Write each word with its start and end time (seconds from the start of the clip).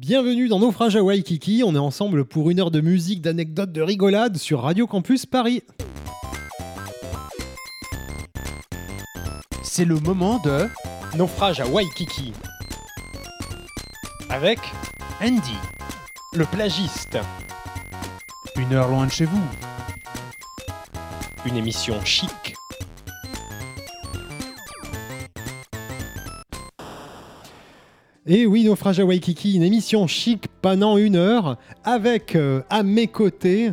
Bienvenue 0.00 0.48
dans 0.48 0.60
Naufrage 0.60 0.96
à 0.96 1.02
Waikiki, 1.02 1.62
on 1.62 1.74
est 1.74 1.78
ensemble 1.78 2.24
pour 2.24 2.48
une 2.48 2.58
heure 2.58 2.70
de 2.70 2.80
musique, 2.80 3.20
d'anecdotes, 3.20 3.70
de 3.70 3.82
rigolade 3.82 4.38
sur 4.38 4.62
Radio 4.62 4.86
Campus 4.86 5.26
Paris. 5.26 5.62
C'est 9.62 9.84
le 9.84 9.96
moment 10.00 10.40
de 10.42 10.66
Naufrage 11.18 11.60
à 11.60 11.66
Waikiki. 11.66 12.32
Avec 14.30 14.58
Andy. 15.22 15.52
le 16.32 16.46
plagiste, 16.46 17.18
Une 18.56 18.72
heure 18.72 18.88
loin 18.88 19.04
de 19.04 19.10
chez 19.12 19.26
vous. 19.26 19.42
une 21.44 21.56
émission 21.58 22.02
chic. 22.06 22.30
Et 28.32 28.46
oui, 28.46 28.62
Naufrage 28.64 29.00
à 29.00 29.04
Waikiki, 29.04 29.56
une 29.56 29.64
émission 29.64 30.06
chic 30.06 30.46
pendant 30.62 30.96
une 30.98 31.16
heure, 31.16 31.56
avec 31.82 32.36
euh, 32.36 32.60
à 32.70 32.84
mes 32.84 33.08
côtés 33.08 33.72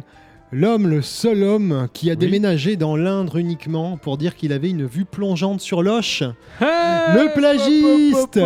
l'homme, 0.52 0.88
le 0.88 1.04
seul 1.04 1.44
homme 1.44 1.88
qui 1.94 2.10
a 2.10 2.14
Oui. 2.14 2.18
déménagé 2.18 2.76
dans 2.76 2.96
l'Indre 2.96 3.38
uniquement 3.38 3.98
pour 3.98 4.18
dire 4.18 4.36
qu'il 4.36 4.52
avait 4.54 4.72
une 4.72 4.84
vue 4.88 5.06
plongeante 5.06 5.62
sur 5.62 5.84
l'Oche. 5.84 6.24
Le 6.60 7.32
plagiste 7.36 8.40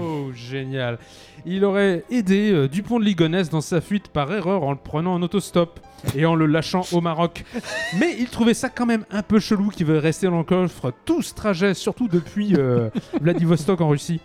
Oh, 0.00 0.30
Génial. 0.34 0.98
Il 1.44 1.66
aurait 1.66 2.04
aidé 2.10 2.50
euh, 2.50 2.66
Dupont 2.68 2.98
de 2.98 3.04
Ligonnès 3.04 3.50
dans 3.50 3.60
sa 3.60 3.82
fuite 3.82 4.08
par 4.08 4.32
erreur 4.32 4.62
en 4.62 4.70
le 4.70 4.78
prenant 4.82 5.12
en 5.12 5.20
autostop 5.22 5.80
et 6.16 6.24
en 6.24 6.34
le 6.34 6.46
lâchant 6.46 6.86
au 6.92 7.02
Maroc. 7.02 7.44
Mais 8.00 8.16
il 8.18 8.28
trouvait 8.28 8.54
ça 8.54 8.70
quand 8.70 8.86
même 8.86 9.04
un 9.10 9.22
peu 9.22 9.38
chelou 9.38 9.68
qu'il 9.68 9.84
veut 9.84 9.98
rester 9.98 10.28
dans 10.28 10.38
le 10.38 10.44
coffre 10.44 10.94
tout 11.04 11.20
ce 11.20 11.34
trajet, 11.34 11.74
surtout 11.74 12.08
depuis 12.08 12.54
euh, 12.56 12.88
Vladivostok 13.20 13.82
en 13.82 13.88
Russie. 13.88 14.20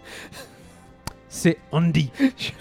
C'est 1.29 1.57
Andy. 1.71 2.09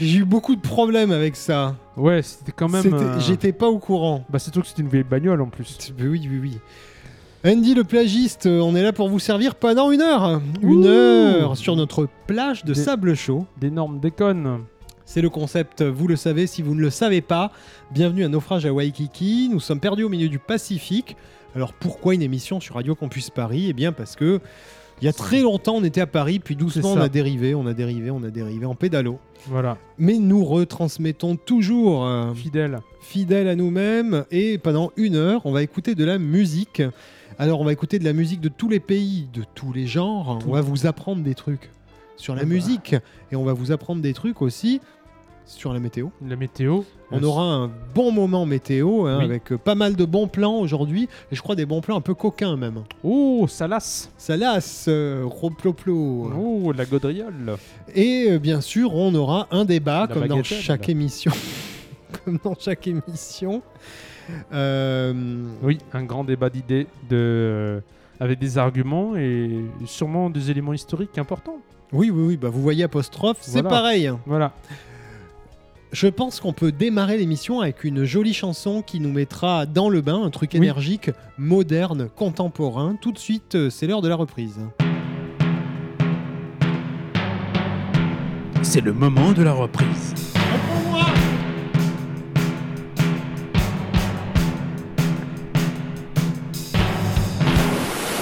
J'ai 0.00 0.18
eu 0.18 0.24
beaucoup 0.24 0.56
de 0.56 0.60
problèmes 0.60 1.12
avec 1.12 1.36
ça. 1.36 1.76
Ouais, 1.96 2.22
c'était 2.22 2.50
quand 2.52 2.68
même. 2.68 2.82
C'était- 2.82 2.96
euh, 2.96 3.20
J'étais 3.20 3.52
pas 3.52 3.68
au 3.68 3.78
courant. 3.78 4.24
Bah, 4.28 4.38
c'est 4.40 4.50
tout 4.50 4.60
que 4.60 4.66
c'était 4.66 4.82
une 4.82 4.88
vieille 4.88 5.04
bagnole 5.04 5.40
en 5.40 5.46
plus. 5.48 5.78
Oui, 6.00 6.26
oui, 6.28 6.38
oui. 6.42 6.58
Andy 7.46 7.74
le 7.74 7.84
plagiste, 7.84 8.46
euh, 8.46 8.60
on 8.60 8.74
est 8.74 8.82
là 8.82 8.92
pour 8.92 9.08
vous 9.08 9.18
servir 9.20 9.54
pendant 9.54 9.92
une 9.92 10.00
heure. 10.00 10.40
Une 10.62 10.84
Ouh. 10.84 10.88
heure 10.88 11.56
sur 11.56 11.76
notre 11.76 12.08
plage 12.26 12.64
de 12.64 12.72
Des- 12.72 12.80
sable 12.80 13.14
chaud. 13.14 13.46
D'énormes 13.60 14.00
déconnes. 14.00 14.64
C'est 15.04 15.20
le 15.20 15.28
concept, 15.30 15.82
vous 15.82 16.08
le 16.08 16.16
savez, 16.16 16.46
si 16.46 16.62
vous 16.62 16.74
ne 16.74 16.80
le 16.80 16.88
savez 16.90 17.20
pas. 17.20 17.52
Bienvenue 17.92 18.24
à 18.24 18.28
Naufrage 18.28 18.64
à 18.66 18.72
Waikiki. 18.72 19.50
Nous 19.52 19.60
sommes 19.60 19.78
perdus 19.78 20.02
au 20.02 20.08
milieu 20.08 20.28
du 20.30 20.38
Pacifique. 20.40 21.16
Alors 21.54 21.72
pourquoi 21.74 22.14
une 22.14 22.22
émission 22.22 22.58
sur 22.58 22.74
Radio 22.76 22.94
Campus 22.96 23.30
Paris? 23.30 23.66
Eh 23.68 23.72
bien 23.74 23.92
parce 23.92 24.16
que 24.16 24.40
il 25.00 25.04
y 25.04 25.08
a 25.08 25.12
très 25.12 25.40
longtemps 25.42 25.74
on 25.76 25.84
était 25.84 26.00
à 26.00 26.06
Paris, 26.06 26.38
puis 26.38 26.56
doucement 26.56 26.92
on 26.92 27.00
a 27.00 27.08
dérivé, 27.08 27.54
on 27.54 27.66
a 27.66 27.74
dérivé, 27.74 28.10
on 28.10 28.22
a 28.22 28.30
dérivé 28.30 28.66
en 28.66 28.74
pédalo. 28.74 29.18
Voilà. 29.46 29.76
Mais 29.98 30.18
nous 30.18 30.44
retransmettons 30.44 31.36
toujours 31.36 32.06
euh, 32.06 32.32
Fidèle. 32.34 32.80
fidèles 33.00 33.48
à 33.48 33.56
nous-mêmes 33.56 34.24
et 34.30 34.58
pendant 34.58 34.92
une 34.96 35.16
heure 35.16 35.44
on 35.44 35.52
va 35.52 35.62
écouter 35.62 35.94
de 35.94 36.04
la 36.04 36.18
musique. 36.18 36.82
Alors 37.38 37.60
on 37.60 37.64
va 37.64 37.72
écouter 37.72 37.98
de 37.98 38.04
la 38.04 38.12
musique 38.12 38.40
de 38.40 38.48
tous 38.48 38.68
les 38.68 38.80
pays, 38.80 39.28
de 39.32 39.42
tous 39.54 39.72
les 39.72 39.86
genres. 39.86 40.38
Tout. 40.40 40.48
On 40.48 40.52
va 40.52 40.60
vous 40.60 40.86
apprendre 40.86 41.22
des 41.22 41.34
trucs 41.34 41.70
sur 42.16 42.34
la 42.34 42.44
musique 42.44 42.94
et 43.32 43.36
on 43.36 43.44
va 43.44 43.52
vous 43.52 43.72
apprendre 43.72 44.00
des 44.00 44.14
trucs 44.14 44.40
aussi 44.40 44.80
sur 45.46 45.72
la 45.72 45.78
météo. 45.80 46.08
La 46.26 46.36
météo. 46.36 46.82
On 47.10 47.22
aura 47.22 47.42
un 47.44 47.70
bon 47.94 48.10
moment 48.10 48.46
météo 48.46 49.06
hein, 49.06 49.18
Oui. 49.18 49.24
avec 49.24 49.52
euh, 49.52 49.58
pas 49.58 49.74
mal 49.74 49.94
de 49.94 50.04
bons 50.04 50.26
plans 50.26 50.56
aujourd'hui 50.58 51.08
et 51.30 51.36
je 51.36 51.42
crois 51.42 51.54
des 51.54 51.66
bons 51.66 51.80
plans 51.80 51.96
un 51.96 52.00
peu 52.00 52.14
coquins 52.14 52.56
même. 52.56 52.82
Oh, 53.04 53.46
ça 53.48 53.68
lasse. 53.68 54.10
Ça 54.16 54.36
lasse, 54.36 54.86
euh, 54.88 55.22
roploplo. 55.24 56.32
Oh, 56.36 56.72
la 56.72 56.84
gaudriole. 56.86 57.56
Et 57.94 58.28
euh, 58.30 58.38
bien 58.38 58.60
sûr, 58.60 58.94
on 58.94 59.14
aura 59.14 59.46
un 59.50 59.64
débat 59.64 60.06
La 60.08 60.14
comme 60.14 60.26
dans 60.28 60.42
chaque 60.42 60.88
émission. 60.88 61.30
comme 62.24 62.38
dans 62.42 62.56
chaque 62.58 62.86
émission. 62.88 63.62
Oui, 64.52 65.78
un 65.92 66.04
grand 66.04 66.24
débat 66.24 66.50
d'idées 66.50 66.86
de... 67.08 67.16
euh, 67.16 67.80
avec 68.20 68.38
des 68.38 68.58
arguments 68.58 69.14
et 69.16 69.50
sûrement 69.86 70.30
des 70.30 70.50
éléments 70.50 70.72
historiques 70.72 71.18
importants. 71.18 71.58
Oui, 71.92 72.10
oui, 72.10 72.24
oui, 72.28 72.36
bah 72.36 72.48
vous 72.48 72.62
voyez 72.62 72.82
apostrophe, 72.84 73.38
c'est 73.40 73.60
Voilà. 73.60 73.68
pareil. 73.68 74.10
Voilà. 74.26 74.52
Je 75.94 76.08
pense 76.08 76.40
qu'on 76.40 76.52
peut 76.52 76.72
démarrer 76.72 77.16
l'émission 77.18 77.60
avec 77.60 77.84
une 77.84 78.02
jolie 78.02 78.34
chanson 78.34 78.82
qui 78.82 78.98
nous 78.98 79.12
mettra 79.12 79.64
dans 79.64 79.88
le 79.88 80.00
bain, 80.00 80.20
un 80.24 80.30
truc 80.30 80.50
Oui. 80.54 80.56
énergique, 80.58 81.12
moderne, 81.38 82.08
contemporain. 82.16 82.96
Tout 83.00 83.12
de 83.12 83.18
suite, 83.18 83.54
euh, 83.54 83.70
c'est 83.70 83.86
l'heure 83.86 84.02
de 84.02 84.08
la 84.08 84.16
reprise. 84.16 84.58
C'est 88.62 88.80
le 88.80 88.92
moment 88.92 89.30
de 89.30 89.44
la 89.44 89.52
reprise. 89.52 90.14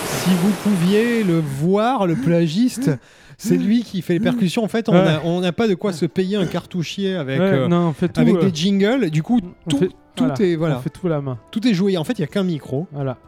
Si 0.07 0.31
vous 0.41 0.51
pouviez 0.63 1.25
le 1.25 1.41
voir, 1.41 2.07
le 2.07 2.15
plagiste, 2.15 2.91
c'est 3.39 3.57
lui 3.57 3.83
qui 3.83 4.03
fait 4.03 4.15
les 4.15 4.21
percussions. 4.21 4.63
En 4.65 4.69
fait, 4.69 4.89
on 4.89 5.41
n'a 5.41 5.53
pas 5.53 5.69
de 5.69 5.75
quoi 5.75 5.93
se 5.93 6.07
payer 6.07 6.37
un 6.37 6.47
cartouchier 6.47 7.15
avec, 7.17 7.41
Ouais, 7.41 7.47
euh, 7.47 7.69
non, 7.69 7.89
on 7.89 7.93
fait 7.93 8.09
tout. 8.09 8.21
avec 8.21 8.37
euh, 8.37 8.51
des 8.51 8.55
jingles. 8.55 9.11
Du 9.11 9.23
coup, 9.23 9.41
tout, 9.69 9.79
fait- 9.79 9.89
tout 10.15 10.25
voilà, 10.25 10.35
est 10.41 10.57
voilà, 10.57 10.79
On 10.79 10.81
fait 10.81 10.91
tout 10.91 11.09
la 11.09 11.21
main. 11.21 11.39
tout 11.51 11.67
est 11.67 11.75
joué. 11.75 11.97
En 11.97 12.05
fait, 12.05 12.15
il 12.15 12.21
y 12.21 12.25
a 12.25 12.29
qu'un 12.29 12.43
micro. 12.45 12.87
Voilà. 12.93 13.19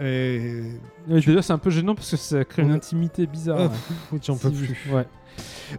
Et... 0.00 0.62
Et 1.10 1.20
D'ailleurs, 1.20 1.44
c'est 1.44 1.52
un 1.52 1.58
peu 1.58 1.70
gênant 1.70 1.94
parce 1.94 2.10
que 2.10 2.16
ça 2.16 2.44
crée 2.44 2.62
une 2.62 2.70
intimité 2.72 3.26
bizarre. 3.26 3.70
Ah, 4.12 4.16
J'en 4.22 4.36
peux 4.36 4.50
plus. 4.50 4.76
Ouais. 4.92 5.06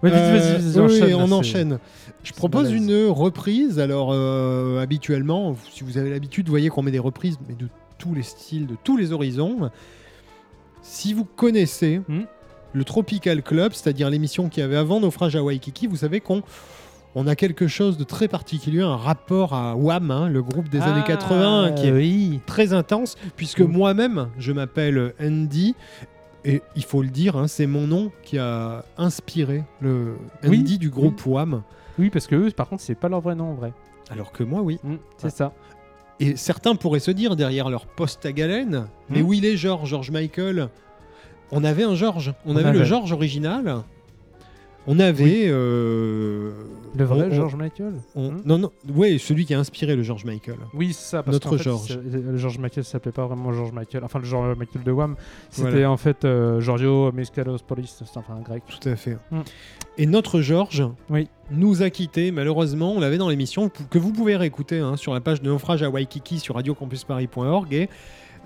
Ouais, 0.03 0.09
vite, 0.09 0.19
vas-y, 0.19 0.61
vas-y, 0.61 0.79
oui, 0.79 0.79
enchaîne, 0.79 1.03
oui, 1.03 1.09
là, 1.11 1.17
on 1.17 1.31
enchaîne. 1.31 1.79
Je 2.23 2.33
propose 2.33 2.71
une 2.71 3.07
reprise. 3.07 3.79
Alors, 3.79 4.11
euh, 4.13 4.79
habituellement, 4.81 5.55
si 5.71 5.83
vous 5.83 5.97
avez 5.97 6.09
l'habitude, 6.09 6.47
vous 6.47 6.51
voyez 6.51 6.69
qu'on 6.69 6.81
met 6.81 6.91
des 6.91 6.99
reprises, 6.99 7.37
mais 7.47 7.55
de 7.55 7.67
tous 7.97 8.13
les 8.13 8.23
styles, 8.23 8.67
de 8.67 8.75
tous 8.83 8.97
les 8.97 9.11
horizons. 9.11 9.69
Si 10.81 11.13
vous 11.13 11.25
connaissez 11.25 12.01
Hmm. 12.07 12.21
Le 12.73 12.83
Tropical 12.83 13.41
Club, 13.43 13.73
c'est-à-dire 13.73 14.09
l'émission 14.09 14.49
qui 14.49 14.61
avait 14.61 14.77
avant 14.77 14.99
Naufrage 14.99 15.35
à 15.35 15.43
Waikiki, 15.43 15.87
vous 15.87 15.97
savez 15.97 16.21
qu'on 16.21 16.41
on 17.13 17.27
a 17.27 17.35
quelque 17.35 17.67
chose 17.67 17.97
de 17.97 18.05
très 18.05 18.29
particulier, 18.29 18.81
un 18.81 18.95
rapport 18.95 19.53
à 19.53 19.75
Wham, 19.75 20.11
hein, 20.11 20.29
le 20.29 20.41
groupe 20.41 20.69
des 20.69 20.79
années 20.79 21.01
Ah, 21.03 21.07
80, 21.07 21.71
qui 21.73 21.87
est 21.87 21.91
oui. 21.91 22.39
très 22.45 22.71
intense, 22.71 23.17
puisque 23.35 23.59
Mm. 23.61 23.71
moi-même, 23.71 24.29
je 24.39 24.53
m'appelle 24.53 25.13
Andy, 25.21 25.75
et 26.45 26.61
il 26.77 26.83
faut 26.85 27.01
le 27.01 27.09
dire, 27.09 27.35
hein, 27.35 27.47
c'est 27.49 27.67
mon 27.67 27.85
nom 27.85 28.11
qui 28.23 28.37
a 28.37 28.85
inspiré 28.97 29.63
le 29.81 30.15
Oui, 30.45 30.59
Andy 30.59 30.77
du 30.77 30.89
groupe 30.89 31.21
Wham. 31.25 31.63
Oui, 31.99 32.09
parce 32.09 32.27
que 32.27 32.35
eux, 32.35 32.51
par 32.51 32.69
contre, 32.69 32.81
c'est 32.81 32.95
pas 32.95 33.09
leur 33.09 33.19
vrai 33.19 33.35
nom 33.35 33.51
en 33.51 33.53
vrai. 33.55 33.73
Alors 34.09 34.31
que 34.31 34.43
moi, 34.43 34.61
oui. 34.61 34.79
Mm, 34.83 34.95
c'est 35.17 35.27
Ah. 35.27 35.29
ça. 35.31 35.53
Et 36.21 36.35
certains 36.37 36.75
pourraient 36.75 36.99
se 37.01 37.11
dire 37.11 37.35
derrière 37.35 37.69
leur 37.69 37.87
poste 37.87 38.25
à 38.25 38.31
galène, 38.31 38.87
mais 39.09 39.21
Mm. 39.21 39.25
où 39.25 39.33
il 39.33 39.43
est 39.45 39.57
George, 39.57 39.89
George 39.89 40.11
Michael 40.11 40.69
On 41.51 41.63
avait 41.63 41.83
un 41.83 41.95
George, 41.95 42.33
on, 42.45 42.53
On 42.53 42.55
avait, 42.55 42.71
le 42.71 42.79
avait. 42.79 42.85
George 42.85 43.11
original. 43.11 43.83
On 44.87 44.97
avait. 44.99 45.43
euh, 45.47 46.53
Le 46.97 47.03
vrai 47.05 47.27
on- 47.31 47.35
George 47.35 47.55
Michael 47.55 47.93
on- 48.15 48.31
Hmm 48.31 48.41
Non, 48.45 48.57
non, 48.57 48.71
ouais, 48.95 49.19
celui 49.19 49.45
qui 49.45 49.53
a 49.53 49.59
inspiré 49.59 49.95
le 49.95 50.01
George 50.01 50.25
Michael. 50.25 50.57
Oui, 50.73 50.91
ça. 50.93 51.21
Parce 51.21 51.35
Notre 51.35 51.55
fait, 51.57 51.63
George. 51.63 51.87
c'est- 51.87 52.01
Le 52.01 52.37
George 52.37 52.57
Michael 52.57 52.83
s'appelait 52.83 53.11
pas 53.11 53.27
vraiment 53.27 53.53
George 53.53 53.71
Michael. 53.73 54.03
Enfin, 54.03 54.17
le 54.17 54.25
George 54.25 54.57
Michael 54.57 54.83
de 54.83 54.91
Wham. 54.91 55.15
C'était 55.51 55.69
Voilà. 55.69 55.91
en 55.91 55.97
fait 55.97 56.25
euh, 56.25 56.59
Giorgio 56.61 57.11
Miskalos 57.11 57.59
Polis. 57.67 57.95
C'est 58.03 58.17
enfin 58.17 58.33
un 58.33 58.41
grec. 58.41 58.63
Tout 58.67 58.89
à 58.89 58.95
fait. 58.95 59.17
Mm. 59.29 59.41
Et 59.99 60.05
notre 60.07 60.41
George 60.41 60.83
Oui. 61.11 61.27
nous 61.51 61.83
a 61.83 61.91
quittés, 61.91 62.31
malheureusement. 62.31 62.93
On 62.93 62.99
l'avait 62.99 63.19
dans 63.19 63.29
l'émission 63.29 63.69
que 63.69 63.99
vous 63.99 64.11
pouvez 64.11 64.35
réécouter 64.35 64.79
hein, 64.79 64.95
sur 64.97 65.13
la 65.13 65.21
page 65.21 65.43
de 65.43 65.47
naufrage 65.47 65.83
à 65.83 65.89
Waikiki 65.91 66.39
sur 66.39 66.55
radiocampusparis.org. 66.55 67.71
Et 67.73 67.89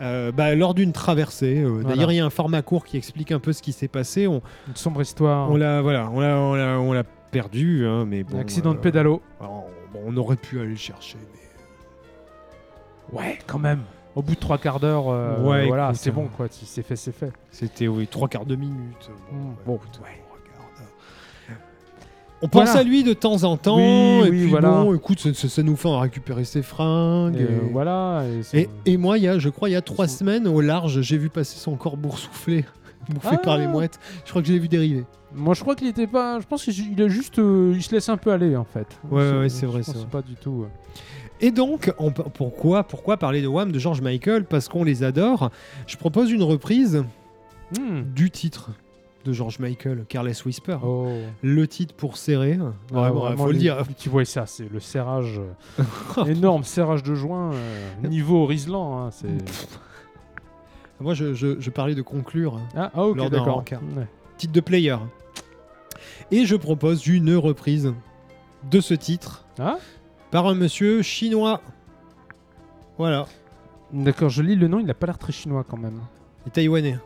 euh, 0.01 0.31
bah, 0.31 0.53
lors 0.55 0.73
d'une 0.73 0.91
traversée, 0.91 1.59
euh, 1.63 1.69
Voilà. 1.81 1.89
d'ailleurs, 1.89 2.11
il 2.11 2.15
y 2.15 2.19
a 2.19 2.25
un 2.25 2.29
format 2.29 2.61
court 2.61 2.85
qui 2.85 2.97
explique 2.97 3.31
un 3.31 3.39
peu 3.39 3.53
ce 3.53 3.61
qui 3.61 3.71
s'est 3.71 3.87
passé. 3.87 4.27
On, 4.27 4.41
Une 4.67 4.75
sombre 4.75 5.01
histoire. 5.01 5.49
on 5.49 5.55
l'a 5.55 5.81
voilà, 5.81 6.09
on 6.11 6.19
l'a- 6.19 6.37
on 6.37 6.53
l'a- 6.55 6.79
on 6.79 6.91
l'a 6.93 7.03
perdu, 7.31 7.85
hein, 7.87 8.05
mais 8.05 8.23
bon. 8.23 8.37
Un 8.37 8.41
accident 8.41 8.73
de 8.73 8.77
euh, 8.77 8.81
pédalo. 8.81 9.21
alors, 9.39 9.67
bon, 9.93 9.99
on 10.05 10.17
aurait 10.17 10.35
pu 10.37 10.59
aller 10.59 10.69
le 10.69 10.75
chercher, 10.75 11.17
mais 11.33 13.17
Ouais, 13.17 13.37
quand 13.47 13.59
même. 13.59 13.81
Au 14.15 14.21
bout 14.21 14.35
de 14.35 14.39
trois 14.39 14.57
quarts 14.57 14.79
d'heure, 14.79 15.07
Ouais, 15.07 15.67
voilà, 15.67 15.87
écoute, 15.89 15.97
c'est 16.01 16.09
euh, 16.09 16.13
bon 16.13 16.27
quoi. 16.35 16.47
Si 16.49 16.65
c'est 16.65 16.83
fait, 16.83 16.95
c'est 16.95 17.11
fait. 17.11 17.31
c'était 17.51 17.87
oui 17.87 18.07
trois 18.07 18.27
quarts 18.29 18.45
de 18.45 18.55
minute. 18.55 19.09
Bon, 19.31 19.35
Mm, 19.37 19.49
ouais, 19.49 19.55
bon, 19.65 19.75
écoute, 19.75 19.99
on 19.99 20.03
regarde. 20.03 20.19
On 22.45 22.47
pense 22.47 22.65
Voilà. 22.65 22.79
à 22.81 22.83
lui 22.83 23.03
de 23.03 23.13
temps 23.13 23.43
en 23.43 23.57
temps, 23.57 23.77
Oui, 23.77 23.83
et 24.27 24.29
oui, 24.29 24.29
puis 24.41 24.49
voilà. 24.49 24.69
bon, 24.69 24.93
écoute, 24.93 25.19
ça, 25.33 25.63
nous 25.63 25.75
fait 25.75 25.87
en 25.87 25.99
récupérer 25.99 26.43
ses 26.45 26.61
fringues. 26.61 27.37
Et, 27.37 27.41
et- 27.43 27.69
voilà. 27.71 28.23
et 28.85 28.97
moi, 28.97 29.17
y 29.17 29.27
a, 29.27 29.39
je 29.39 29.49
crois, 29.49 29.67
il 29.69 29.71
y 29.71 29.75
a 29.75 29.81
trois 29.81 30.07
semaines, 30.07 30.47
au 30.47 30.61
large, 30.61 31.01
j'ai 31.01 31.17
vu 31.17 31.29
passer 31.29 31.57
son 31.57 31.75
corps 31.75 31.97
boursouflé, 31.97 32.63
bouffé 33.09 33.29
Ah. 33.31 33.37
par 33.37 33.57
les 33.57 33.65
mouettes. 33.67 33.99
Je 34.25 34.29
crois 34.29 34.43
que 34.43 34.47
je 34.47 34.53
l'ai 34.53 34.59
vu 34.59 34.67
dériver. 34.67 35.05
Moi, 35.33 35.55
je 35.55 35.61
crois 35.61 35.75
qu'il 35.75 35.87
était 35.87 36.05
pas. 36.07 36.39
Je 36.39 36.45
pense 36.45 36.63
qu'il 36.63 37.01
a 37.01 37.07
juste. 37.07 37.39
euh, 37.39 37.73
il 37.75 37.81
se 37.81 37.91
laisse 37.95 38.09
un 38.09 38.17
peu 38.17 38.31
aller 38.31 38.55
en 38.55 38.63
fait. 38.63 38.87
Ouais, 39.11 39.39
ouais, 39.39 39.49
c'est 39.49 39.65
vrai, 39.65 39.81
c'est 39.83 40.05
pas 40.07 40.21
du 40.21 40.35
tout. 40.35 40.65
Et 41.41 41.49
donc, 41.51 41.91
on 41.99 42.11
pourquoi, 42.11 42.83
pourquoi 42.83 43.17
parler 43.17 43.41
de 43.41 43.47
Wham, 43.47 43.71
de 43.71 43.79
George 43.79 44.01
Michael? 44.01 44.45
Parce 44.45 44.69
qu'on 44.69 44.83
les 44.83 45.03
adore. 45.03 45.49
Je 45.87 45.97
propose 45.97 46.31
une 46.31 46.43
reprise 46.43 47.03
Hmm, 47.79 48.03
du 48.15 48.29
titre. 48.29 48.69
De 49.25 49.33
George 49.33 49.59
Michael, 49.59 50.05
Careless 50.07 50.45
Whisper. 50.45 50.77
Oh. 50.83 51.09
Le 51.41 51.67
titre 51.67 51.93
pour 51.95 52.15
serrer. 52.17 52.57
Ah, 52.61 52.71
Vraiment, 52.93 53.35
faut 53.35 53.51
le 53.51 53.57
dire. 53.57 53.83
Tu 53.97 54.07
vois 54.09 54.23
ça, 54.25 54.45
c'est 54.45 54.71
le 54.71 54.79
serrage. 54.79 55.41
énorme 56.27 56.63
serrage 56.63 57.03
de 57.03 57.15
joint. 57.15 57.51
euh, 57.53 58.07
niveau 58.07 58.45
Riesland. 58.45 58.99
hein, 59.07 59.09
c'est... 59.11 59.27
Moi, 61.01 61.13
je, 61.13 61.33
je- 61.33 61.59
je 61.59 61.69
parlais 61.71 61.95
de 61.95 62.01
conclure. 62.01 62.61
Ah, 62.75 62.91
ah, 62.93 63.03
ok, 63.05 63.17
Lors 63.17 63.29
d'un 63.29 63.39
d'accord. 63.39 63.63
Ouais. 63.97 64.07
Titre 64.37 64.53
de 64.53 64.61
player. 64.61 64.95
Et 66.31 66.45
je 66.45 66.55
propose 66.55 67.05
une 67.07 67.35
reprise 67.35 67.93
de 68.71 68.79
ce 68.79 68.93
titre 68.93 69.45
Ah 69.59 69.77
par 70.31 70.47
un 70.47 70.55
monsieur 70.55 71.01
chinois. 71.01 71.61
Voilà. 72.97 73.25
D'accord, 73.93 74.29
je 74.29 74.41
lis 74.41 74.55
le 74.55 74.67
nom, 74.67 74.79
il 74.79 74.85
n'a 74.85 74.93
pas 74.93 75.07
l'air 75.07 75.17
très 75.17 75.31
chinois 75.33 75.63
quand 75.67 75.77
même. 75.77 75.99
Et 76.47 76.49
taïwanais. 76.49 76.97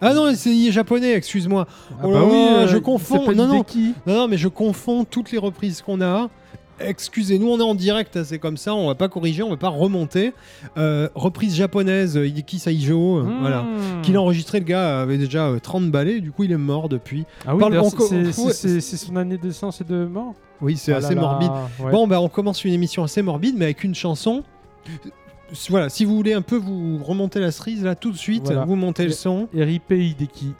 Ah 0.00 0.12
non, 0.14 0.32
c'est 0.34 0.50
il 0.54 0.68
est 0.68 0.72
japonais, 0.72 1.12
excuse-moi. 1.14 1.66
Ah 1.90 1.94
Oh 2.04 2.10
là, 2.12 2.18
euh, 2.20 2.68
je 2.68 2.76
confonds. 2.78 3.32
Non, 3.32 3.46
non. 3.46 3.64
Non, 4.06 4.14
non, 4.14 4.28
mais 4.28 4.36
je 4.36 4.48
confonds 4.48 5.04
toutes 5.04 5.32
les 5.32 5.38
reprises 5.38 5.80
qu'on 5.82 6.00
a. 6.00 6.28
Excusez-nous, 6.78 7.48
on 7.48 7.58
est 7.58 7.62
en 7.62 7.74
direct, 7.74 8.18
hein, 8.18 8.22
c'est 8.22 8.38
comme 8.38 8.58
ça, 8.58 8.74
on 8.74 8.88
va 8.88 8.94
pas 8.94 9.08
corriger, 9.08 9.42
on 9.42 9.48
va 9.48 9.56
pas 9.56 9.70
remonter. 9.70 10.34
Euh, 10.76 11.08
reprise 11.14 11.56
japonaise, 11.56 12.18
euh, 12.18 12.26
Hideki 12.26 12.58
Saijo, 12.58 13.16
euh, 13.16 13.22
Mmh. 13.22 13.36
voilà. 13.40 13.64
Qu'il 14.02 14.14
a 14.14 14.20
enregistré, 14.20 14.58
le 14.58 14.66
gars 14.66 15.00
avait 15.00 15.16
déjà 15.16 15.46
euh, 15.46 15.58
30 15.58 15.90
balais, 15.90 16.20
du 16.20 16.32
coup 16.32 16.44
il 16.44 16.52
est 16.52 16.58
mort 16.58 16.90
depuis. 16.90 17.24
Ah 17.46 17.56
oui, 17.56 17.62
c'est, 18.52 18.80
son 18.82 19.16
année 19.16 19.38
de 19.38 19.46
naissance 19.46 19.80
et 19.80 19.84
de 19.84 20.04
mort? 20.04 20.34
Oui, 20.60 20.76
c'est 20.76 20.92
Ah 20.92 20.98
assez 20.98 21.14
là, 21.14 21.20
morbide. 21.22 21.50
ouais. 21.80 21.92
Bon, 21.92 22.06
bah 22.06 22.20
on 22.20 22.28
commence 22.28 22.62
une 22.62 22.74
émission 22.74 23.02
assez 23.02 23.22
morbide, 23.22 23.54
mais 23.56 23.64
avec 23.64 23.82
une 23.82 23.94
chanson. 23.94 24.42
Voilà, 25.68 25.88
si 25.88 26.04
vous 26.04 26.16
voulez 26.16 26.32
un 26.32 26.42
peu 26.42 26.56
vous 26.56 26.98
remonter 27.04 27.38
la 27.38 27.52
cerise, 27.52 27.84
là 27.84 27.94
tout 27.94 28.10
de 28.10 28.16
suite, 28.16 28.44
Voilà. 28.46 28.64
vous 28.64 28.74
montez 28.76 29.04
le 29.04 29.12
son. 29.12 29.48
RIP 29.54 29.90
Hideki. 29.92 30.54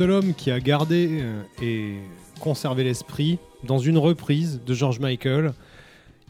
Seul 0.00 0.12
homme 0.12 0.32
qui 0.34 0.50
a 0.50 0.60
gardé 0.60 1.20
euh, 1.20 1.42
et 1.60 1.96
conservé 2.40 2.84
l'esprit 2.84 3.38
dans 3.64 3.78
une 3.78 3.98
reprise 3.98 4.62
de 4.64 4.72
George 4.72 4.98
Michael. 4.98 5.52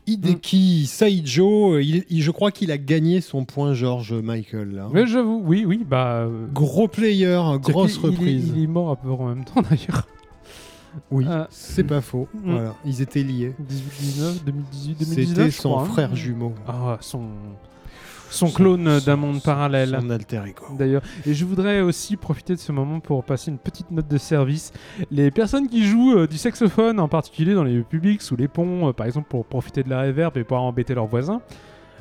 Hideki 0.09 0.87
Saijo, 0.87 1.75
euh, 1.75 1.83
il- 1.85 2.05
il- 2.11 2.21
je 2.21 2.33
crois 2.33 2.51
qu'il 2.51 2.73
a 2.73 2.79
gagné 2.79 3.21
son 3.21 3.45
point 3.45 3.73
George 3.75 4.13
Michael 4.13 4.73
là. 4.73 4.89
Mais 4.93 5.07
j'avoue, 5.07 5.41
oui, 5.45 5.65
oui, 5.65 5.85
bah. 5.89 6.23
euh, 6.25 6.47
Gros 6.53 6.89
player, 6.89 7.41
grosse 7.63 7.95
il 8.03 8.07
reprise. 8.11 8.53
Il 8.57 8.65
est, 8.65 8.67
mort 8.67 8.91
à 8.91 8.97
peu 8.97 9.09
près 9.09 9.23
en 9.23 9.29
même 9.29 9.45
temps 9.45 9.63
d'ailleurs. 9.71 10.09
Oui, 11.13 11.25
Euh, 11.29 11.45
c'est 11.51 11.85
pas 11.85 12.01
faux. 12.01 12.27
mm. 12.35 12.51
Voilà, 12.51 12.75
ils 12.85 13.01
étaient 13.03 13.23
liés. 13.23 13.55
18, 13.61 13.85
19, 14.01 14.45
2018, 14.47 14.99
2019. 14.99 15.29
C'était 15.29 15.51
son 15.53 15.69
crois, 15.69 15.83
hein. 15.83 15.85
frère 15.85 16.17
jumeau, 16.17 16.55
Ah, 16.67 16.99
son. 17.01 17.23
Son 18.31 18.49
clone 18.51 19.01
d'un 19.01 19.17
monde 19.17 19.43
parallèle. 19.43 19.99
son 20.01 20.11
alter 20.11 20.41
ego. 20.47 20.65
D'ailleurs, 20.79 21.03
et 21.27 21.35
je 21.35 21.45
voudrais 21.45 21.81
aussi 21.81 22.17
profiter 22.17 22.55
de 22.55 22.61
ce 22.61 22.73
moment 22.73 23.01
pour 23.01 23.25
passer 23.25 23.51
une 23.51 23.59
petite 23.59 23.91
note 23.91 24.09
de 24.09 24.19
service. 24.19 24.73
Les 25.11 25.31
personnes 25.31 25.69
qui 25.69 25.85
jouent 25.87 26.17
euh, 26.17 26.27
du 26.27 26.39
saxophone, 26.39 27.01
en 27.01 27.09
particulier 27.09 27.55
dans 27.55 27.65
les 27.65 27.75
lieux 27.75 27.83
publics, 27.85 28.23
sous 28.23 28.37
les 28.37 28.49
ponts, 28.49 28.89
euh, 28.89 28.93
par 28.93 29.07
exemple 29.07 29.27
pour 29.29 29.45
profiter 29.45 29.83
de 29.83 29.91
la 29.91 30.03
reverb 30.03 30.37
et 30.37 30.45
pas 30.45 30.57
embêter 30.59 30.95
leurs 30.95 31.07
voisins, 31.07 31.41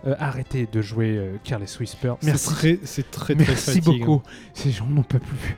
euh, 0.07 0.15
arrêtez 0.19 0.67
de 0.71 0.81
jouer 0.81 1.19
Careless 1.43 1.79
Whisper. 1.79 2.13
Merci, 2.23 2.79
c'est 2.83 3.09
très, 3.11 3.33
très 3.35 3.45
merci 3.45 3.81
beaucoup. 3.81 4.21
Ces 4.53 4.71
gens 4.71 4.85
n'en 4.87 5.03
peuvent 5.03 5.19
plus. 5.21 5.57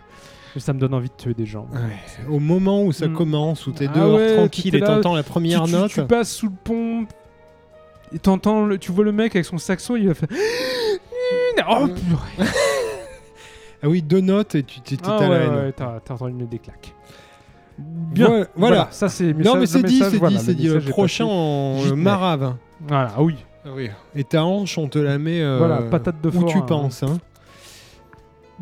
Ça 0.59 0.73
me 0.73 0.79
donne 0.79 0.93
envie 0.93 1.07
de 1.07 1.13
tuer 1.15 1.33
des 1.33 1.45
gens. 1.45 1.67
Ouais. 1.71 2.25
Au 2.29 2.39
moment 2.39 2.83
où 2.83 2.91
ça 2.91 3.07
Mm. 3.07 3.13
commence, 3.13 3.67
où 3.67 3.71
t'es 3.71 3.87
Ah 3.93 3.97
dehors 3.97 4.15
ouais, 4.15 4.35
tranquille 4.35 4.75
et 4.75 4.81
t'entends 4.81 5.15
la 5.15 5.23
première 5.23 5.63
tu- 5.63 5.71
note, 5.71 5.91
tu 5.91 6.03
passes 6.05 6.31
sous 6.33 6.47
le 6.47 6.53
pont 6.63 7.05
et 8.13 8.19
t'entends, 8.19 8.65
le- 8.65 8.77
tu 8.77 8.91
vois 8.91 9.03
le 9.05 9.11
mec 9.11 9.35
avec 9.35 9.45
son 9.45 9.57
saxo, 9.57 9.95
il 9.97 10.07
va 10.07 10.13
faire. 10.13 10.29
Oh, 11.69 11.87
purée. 11.87 12.49
ah 13.83 13.87
oui, 13.89 14.01
deux 14.01 14.19
notes 14.21 14.55
et 14.55 14.63
tu 14.63 14.79
t'es 14.81 14.97
Ah 15.05 15.17
à 15.17 15.21
la 15.21 15.29
ouais, 15.29 15.35
haine. 15.45 15.53
ouais, 15.55 15.71
t'as 15.73 15.99
t'as 16.03 16.13
entendu 16.15 16.33
mettre 16.33 16.49
des 16.49 16.59
claques. 16.59 16.93
Bien. 17.77 18.27
Voilà, 18.27 18.47
voilà. 18.55 18.87
ça 18.91 19.09
c'est 19.09 19.33
Non 19.33 19.55
mais 19.57 19.65
c'est 19.67 19.83
dit, 19.83 19.99
c'est 20.09 20.19
dit, 20.19 20.37
c'est 20.39 20.53
dit. 20.55 20.67
Le 20.67 20.79
prochain 20.81 21.25
en 21.25 21.83
euh, 21.85 21.95
marave. 21.95 22.55
Voilà, 22.87 23.11
ah 23.15 23.21
oui. 23.21 23.35
Et 24.15 24.23
ta 24.23 24.43
hanche, 24.43 24.77
on 24.77 24.87
te 24.87 24.97
la 24.99 25.17
met 25.19 25.41
euh, 25.41 25.57
Voilà, 25.59 25.83
patate 25.83 26.19
de 26.21 26.29
où 26.29 26.31
fort, 26.31 26.45
tu 26.49 26.57
hein. 26.57 26.61
penses. 26.61 27.03
hein. 27.03 27.17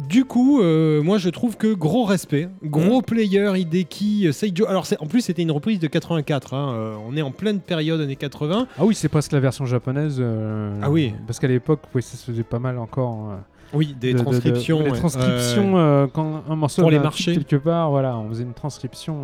Du 0.08 0.24
coup, 0.26 0.62
euh, 0.62 1.04
moi 1.04 1.18
je 1.18 1.30
trouve 1.30 1.58
que 1.58 1.74
gros 1.74 2.06
respect, 2.06 2.48
gros 2.64 3.02
player, 3.02 3.52
Hideki, 3.58 4.28
euh, 4.28 4.32
Seijo. 4.32 4.66
Alors 4.68 4.86
c'est- 4.86 4.98
en 5.02 5.08
plus 5.08 5.22
c'était 5.22 5.42
une 5.42 5.52
reprise 5.52 5.80
de 5.80 5.88
84. 5.88 6.54
hein, 6.54 6.74
euh, 6.74 6.96
on 7.08 7.18
est 7.18 7.22
en 7.22 7.32
pleine 7.32 7.60
période 7.60 8.00
années 8.00 8.16
80. 8.16 8.68
Ah 8.78 8.86
oui, 8.86 8.96
c'est 8.96 9.10
presque 9.10 9.34
la 9.34 9.40
version 9.42 9.66
japonaise. 9.66 10.18
euh, 10.20 10.80
Ah 10.82 10.90
oui. 10.90 11.14
Parce 11.28 11.40
qu'à 11.40 11.48
l'époque, 11.48 11.82
oui, 11.94 12.02
ça 12.02 12.16
se 12.18 12.24
faisait 12.32 12.44
pas 12.44 12.60
mal 12.60 12.78
encore. 12.78 13.34
Oui, 13.74 13.96
des 14.00 14.14
de- 14.14 14.14
de- 14.14 14.18
de- 14.20 14.24
transcriptions. 14.24 14.84
ouais. 14.84 14.92
transcriptions, 14.98 16.10
quand 16.14 16.44
un 16.50 16.56
morceau 16.56 16.82
Pour 16.82 16.92
les 16.92 17.00
marchés. 17.00 17.34
quelque 17.34 17.58
part, 17.58 17.90
voilà, 17.92 18.18
on 18.18 18.30
faisait 18.30 18.44
une 18.44 18.54
transcription 18.54 19.24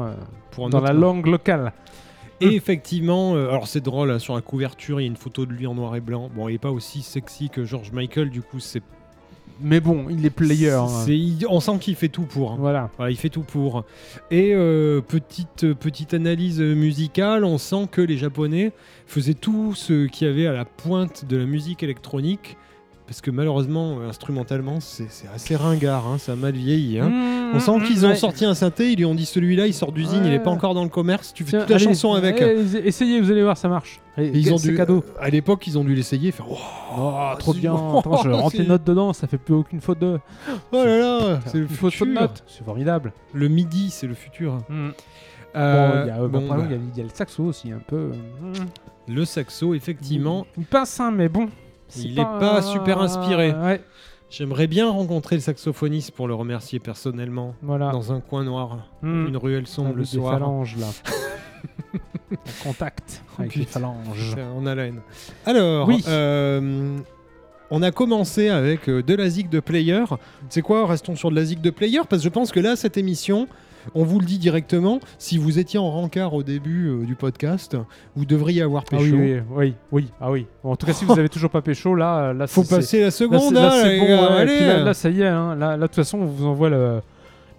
pour 0.52 0.70
dans 0.70 0.82
la 0.82 0.94
langue 0.94 1.26
locale. 1.26 1.72
Et 2.42 2.54
effectivement, 2.54 3.34
euh, 3.36 3.48
alors 3.48 3.68
c'est 3.68 3.80
drôle, 3.80 4.12
hein, 4.12 4.20
sur 4.20 4.36
la 4.36 4.42
couverture, 4.42 5.00
il 5.00 5.04
y 5.06 5.08
a 5.08 5.10
une 5.10 5.16
photo 5.16 5.46
de 5.46 5.54
lui 5.54 5.66
en 5.68 5.74
noir 5.74 5.96
et 5.96 6.02
blanc. 6.02 6.30
Bon, 6.36 6.50
il 6.50 6.56
est 6.56 6.60
pas 6.60 6.70
aussi 6.72 7.02
sexy 7.02 7.50
que 7.50 7.64
George 7.64 7.92
Michael, 7.94 8.30
du 8.30 8.42
coup, 8.42 8.60
c'est. 8.60 8.84
Mais 9.62 9.80
bon, 9.80 10.08
il 10.10 10.26
est 10.26 10.30
player. 10.30 10.72
hein. 10.72 10.88
c'est- 11.06 11.18
il- 11.18 11.46
on 11.50 11.60
sent 11.60 11.78
qu'il 11.80 11.96
fait 11.96 12.10
tout 12.10 12.24
pour. 12.24 12.52
hein. 12.54 12.58
Voilà. 12.60 12.90
Voilà, 12.98 13.12
il 13.12 13.18
fait 13.18 13.30
tout 13.30 13.44
pour. 13.44 13.86
Et 14.32 14.52
euh, 14.54 15.02
petite, 15.02 15.74
petite 15.74 16.14
analyse 16.14 16.60
musicale, 16.62 17.44
on 17.46 17.58
sent 17.58 17.88
que 17.92 18.02
les 18.02 18.18
Japonais 18.18 18.72
faisaient 19.08 19.34
tout 19.34 19.74
ce 19.76 20.08
qu'il 20.08 20.28
y 20.28 20.30
avait 20.30 20.48
à 20.48 20.52
la 20.54 20.66
pointe 20.66 21.26
de 21.26 21.38
la 21.38 21.46
musique 21.46 21.84
électronique. 21.84 22.58
Parce 23.08 23.22
que 23.22 23.30
malheureusement, 23.30 24.00
euh, 24.00 24.10
instrumentalement, 24.10 24.80
c'est 24.80 25.06
c'est 25.12 25.28
assez 25.28 25.56
ringard, 25.56 26.08
hein, 26.08 26.18
ça 26.18 26.32
a 26.32 26.36
mal 26.36 26.54
vieilli. 26.54 26.98
hein. 27.00 27.10
Mmh, 27.10 27.52
On 27.56 27.60
sent 27.60 27.78
mmh, 27.78 27.84
qu'ils 27.84 28.06
ont 28.06 28.10
ouais. 28.10 28.16
sorti 28.16 28.46
un 28.46 28.56
synthé, 28.56 28.92
ils 28.92 28.98
lui 28.98 29.06
ont 29.06 29.14
dit 29.14 29.28
celui-là, 29.28 29.68
il 29.68 29.76
sort 29.76 29.92
d'usine, 29.92 30.24
il 30.26 30.34
est 30.34 30.40
pas 30.40 30.50
encore 30.50 30.74
dans 30.74 30.84
le 30.84 30.90
commerce, 30.90 31.32
tu 31.32 31.44
fais 31.44 31.60
toute 31.60 31.70
la 31.70 31.76
allez, 31.76 31.86
chanson 31.86 32.14
avec. 32.14 32.42
allez, 32.42 32.78
essayez, 32.84 33.22
vous 33.22 33.30
allez 33.30 33.44
voir, 33.44 33.58
ça 33.58 33.70
marche. 33.70 34.00
Et, 34.18 34.30
ils 34.30 34.52
ont 34.52 34.58
c'est 34.58 34.70
dû, 34.70 34.76
cadeau. 34.76 35.04
À 35.20 35.30
l'époque, 35.30 35.68
ils 35.68 35.78
ont 35.78 35.84
dû 35.84 35.94
l'essayer, 35.94 36.32
faire 36.32 36.48
oh, 36.50 36.58
Oh, 36.98 37.32
trop 37.38 37.54
bien. 37.54 37.76
Attends, 37.76 38.24
je 38.24 38.30
rentre 38.32 38.58
les 38.58 38.66
notes 38.66 38.84
dedans, 38.84 39.14
ça 39.14 39.28
fait 39.28 39.38
plus 39.38 39.54
aucune 39.54 39.82
faute 39.82 40.00
de. 40.00 40.18
oh 40.72 40.84
là 40.84 40.98
là, 40.98 41.40
c'est 41.46 41.60
le 41.60 41.64
Une 41.66 41.70
faute 41.70 41.92
futur. 41.94 42.08
de 42.08 42.12
notes. 42.14 42.44
C'est 42.48 42.64
formidable. 42.66 43.14
Le 43.34 43.48
midi, 43.50 43.92
c'est 43.92 44.08
le 44.08 44.16
futur. 44.16 44.58
Mmh. 44.68 44.90
Euh, 45.58 45.88
bon, 45.92 46.02
il 46.04 46.08
y 46.08 46.10
a, 46.12 46.22
euh, 46.22 46.28
bon, 46.28 46.48
bah, 46.48 46.58
y 46.70 47.00
y 47.00 47.04
le 47.04 47.10
saxo 47.14 47.44
aussi, 47.44 47.72
un 47.72 47.80
peu. 47.86 48.08
Mmh. 48.42 49.14
le 49.14 49.26
saxo, 49.26 49.76
effectivement, 49.76 50.48
Il 50.58 50.66
passe, 50.66 51.00
hein, 51.00 51.12
mais 51.12 51.30
bon. 51.30 51.50
Il 51.98 52.20
est 52.20 52.24
pas 52.24 52.62
super 52.62 53.00
inspiré. 53.02 53.52
Ouais, 53.54 53.82
j'aimerais 54.30 54.68
bien 54.68 54.90
rencontrer 54.90 55.36
le 55.36 55.42
saxophoniste 55.42 56.12
pour 56.12 56.28
le 56.28 56.34
remercier 56.34 56.80
personnellement 56.80 57.56
voilà. 57.62 57.92
dans 57.92 58.12
un 58.12 58.20
coin 58.22 58.44
noir, 58.44 58.80
Mmh. 59.02 59.28
une 59.28 59.38
ruelle 59.38 59.68
sombre 59.68 59.94
le 59.96 60.06
soir. 60.06 60.34
phalanges, 60.34 60.76
là. 60.78 60.88
En 62.32 62.64
contact 62.70 63.22
Oh, 63.38 63.42
avec 63.42 63.56
les 63.56 63.66
phalanges. 63.66 64.36
On 64.58 64.66
a 64.66 64.76
la 64.76 64.86
haine. 64.88 65.00
Alors, 65.46 65.88
Oui. 65.88 66.04
euh, 66.08 66.98
on 67.70 67.82
a 67.82 67.92
commencé 67.92 68.50
avec 68.50 68.90
euh, 68.90 69.04
de 69.04 69.14
la 69.16 69.30
zig 69.30 69.48
de 69.50 69.60
player. 69.60 70.04
C'est 70.50 70.62
quoi 70.62 70.86
Restons 70.88 71.16
sur 71.16 71.30
de 71.30 71.36
la 71.36 71.46
zig 71.46 71.62
de 71.62 71.70
player? 71.70 72.00
Parce 72.10 72.22
que 72.22 72.26
je 72.26 72.30
pense 72.30 72.52
que 72.52 72.60
là, 72.60 72.76
cette 72.76 72.98
émission, 72.98 73.48
on 73.94 74.04
vous 74.04 74.20
le 74.20 74.26
dit 74.26 74.38
directement. 74.40 75.00
Si 75.18 75.38
vous 75.38 75.60
étiez 75.60 75.80
en 75.80 75.92
rencard 75.92 76.34
au 76.34 76.44
début 76.44 76.88
euh, 76.88 77.06
du 77.06 77.16
podcast, 77.16 77.78
vous 78.16 78.26
devriez 78.26 78.62
avoir 78.62 78.84
Ah 78.88 78.98
pécho. 78.98 79.16
oui, 79.16 79.34
oui, 79.36 79.42
oui, 79.52 79.74
oui, 79.92 80.08
ah 80.20 80.32
oui. 80.32 80.48
En 80.64 80.76
tout 80.76 80.86
cas, 80.86 80.94
si 80.94 81.06
vous 81.06 81.18
avez 81.20 81.30
toujours 81.30 81.50
pas 81.52 81.62
pécho, 81.62 81.96
là, 81.96 82.18
euh, 82.30 82.34
là, 82.34 82.48
Faut 82.48 82.64
passer 82.64 83.00
la 83.00 83.06
Là, 83.06 83.12
seconde, 83.12 83.54
là, 83.54 83.72
hein, 83.74 83.88
les 83.88 84.00
bon, 84.00 84.08
gars, 84.08 84.30
ouais, 84.30 84.36
et 84.38 84.40
allez. 84.40 84.56
puis 84.56 84.66
là, 84.66 84.80
là, 84.84 84.94
ça 84.94 85.10
y 85.10 85.22
est, 85.22 85.28
hein. 85.28 85.56
là, 85.56 85.72
là, 85.72 85.78
de 85.78 85.86
toute 85.88 85.96
façon, 85.96 86.20
on 86.20 86.26
vous 86.26 86.46
envoie 86.46 86.70
le, 86.70 87.02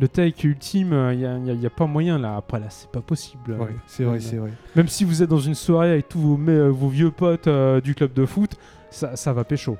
le 0.00 0.08
take 0.08 0.46
ultime. 0.46 0.92
Il 1.12 1.18
n'y 1.58 1.66
a, 1.66 1.70
pas 1.70 1.86
moyen 1.86 2.18
là. 2.18 2.36
Après, 2.36 2.58
là, 2.58 2.66
c'est 2.70 2.90
pas 2.90 3.00
possible. 3.00 3.52
Ouais, 3.52 3.68
c'est 3.86 4.04
vrai, 4.04 4.16
Euh, 4.16 4.20
c'est 4.20 4.36
vrai. 4.36 4.50
Même 4.74 4.88
si 4.88 5.04
vous 5.04 5.22
êtes 5.22 5.30
dans 5.30 5.38
une 5.38 5.54
soirée 5.54 5.90
avec 5.90 6.08
tous 6.08 6.18
vos, 6.20 6.36
vos 6.72 6.88
vieux 6.88 7.10
potes 7.10 7.46
euh, 7.46 7.80
du 7.80 7.94
club 7.94 8.12
de 8.12 8.26
foot, 8.26 8.50
ça, 8.90 9.16
ça 9.16 9.32
va 9.32 9.44
pécho. 9.44 9.76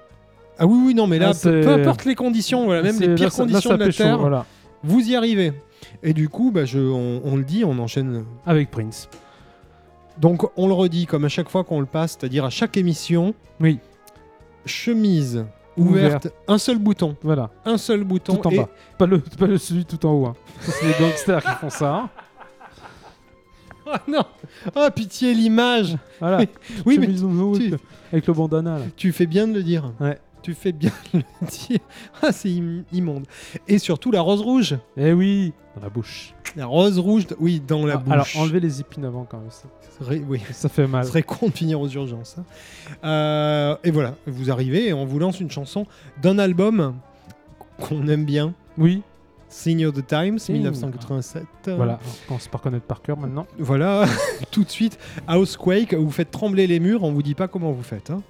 Ah 0.59 0.67
oui, 0.67 0.79
oui, 0.87 0.95
non, 0.95 1.07
mais 1.07 1.19
là, 1.19 1.29
Là, 1.29 1.35
peu, 1.43 1.69
importe 1.69 2.07
les 2.07 2.15
conditions, 2.15 2.65
voilà, 2.65 2.83
même 2.83 2.99
les 2.99 3.15
pires 3.15 3.29
là, 3.29 3.31
là, 3.37 3.45
conditions 3.45 3.75
de 3.75 3.77
la 3.77 3.87
pécho, 3.87 4.03
Terre, 4.05 4.19
voilà. 4.19 4.47
Vous 4.87 5.01
y 5.11 5.17
arrivez. 5.17 5.53
Et 6.03 6.13
du 6.15 6.29
coup, 6.29 6.51
bah, 6.51 6.65
je, 6.65 6.79
on, 6.79 7.21
on 7.25 7.37
le 7.37 7.45
dit, 7.45 7.65
on 7.65 7.79
enchaîne. 7.79 8.25
Avec 8.47 8.71
Prince. 8.71 9.09
Donc, 10.19 10.49
on 10.57 10.67
le 10.67 10.73
redit 10.75 11.07
comme 11.07 11.25
à 11.25 11.29
chaque 11.29 11.49
fois 11.51 11.63
qu'on 11.65 11.81
le 11.81 11.87
passe, 11.87 12.17
c'est-à-dire 12.19 12.45
à 12.45 12.51
chaque 12.51 12.77
émission, 12.77 13.35
Oui, 13.61 13.79
chemise 14.65 15.45
ouverte, 15.77 16.29
un 16.49 16.57
seul 16.57 16.79
bouton, 16.79 17.17
voilà. 17.23 17.51
un 17.67 17.77
seul 17.77 18.03
bouton. 18.03 18.37
Tout 18.37 18.49
en 18.49 18.51
et- 18.51 18.57
bas. 18.57 18.69
Pas 18.97 19.05
le, 19.07 19.19
pas 19.21 19.47
le 19.47 19.59
celui 19.59 19.85
tout 19.85 20.05
en 20.07 20.13
haut. 20.15 20.27
hein. 20.27 20.35
C'est 20.61 20.87
les 20.87 20.95
gangsters 20.99 21.43
qui 21.43 21.53
font 21.61 21.69
ça. 21.71 21.95
hein. 21.95 22.11
Ah 23.89 24.01
non 24.09 24.25
Ah, 24.75 24.91
pitié, 24.91 25.35
l'image 25.35 25.97
Voilà. 26.19 26.39
Oui, 26.87 26.97
mais 26.99 27.07
Chemise 27.07 27.25
en 27.25 27.31
haut 27.41 27.57
tu- 27.57 27.63
avec, 27.67 27.73
le- 27.73 27.79
avec 28.13 28.27
le 28.27 28.33
bandana. 28.33 28.79
Là. 28.79 28.85
tu 28.97 29.13
fais 29.13 29.27
bien 29.27 29.47
de 29.47 29.53
le 29.53 29.63
dire. 29.63 29.93
Ouais. 30.01 30.19
Tu 30.47 30.55
fais 30.55 30.71
bien 30.71 30.93
de 31.13 31.19
le 31.19 31.47
dire. 31.49 31.81
Ah, 32.23 32.31
c'est 32.31 32.49
im- 32.51 32.85
immonde. 32.93 33.25
Et 33.67 33.79
surtout, 33.79 34.13
la 34.13 34.21
rose 34.21 34.41
rouge. 34.41 34.77
Eh 34.97 35.13
oui, 35.13 35.53
dans 35.75 35.83
la 35.83 35.89
bouche. 35.89 36.35
La 36.55 36.67
rose 36.67 37.01
rouge, 37.01 37.27
d- 37.27 37.35
oui, 37.41 37.61
dans 37.67 37.85
la 37.85 37.95
Ah, 37.95 37.97
bouche. 37.97 38.13
Alors, 38.13 38.27
enlevez 38.39 38.61
les 38.61 38.81
épines 38.81 39.05
avant 39.05 39.25
quand 39.25 39.39
même. 39.39 39.51
Ça, 39.51 39.65
oui. 40.29 40.41
ça 40.53 40.69
fait 40.69 40.87
mal. 40.87 41.03
Ce 41.05 41.09
serait 41.11 41.25
con 41.25 41.49
de 41.49 41.53
finir 41.53 41.81
aux 41.81 41.89
urgences. 41.89 42.37
hein. 42.39 42.45
Euh, 43.05 43.77
et 43.83 43.91
voilà, 43.91 44.15
vous 44.29 44.53
arrivez 44.53 44.87
et 44.87 44.93
on 44.93 45.05
vous 45.05 45.19
lance 45.19 45.41
une 45.41 45.51
chanson 45.51 45.85
d'un 46.23 46.39
album 46.39 46.95
qu'on 47.81 48.07
aime 48.07 48.25
bien, 48.25 48.55
Oui, 48.79 49.03
Sign 49.49 49.85
of 49.85 49.95
the 49.95 50.07
Times, 50.07 50.39
Signe. 50.39 50.57
1987. 50.59 51.45
voilà. 51.77 51.99
On 52.25 52.29
commence 52.29 52.47
par 52.47 52.61
connaître 52.61 52.87
par 52.87 53.03
cœur 53.03 53.17
maintenant. 53.19 53.49
Voilà, 53.59 54.05
tout 54.53 54.63
de 54.63 54.71
suite, 54.71 54.97
Housequake, 55.29 55.93
vous 55.95 56.11
faites 56.13 56.31
trembler 56.31 56.69
les 56.69 56.79
murs, 56.79 57.03
on 57.03 57.11
vous 57.13 57.23
dit 57.25 57.35
pas 57.35 57.49
comment 57.49 57.73
vous 57.73 57.83
faites. 57.83 58.11
hein. 58.11 58.23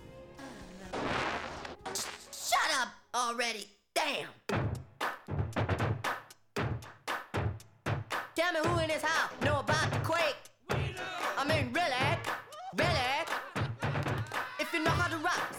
Tell 4.49 4.59
me 8.53 8.61
who 8.65 8.79
in 8.79 8.89
this 8.89 9.03
house 9.03 9.31
know 9.43 9.59
about 9.61 9.91
the 9.91 9.99
quake. 10.01 10.37
I 11.37 11.45
mean, 11.49 11.73
really? 11.73 12.19
Really? 12.77 13.25
If 14.61 14.73
you 14.73 14.85
know 14.85 14.91
how 14.91 15.09
to 15.09 15.17
rock, 15.19 15.56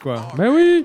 Prince, 0.00 0.18
quoi. 0.26 0.28
Mais 0.38 0.48
oui 0.48 0.84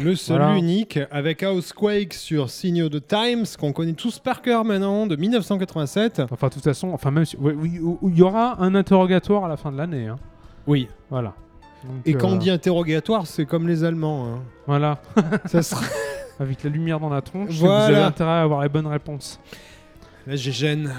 Le 0.00 0.14
seul 0.14 0.38
Voilà. 0.38 0.56
unique 0.56 0.98
avec 1.10 1.42
Housequake 1.42 2.14
sur 2.14 2.50
Signal 2.50 2.88
de 2.88 2.98
Times 2.98 3.44
qu'on 3.58 3.72
connaît 3.72 3.94
tous 3.94 4.18
par 4.18 4.42
cœur 4.42 4.64
maintenant 4.64 5.06
de 5.06 5.16
1987. 5.16 6.22
Enfin, 6.30 6.48
de 6.48 6.52
toute 6.54 6.64
façon, 6.64 6.90
enfin, 6.92 7.10
même 7.10 7.24
si- 7.24 7.36
oui, 7.40 7.52
oui, 7.56 7.80
il 8.12 8.18
y 8.18 8.22
aura 8.22 8.62
un 8.62 8.74
interrogatoire 8.74 9.44
à 9.44 9.48
la 9.48 9.56
fin 9.56 9.72
de 9.72 9.76
l'année. 9.76 10.06
hein. 10.06 10.16
Oui. 10.66 10.88
Voilà. 11.10 11.34
Donc, 11.84 11.92
Et 12.06 12.14
quand 12.14 12.28
euh, 12.28 12.32
on 12.32 12.36
dit 12.36 12.50
interrogatoire, 12.50 13.26
c'est 13.26 13.44
comme 13.46 13.66
les 13.68 13.84
Allemands. 13.84 14.26
hein. 14.26 14.42
Voilà. 14.66 15.00
Ça 15.46 15.62
sera... 15.62 15.82
Avec 16.40 16.62
la 16.62 16.70
lumière 16.70 17.00
dans 17.00 17.08
la 17.08 17.20
tronche, 17.20 17.50
Voilà. 17.58 17.86
vous 17.86 17.92
avez 17.94 18.02
intérêt 18.04 18.30
à 18.30 18.42
avoir 18.42 18.62
les 18.62 18.68
bonnes 18.68 18.86
réponses. 18.86 19.40
Là, 20.24 20.36
j'ai 20.36 20.52
gêne. 20.52 20.92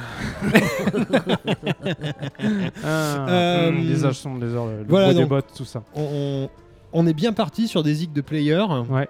Ah, 2.83 3.25
Euh, 3.29 3.69
hum, 3.69 3.75
les 3.87 4.05
âges 4.05 4.15
sont 4.15 4.35
des 4.35 4.53
heures, 4.53 4.65
le 4.65 4.83
voilà, 4.87 5.13
des 5.13 5.23
bottes, 5.25 5.53
tout 5.55 5.65
ça. 5.65 5.83
On, 5.95 6.01
on- 6.01 6.49
on 6.93 7.05
est 7.07 7.13
bien 7.13 7.33
parti 7.33 7.67
sur 7.67 7.83
des 7.83 7.93
zigs 7.93 8.13
de 8.13 8.21
player. 8.21 8.63
Ouais. 8.89 9.07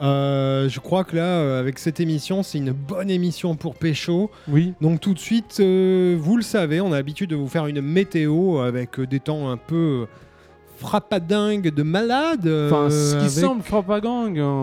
Euh, 0.00 0.68
je 0.68 0.78
crois 0.78 1.02
que 1.02 1.16
là, 1.16 1.22
euh, 1.24 1.58
avec 1.60 1.78
cette 1.80 1.98
émission, 1.98 2.44
c'est 2.44 2.58
une 2.58 2.70
bonne 2.72 3.10
émission 3.10 3.56
pour 3.56 3.74
Pécho. 3.74 4.30
Oui. 4.46 4.74
Donc 4.80 5.00
tout 5.00 5.12
de 5.12 5.18
suite, 5.18 5.56
euh, 5.58 6.16
vous 6.20 6.36
le 6.36 6.42
savez, 6.42 6.80
on 6.80 6.92
a 6.92 6.96
l'habitude 6.96 7.30
de 7.30 7.36
vous 7.36 7.48
faire 7.48 7.66
une 7.66 7.80
météo 7.80 8.58
avec 8.60 9.00
des 9.00 9.18
temps 9.18 9.50
un 9.50 9.56
peu 9.56 10.06
frappadingues 10.76 11.74
de 11.74 11.82
malades. 11.82 12.46
euh, 12.46 12.70
Enfin, 12.70 12.90
ce 12.90 13.10
qui 13.14 13.16
avec- 13.18 13.30
semble 13.30 13.62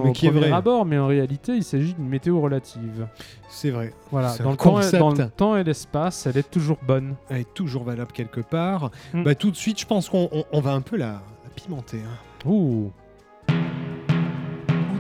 Mais 0.04 0.10
au 0.10 0.12
qui 0.14 0.26
est 0.28 0.30
premier 0.30 0.48
vrai. 0.48 0.56
abord, 0.58 0.86
mais 0.86 0.98
en 0.98 1.08
réalité, 1.08 1.54
il 1.58 1.64
s'agit 1.64 1.94
d'une 1.94 2.08
météo 2.08 2.40
relative. 2.40 3.06
C'est 3.50 3.72
vrai. 3.72 3.92
Voilà, 4.12 4.34
dans 4.38 4.52
le, 4.52 4.56
temps 4.58 4.80
dans 5.00 5.10
le 5.12 5.30
temps 5.30 5.58
et 5.58 5.64
l'espace, 5.66 6.26
elle 6.28 6.38
est 6.38 6.50
toujours 6.50 6.78
bonne. 6.88 7.16
Elle 7.30 7.42
est 7.42 7.54
toujours 7.54 7.84
valable 7.84 8.12
quelque 8.14 8.40
part. 8.42 8.92
Mm. 9.14 9.24
Bah, 9.24 9.36
tout 9.36 9.52
de 9.52 9.58
suite, 9.58 9.80
je 9.82 9.86
pense 9.86 10.08
qu'on 10.08 10.30
on- 10.32 10.46
on 10.54 10.62
va 10.62 10.72
un 10.72 10.82
peu 10.82 10.96
la, 10.96 11.08
la 11.44 11.50
pimenter. 11.54 11.98
hein. 11.98 12.18
Ouh. 12.46 12.92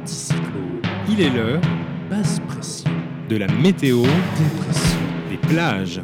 Anticyclone, 0.01 0.81
Il 1.09 1.21
est 1.21 1.29
l'heure 1.29 1.61
basse 2.09 2.39
pression, 2.47 2.89
de 3.29 3.37
la 3.37 3.47
météo 3.47 4.01
dépression, 4.01 4.99
des 5.29 5.37
plages. 5.37 6.01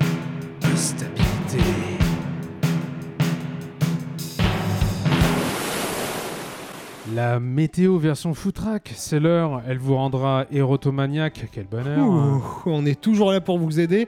instabilité. 0.63 1.57
La 7.13 7.39
météo 7.39 7.97
version 7.97 8.33
footrack, 8.33 8.91
c'est 8.95 9.19
l'heure. 9.19 9.61
Elle 9.67 9.79
vous 9.79 9.95
rendra 9.95 10.45
érotomaniaque. 10.51 11.47
Quel 11.51 11.65
bonheur. 11.65 12.07
Ouh, 12.07 12.41
on 12.65 12.85
est 12.85 12.99
toujours 12.99 13.31
là 13.31 13.41
pour 13.41 13.57
vous 13.57 13.79
aider. 13.79 14.07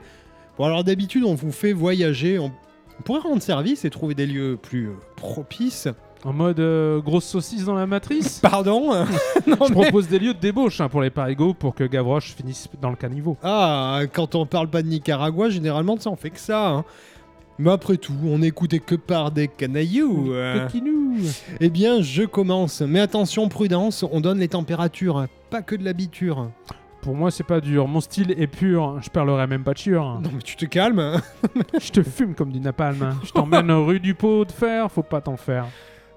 Bon, 0.56 0.64
alors 0.64 0.84
d'habitude, 0.84 1.24
on 1.24 1.34
vous 1.34 1.52
fait 1.52 1.72
voyager. 1.72 2.38
On, 2.38 2.50
on 2.98 3.02
pourrait 3.02 3.20
rendre 3.20 3.42
service 3.42 3.84
et 3.84 3.90
trouver 3.90 4.14
des 4.14 4.26
lieux 4.26 4.56
plus 4.60 4.88
euh, 4.88 4.94
propices. 5.16 5.88
En 6.24 6.32
mode 6.32 6.58
euh, 6.60 7.00
grosse 7.00 7.24
saucisse 7.26 7.64
dans 7.64 7.74
la 7.74 7.86
matrice 7.86 8.38
Pardon 8.42 8.94
Non, 9.46 9.56
Je 9.68 9.72
mais- 9.74 9.82
propose 9.82 10.08
des 10.08 10.18
lieux 10.18 10.32
de 10.34 10.38
débauche 10.40 10.80
hein, 10.80 10.88
pour 10.88 11.02
les 11.02 11.10
parigots 11.10 11.52
pour 11.54 11.74
que 11.74 11.84
Gavroche 11.84 12.34
finisse 12.34 12.68
dans 12.80 12.90
le 12.90 12.96
caniveau. 12.96 13.36
Ah, 13.42 14.00
quand 14.12 14.34
on 14.34 14.46
parle 14.46 14.68
pas 14.68 14.82
de 14.82 14.88
Nicaragua, 14.88 15.50
généralement, 15.50 15.98
ça 15.98 16.10
on 16.10 16.16
fait 16.16 16.30
que 16.30 16.40
ça. 16.40 16.68
hein. 16.68 16.84
Mais 17.58 17.70
après 17.70 17.98
tout, 17.98 18.14
on 18.24 18.38
n'écoutait 18.38 18.80
que 18.80 18.94
par 18.96 19.30
des 19.30 19.46
canailloux. 19.48 20.32
euh. 20.32 20.66
Eh 21.60 21.68
bien, 21.68 22.00
je 22.02 22.24
commence. 22.24 22.80
Mais 22.80 22.98
attention, 23.00 23.48
prudence, 23.48 24.04
on 24.10 24.20
donne 24.20 24.38
les 24.40 24.48
températures, 24.48 25.18
hein, 25.18 25.28
pas 25.50 25.62
que 25.62 25.76
de 25.76 25.84
l'habiture. 25.84 26.48
Pour 27.02 27.14
moi, 27.14 27.30
c'est 27.30 27.44
pas 27.44 27.60
dur. 27.60 27.86
Mon 27.86 28.00
style 28.00 28.34
est 28.38 28.46
pur. 28.46 28.98
Je 29.02 29.10
parlerai 29.10 29.46
même 29.46 29.62
pas 29.62 29.74
de 29.74 29.78
chiure. 29.78 30.18
Non, 30.22 30.30
mais 30.34 30.40
tu 30.42 30.56
te 30.56 30.64
calmes. 30.64 30.98
hein. 30.98 31.20
Je 31.80 31.90
te 31.92 32.02
fume 32.02 32.34
comme 32.34 32.50
du 32.50 32.60
napalm. 32.60 33.02
hein. 33.02 33.16
Je 33.22 33.30
t'emmène 33.30 33.70
rue 33.70 34.00
du 34.00 34.14
pot 34.14 34.46
de 34.46 34.50
fer. 34.52 34.90
Faut 34.90 35.02
pas 35.02 35.20
t'en 35.20 35.36
faire. 35.36 35.66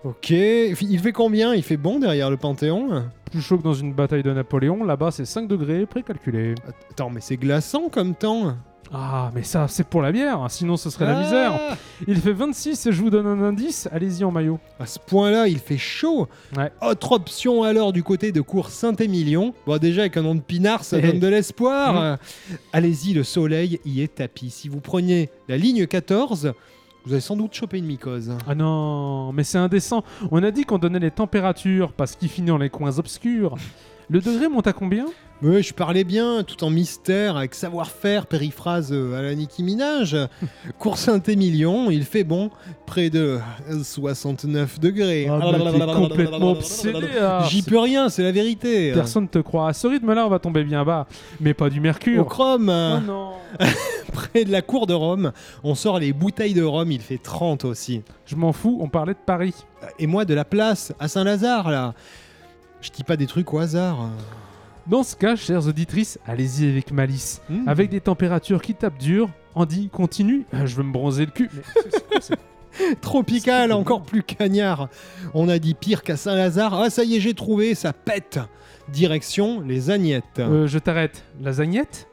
Ok, 0.03 0.29
il 0.29 0.99
fait 1.01 1.12
combien? 1.12 1.53
Il 1.53 1.63
fait 1.63 1.75
bon 1.77 1.99
derrière 1.99 2.29
le 2.29 2.38
Panthéon? 2.38 3.03
Plus 3.31 3.41
chaud 3.41 3.57
que 3.57 3.63
dans 3.63 3.73
une 3.73 3.93
bataille 3.93 4.23
de 4.23 4.31
Napoléon. 4.31 4.83
Là-bas, 4.86 5.12
c'est 5.12 5.25
5 5.25 5.47
degrés, 5.47 5.86
précalculé. 5.86 6.55
Attends, 6.91 7.10
mais 7.10 7.19
c'est 7.19 7.36
glaçant 7.38 7.89
comme 7.89 8.15
temps. 8.15 8.55
Ah, 8.93 9.31
mais 9.36 9.43
ça, 9.43 9.67
c'est 9.67 9.86
pour 9.86 10.01
la 10.01 10.13
bière. 10.13 10.39
hein. 10.41 10.47
Sinon, 10.47 10.77
ce 10.77 10.89
serait 10.89 11.03
la 11.05 11.19
misère. 11.21 11.51
Ah, 11.71 11.75
Il 12.07 12.15
fait 12.21 12.31
26 12.31 12.86
et 12.86 12.91
je 12.93 13.01
vous 13.01 13.10
donne 13.10 13.27
un 13.27 13.41
indice. 13.43 13.89
Allez-y 13.91 14.23
en 14.23 14.31
maillot. 14.31 14.60
À 14.79 14.86
ce 14.86 14.97
point-là, 14.97 15.47
il 15.49 15.57
fait 15.60 15.77
chaud. 15.77 16.29
Ouais. 16.55 16.71
Autre 16.81 17.12
option 17.12 17.63
alors 17.63 17.91
du 17.91 18.01
côté 18.01 18.31
de 18.31 18.39
cours 18.39 18.69
Saint-Émilion. 18.69 19.53
Bon, 19.65 19.77
déjà 19.77 20.01
avec 20.01 20.15
un 20.15 20.21
nom 20.21 20.36
de 20.36 20.39
pinard, 20.39 20.86
ça 20.86 20.99
Eh. 20.99 21.01
donne 21.01 21.19
de 21.19 21.27
l'espoir. 21.27 22.13
Mm. 22.13 22.17
Allez-y, 22.71 23.13
le 23.13 23.23
soleil 23.25 23.81
y 23.83 23.99
est 24.03 24.15
tapis. 24.15 24.51
Si 24.51 24.69
vous 24.69 24.79
preniez 24.79 25.31
la 25.49 25.57
ligne 25.57 25.86
14, 25.86 26.53
vous 27.07 27.13
allez 27.13 27.21
sans 27.21 27.37
doute 27.37 27.53
choper 27.53 27.77
une 27.77 27.85
mycose. 27.85 28.33
Ah 28.45 28.53
non, 28.53 29.31
mais 29.31 29.45
c'est 29.45 29.57
indécent. 29.57 30.03
On 30.29 30.43
a 30.43 30.51
dit 30.51 30.65
qu'on 30.65 30.77
donnait 30.77 30.99
les 30.99 31.09
températures 31.09 31.93
parce 31.93 32.17
qu'il 32.17 32.27
finit 32.27 32.49
dans 32.49 32.57
les 32.57 32.69
coins 32.69 32.99
obscurs. 32.99 33.55
Le 34.09 34.19
degré 34.19 34.49
monte 34.49 34.67
à 34.67 34.73
combien? 34.73 35.05
Mais 35.43 35.62
je 35.62 35.71
parlais 35.71 36.04
bien, 36.04 36.43
tout 36.43 36.63
en 36.63 36.71
mystère, 36.71 37.38
avec 37.38 37.54
savoir-faire, 37.54 38.26
périphrase 38.26 38.91
euh, 38.91 39.17
à 39.17 39.21
la 39.21 39.36
Nicki 39.36 39.62
Minaj. 39.62 40.17
Cours 40.80 40.97
Saint-Émilion, 40.97 41.91
il 41.91 42.06
fait 42.06 42.23
bon, 42.23 42.50
près 42.88 43.12
de 43.12 43.38
69 43.84 44.80
degrés. 44.80 45.28
Ah, 45.30 45.38
bah, 45.39 45.71
t'es 45.71 45.93
complètement 45.93 46.52
obsédé. 46.54 47.08
ah. 47.21 47.45
J'y 47.50 47.62
peux 47.62 47.78
rien, 47.78 48.10
c'est 48.10 48.23
la 48.23 48.32
vérité. 48.32 48.93
Personne 48.93 49.28
te 49.28 49.38
croit. 49.38 49.69
À 49.69 49.73
ce 49.73 49.86
rythme-là, 49.86 50.26
on 50.26 50.30
va 50.30 50.39
tomber 50.39 50.63
bien 50.63 50.84
bas. 50.84 51.06
Mais 51.39 51.54
pas 51.54 51.69
du 51.69 51.78
Au 51.78 51.84
mercure. 51.84 52.26
chrome, 52.26 52.69
Oh 52.69 53.00
non. 53.06 53.34
près 54.13 54.43
de 54.43 54.52
la 54.52 54.63
cour 54.63 54.88
de 54.88 54.93
Rome, 54.95 55.32
on 55.63 55.76
sort 55.76 56.00
les 56.00 56.13
bouteilles 56.13 56.56
de 56.56 56.63
Rome, 56.63 56.91
il 56.91 57.02
fait 57.02 57.19
30 57.21 57.63
aussi. 57.65 58.02
Je 58.26 58.36
m'en 58.36 58.54
fous, 58.54 58.80
on 58.82 58.89
parlait 58.89 59.13
de 59.13 59.19
Paris. 59.23 59.54
Et 60.00 60.08
moi 60.08 60.26
de 60.26 60.34
la 60.34 60.45
place, 60.45 60.93
à 61.00 61.08
Saint-Lazare, 61.08 61.69
là. 61.69 61.93
Je 62.82 62.89
dis 62.89 63.04
pas 63.04 63.17
des 63.17 63.28
trucs 63.28 63.54
au 63.54 63.60
hasard. 63.60 64.10
Dans 64.89 65.04
ce 65.04 65.15
cas, 65.15 65.36
chères 65.36 65.67
auditrices, 65.67 66.17
allez-y 66.26 66.69
avec 66.69 66.91
malice. 66.91 67.41
Hmm. 67.50 67.67
Avec 67.67 67.89
des 67.89 68.00
températures 68.00 68.62
qui 68.62 68.73
tapent 68.73 68.97
dur, 68.97 69.30
Andy, 69.54 69.89
continue. 69.89 70.45
Euh, 70.54 70.65
Je 70.65 70.76
veux 70.76 70.84
me 70.84 70.93
bronzer 70.93 71.26
le 71.26 71.32
cul. 71.32 71.50
Mais 71.54 72.95
Tropical, 73.02 73.71
encore 73.73 74.04
plus 74.04 74.23
cagnard. 74.23 74.88
On 75.34 75.50
a 75.50 75.60
dit 75.60 75.73
pire 75.73 76.04
qu'à 76.04 76.15
Saint-Lazare. 76.15 76.73
Ah, 76.76 76.89
ça 76.89 77.04
y 77.04 77.15
est, 77.15 77.19
j'ai 77.19 77.34
trouvé, 77.34 77.76
ça 77.76 77.91
pète. 77.91 78.39
Direction 78.89 79.60
les 79.62 79.89
Agnettes. 79.89 80.23
Euh, 80.39 80.67
je 80.67 80.80
t'arrête. 80.80 81.23
Lasagnette? 81.41 82.08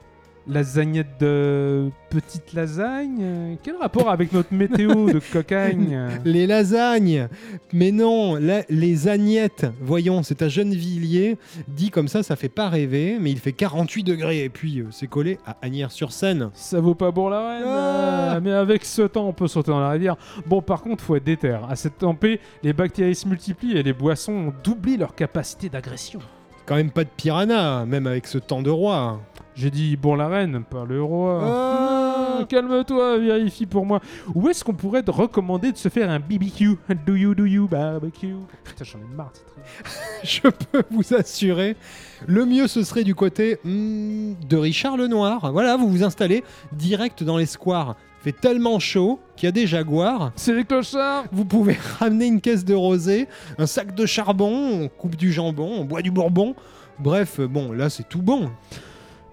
Lasagnette 0.46 1.18
de 1.20 1.90
petite 2.10 2.52
lasagne 2.52 3.18
Euh, 3.22 3.54
Quel 3.62 3.76
rapport 3.76 4.10
avec 4.10 4.32
notre 4.32 4.52
météo 4.52 5.10
de 5.10 5.20
cocagne 5.32 5.98
Les 6.26 6.46
lasagnes 6.46 7.28
Mais 7.72 7.90
non, 7.90 8.36
la- 8.36 8.62
les 8.68 9.08
agnettes. 9.08 9.66
Voyons, 9.80 10.22
c'est 10.22 10.42
à 10.42 10.48
Gennevilliers. 10.48 11.38
Dit 11.66 11.88
comme 11.90 12.08
ça, 12.08 12.22
ça 12.22 12.36
fait 12.36 12.50
pas 12.50 12.68
rêver, 12.68 13.16
mais 13.20 13.30
il 13.30 13.38
fait 13.38 13.52
48 13.52 14.02
degrés. 14.02 14.44
Et 14.44 14.48
puis, 14.50 14.80
euh, 14.80 14.86
c'est 14.90 15.06
collé 15.06 15.38
à 15.46 15.56
Agnières-sur-Seine. 15.62 16.50
Ça 16.52 16.78
vaut 16.78 16.94
pas 16.94 17.10
pour 17.10 17.30
la 17.30 17.48
reine 17.48 17.64
Ah 17.66 18.34
euh, 18.36 18.40
Mais 18.42 18.52
avec 18.52 18.84
ce 18.84 19.02
temps, 19.02 19.26
on 19.28 19.32
peut 19.32 19.48
sauter 19.48 19.70
dans 19.70 19.80
la 19.80 19.90
rivière. 19.90 20.16
Bon, 20.46 20.60
par 20.60 20.82
contre, 20.82 21.02
faut 21.02 21.16
être 21.16 21.24
déter. 21.24 21.56
À 21.68 21.74
cette 21.74 21.96
tempée, 21.98 22.38
les 22.62 22.74
bactéries 22.74 23.14
se 23.14 23.26
multiplient 23.26 23.78
et 23.78 23.82
les 23.82 23.94
boissons 23.94 24.32
ont 24.32 24.52
doublé 24.62 24.98
leur 24.98 25.14
capacité 25.14 25.70
d'agression. 25.70 26.20
Quand 26.66 26.76
même 26.76 26.90
pas 26.90 27.04
de 27.04 27.10
piranha, 27.14 27.84
même 27.86 28.06
avec 28.06 28.26
ce 28.26 28.38
temps 28.38 28.62
de 28.62 28.70
roi. 28.70 29.20
J'ai 29.54 29.70
dit 29.70 29.96
bon 29.96 30.16
la 30.16 30.28
reine, 30.28 30.64
pas 30.64 30.84
le 30.84 31.02
roi. 31.02 31.40
Ah. 31.42 32.04
Ah, 32.40 32.44
Calme-toi, 32.48 33.18
vérifie 33.18 33.66
pour 33.66 33.86
moi. 33.86 34.00
Où 34.34 34.48
est-ce 34.48 34.64
qu'on 34.64 34.74
pourrait 34.74 35.02
te 35.02 35.10
recommander 35.10 35.72
de 35.72 35.76
se 35.76 35.88
faire 35.88 36.10
un 36.10 36.18
BBQ 36.18 36.76
Do 37.06 37.14
you, 37.14 37.34
do 37.34 37.44
you, 37.44 37.68
barbecue? 37.68 38.34
Putain, 38.64 38.84
j'en 38.84 38.98
ai 38.98 39.16
marre 39.16 39.32
Je 40.24 40.40
peux 40.42 40.82
vous 40.90 41.14
assurer, 41.14 41.76
le 42.26 42.44
mieux 42.44 42.66
ce 42.66 42.82
serait 42.82 43.04
du 43.04 43.14
côté 43.14 43.58
hmm, 43.64 44.34
de 44.48 44.56
Richard 44.56 44.96
Lenoir. 44.96 45.52
Voilà, 45.52 45.76
vous 45.76 45.88
vous 45.88 46.02
installez 46.02 46.44
direct 46.72 47.22
dans 47.22 47.38
les 47.38 47.46
squares. 47.46 47.96
Fait 48.20 48.32
tellement 48.32 48.78
chaud 48.78 49.20
qu'il 49.36 49.46
y 49.46 49.48
a 49.48 49.52
des 49.52 49.66
jaguars. 49.66 50.32
C'est 50.34 50.54
les 50.54 50.64
clochards 50.64 51.24
Vous 51.30 51.44
pouvez 51.44 51.76
ramener 51.98 52.26
une 52.26 52.40
caisse 52.40 52.64
de 52.64 52.74
rosée, 52.74 53.28
un 53.58 53.66
sac 53.66 53.94
de 53.94 54.06
charbon, 54.06 54.82
on 54.82 54.88
coupe 54.88 55.16
du 55.16 55.32
jambon, 55.32 55.70
on 55.78 55.84
boit 55.84 56.02
du 56.02 56.10
bourbon. 56.10 56.54
Bref, 56.98 57.40
bon, 57.40 57.72
là 57.72 57.90
c'est 57.90 58.08
tout 58.08 58.22
bon. 58.22 58.50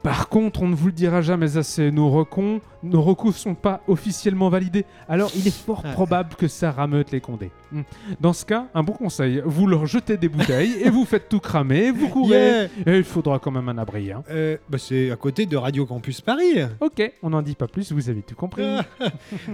Par 0.03 0.29
contre, 0.29 0.63
on 0.63 0.67
ne 0.67 0.75
vous 0.75 0.87
le 0.87 0.93
dira 0.93 1.21
jamais 1.21 1.57
assez, 1.57 1.91
nos 1.91 2.09
recons, 2.09 2.61
nos 2.83 3.01
recours 3.01 3.33
sont 3.33 3.55
pas 3.55 3.81
officiellement 3.87 4.49
validés, 4.49 4.85
alors 5.09 5.31
il 5.35 5.47
est 5.47 5.55
fort 5.55 5.81
Ah. 5.85 5.91
probable 5.93 6.35
que 6.35 6.47
ça 6.47 6.71
rameute 6.71 7.11
les 7.11 7.21
condés. 7.21 7.51
Hmm. 7.71 7.81
Dans 8.19 8.33
ce 8.33 8.45
cas, 8.45 8.65
un 8.73 8.83
bon 8.83 8.93
conseil, 8.93 9.41
vous 9.45 9.65
leur 9.67 9.85
jetez 9.85 10.17
des 10.17 10.27
bouteilles 10.29 10.73
et 10.83 10.89
vous 10.89 11.05
faites 11.05 11.29
tout 11.29 11.39
cramer, 11.39 11.91
vous 11.91 12.07
courez, 12.09 12.31
Yeah. 12.31 12.63
et 12.85 12.97
il 12.97 13.03
faudra 13.03 13.39
quand 13.39 13.51
même 13.51 13.69
un 13.69 13.77
abri. 13.77 14.11
hein. 14.11 14.23
Euh, 14.29 14.57
bah, 14.69 14.77
c'est 14.77 15.11
à 15.11 15.15
côté 15.15 15.45
de 15.45 15.55
Radio 15.57 15.85
Campus 15.85 16.21
Paris. 16.21 16.59
Ok, 16.79 17.11
on 17.23 17.29
n'en 17.29 17.41
dit 17.41 17.55
pas 17.55 17.67
plus, 17.67 17.91
vous 17.91 18.09
avez 18.09 18.21
tout 18.21 18.35
compris. 18.35 18.63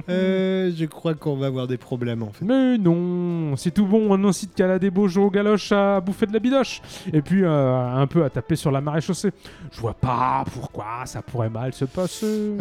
Euh, 0.10 0.72
je 0.76 0.86
crois 0.86 1.14
qu'on 1.14 1.36
va 1.36 1.48
avoir 1.48 1.68
des 1.68 1.78
problèmes 1.78 2.24
en 2.24 2.32
fait. 2.32 2.46
Mais 2.46 2.78
non, 2.78 3.56
c'est 3.56 3.72
tout 3.72 3.86
bon, 3.86 4.12
on 4.12 4.18
n'incite 4.18 4.54
qu'à 4.56 4.68
la 4.68 4.80
débauche 4.80 5.18
aux 5.18 5.30
galoches 5.30 5.72
à 5.72 6.00
bouffer 6.02 6.26
de 6.26 6.34
la 6.34 6.40
bidoche. 6.40 6.82
Et 7.14 7.22
puis 7.22 7.44
euh, 7.44 7.76
un 7.96 8.08
peu 8.08 8.24
à 8.24 8.30
taper 8.30 8.56
sur 8.56 8.72
la 8.72 8.82
marée 8.82 9.02
chaussée. 9.02 9.32
Je 9.72 9.80
vois 9.82 9.94
pas 9.94 10.44
pourquoi 10.54 11.06
ça 11.06 11.22
pourrait 11.22 11.50
mal 11.50 11.74
se 11.74 11.86
passer. 11.86 12.52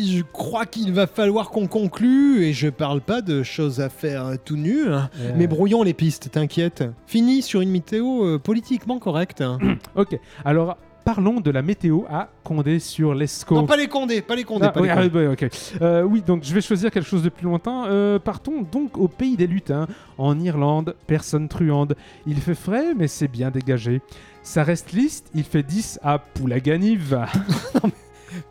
Je 0.00 0.22
crois 0.22 0.64
qu'il 0.66 0.92
va 0.92 1.06
falloir 1.06 1.50
qu'on 1.50 1.66
conclue 1.66 2.44
et 2.44 2.52
je 2.52 2.68
parle 2.68 3.00
pas 3.00 3.20
de 3.20 3.42
choses 3.42 3.80
à 3.80 3.88
faire 3.90 4.26
euh, 4.26 4.36
tout 4.42 4.56
nu. 4.56 4.88
hein. 4.92 5.10
Mais 5.36 5.46
brouillons 5.46 5.82
les 5.82 5.92
pistes, 5.92 6.30
t'inquiète. 6.30 6.84
Fini 7.06 7.42
sur 7.42 7.60
une 7.60 7.70
météo 7.70 8.24
euh, 8.24 8.38
politiquement 8.38 8.98
correcte. 8.98 9.40
hein. 9.42 9.58
Ok, 9.96 10.18
alors 10.44 10.76
parlons 11.04 11.40
de 11.40 11.50
la 11.50 11.62
météo 11.62 12.02
à 12.08 12.28
Condé-sur-Lescaut. 12.44 13.54
non, 13.56 13.66
pas 13.66 13.76
les 13.76 13.88
condés, 13.88 14.22
pas 14.22 14.36
les 14.36 14.44
condés. 14.44 14.66
Ah, 14.66 14.72
pas 14.72 14.80
oui, 14.80 14.86
les 14.86 14.92
ah, 14.92 15.02
condés. 15.02 15.26
oui, 15.26 15.26
ok. 15.26 15.48
Euh, 15.82 16.02
oui, 16.04 16.22
donc 16.26 16.44
je 16.44 16.54
vais 16.54 16.60
choisir 16.60 16.90
quelque 16.90 17.08
chose 17.08 17.22
de 17.22 17.28
plus 17.28 17.44
lointain. 17.44 17.86
Euh, 17.86 18.18
partons 18.18 18.62
donc 18.62 18.96
au 18.96 19.08
pays 19.08 19.36
des 19.36 19.46
lutins, 19.46 19.86
en 20.16 20.38
Irlande, 20.40 20.94
personne 21.06 21.48
truande. 21.48 21.96
Il 22.26 22.36
fait 22.40 22.54
frais, 22.54 22.94
mais 22.96 23.08
c'est 23.08 23.28
bien 23.28 23.50
dégagé. 23.50 24.00
Ça 24.44 24.62
reste 24.64 24.92
liste, 24.92 25.28
il 25.34 25.44
fait 25.44 25.62
10 25.62 25.98
à 26.02 26.18
Poulaganive. 26.18 27.18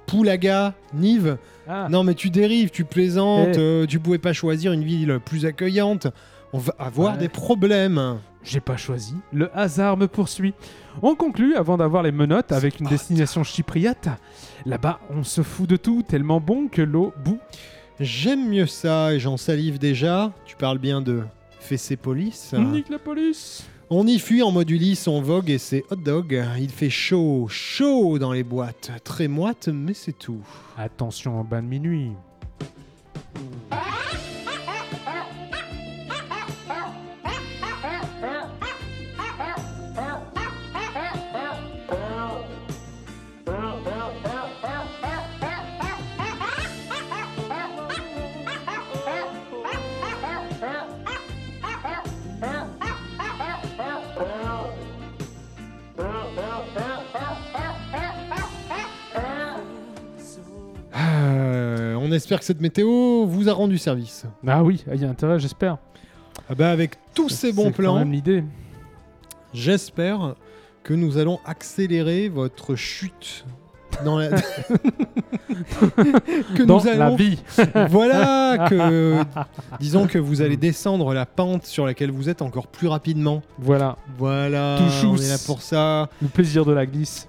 Poulaga, 0.05 0.73
Nive. 0.93 1.37
Ah, 1.67 1.87
Non, 1.89 2.03
mais 2.03 2.13
tu 2.15 2.29
dérives, 2.29 2.69
tu 2.69 2.83
plaisantes. 2.85 3.55
Eh. 3.55 3.59
euh, 3.59 3.85
tu 3.85 3.99
pouvais 3.99 4.17
pas 4.17 4.33
choisir 4.33 4.71
une 4.73 4.83
ville 4.83 5.19
plus 5.23 5.45
accueillante. 5.45 6.07
On 6.53 6.57
va 6.57 6.73
avoir 6.79 7.13
Ouais. 7.13 7.19
des 7.19 7.29
problèmes. 7.29 8.19
J'ai 8.43 8.59
pas 8.59 8.75
choisi. 8.75 9.15
Le 9.31 9.55
hasard 9.57 9.97
me 9.97 10.07
poursuit. 10.07 10.53
On 11.01 11.15
conclut 11.15 11.55
avant 11.55 11.77
d'avoir 11.77 12.03
les 12.03 12.11
menottes 12.11 12.51
avec 12.51 12.79
une 12.79 12.87
destination 12.87 13.43
chypriote. 13.43 14.09
Là-bas, 14.65 14.99
on 15.11 15.23
se 15.23 15.43
fout 15.43 15.69
de 15.69 15.77
tout, 15.77 16.03
tellement 16.03 16.39
bon 16.41 16.67
que 16.67 16.81
l'eau 16.81 17.13
bout. 17.23 17.39
J'aime 17.99 18.49
mieux 18.49 18.65
ça 18.65 19.13
et 19.13 19.19
j'en 19.19 19.37
salive 19.37 19.77
déjà. 19.77 20.31
Tu 20.45 20.55
parles 20.55 20.79
bien 20.79 21.01
de 21.01 21.21
Fessépolis. 21.59 22.51
Nique 22.57 22.89
la 22.89 22.99
police. 22.99 23.63
On 23.93 24.07
y 24.07 24.19
fuit 24.19 24.41
en 24.41 24.53
mode 24.53 24.69
Ulysse, 24.69 25.09
on 25.09 25.21
vogue 25.21 25.49
et 25.49 25.57
c'est 25.57 25.83
hot 25.91 25.97
dog. 25.97 26.41
Il 26.57 26.69
fait 26.69 26.89
chaud, 26.89 27.47
chaud 27.49 28.19
dans 28.19 28.31
les 28.31 28.41
boîtes. 28.41 28.89
Très 29.03 29.27
moite, 29.27 29.67
mais 29.67 29.93
c'est 29.93 30.17
tout. 30.17 30.39
Attention 30.77 31.37
en 31.37 31.43
bain 31.43 31.61
de 31.61 31.67
minuit. 31.67 32.11
Euh, 33.73 33.75
on 62.11 62.13
espère 62.13 62.39
que 62.39 62.45
cette 62.45 62.59
météo 62.59 63.25
vous 63.25 63.47
a 63.47 63.53
rendu 63.53 63.77
service. 63.77 64.25
Ah 64.45 64.63
oui, 64.63 64.83
il 64.93 65.01
y 65.01 65.05
a 65.05 65.09
intérêt, 65.09 65.39
j'espère. 65.39 65.77
Ah 66.49 66.55
bah, 66.55 66.69
avec 66.71 66.95
tous 67.13 67.29
ces 67.29 67.53
bons 67.53 67.67
C'est 67.67 67.71
plans, 67.71 67.95
même 67.99 68.11
l'idée. 68.11 68.43
j'espère 69.53 70.35
que 70.83 70.93
nous 70.93 71.17
allons 71.17 71.39
accélérer 71.45 72.27
votre 72.27 72.75
chute 72.75 73.45
dans 74.03 74.17
la. 74.17 74.29
que 76.55 76.63
Dans 76.63 76.79
nous 76.79 76.85
la 76.85 76.91
allons 77.05 77.15
vie. 77.15 77.39
Voilà 77.89 78.65
que 78.69 79.23
disons 79.79 80.07
que 80.07 80.17
vous 80.17 80.41
allez 80.41 80.57
descendre 80.57 81.13
la 81.13 81.25
pente 81.25 81.65
sur 81.65 81.85
laquelle 81.85 82.11
vous 82.11 82.27
êtes 82.29 82.41
encore 82.41 82.67
plus 82.67 82.87
rapidement. 82.87 83.41
Voilà, 83.59 83.97
Voilà, 84.17 84.77
Tout 84.79 85.07
on 85.07 85.15
est 85.17 85.29
là 85.29 85.37
pour 85.45 85.61
ça. 85.61 86.09
le 86.21 86.27
plaisir 86.27 86.65
de 86.65 86.71
la 86.73 86.85
glisse. 86.85 87.27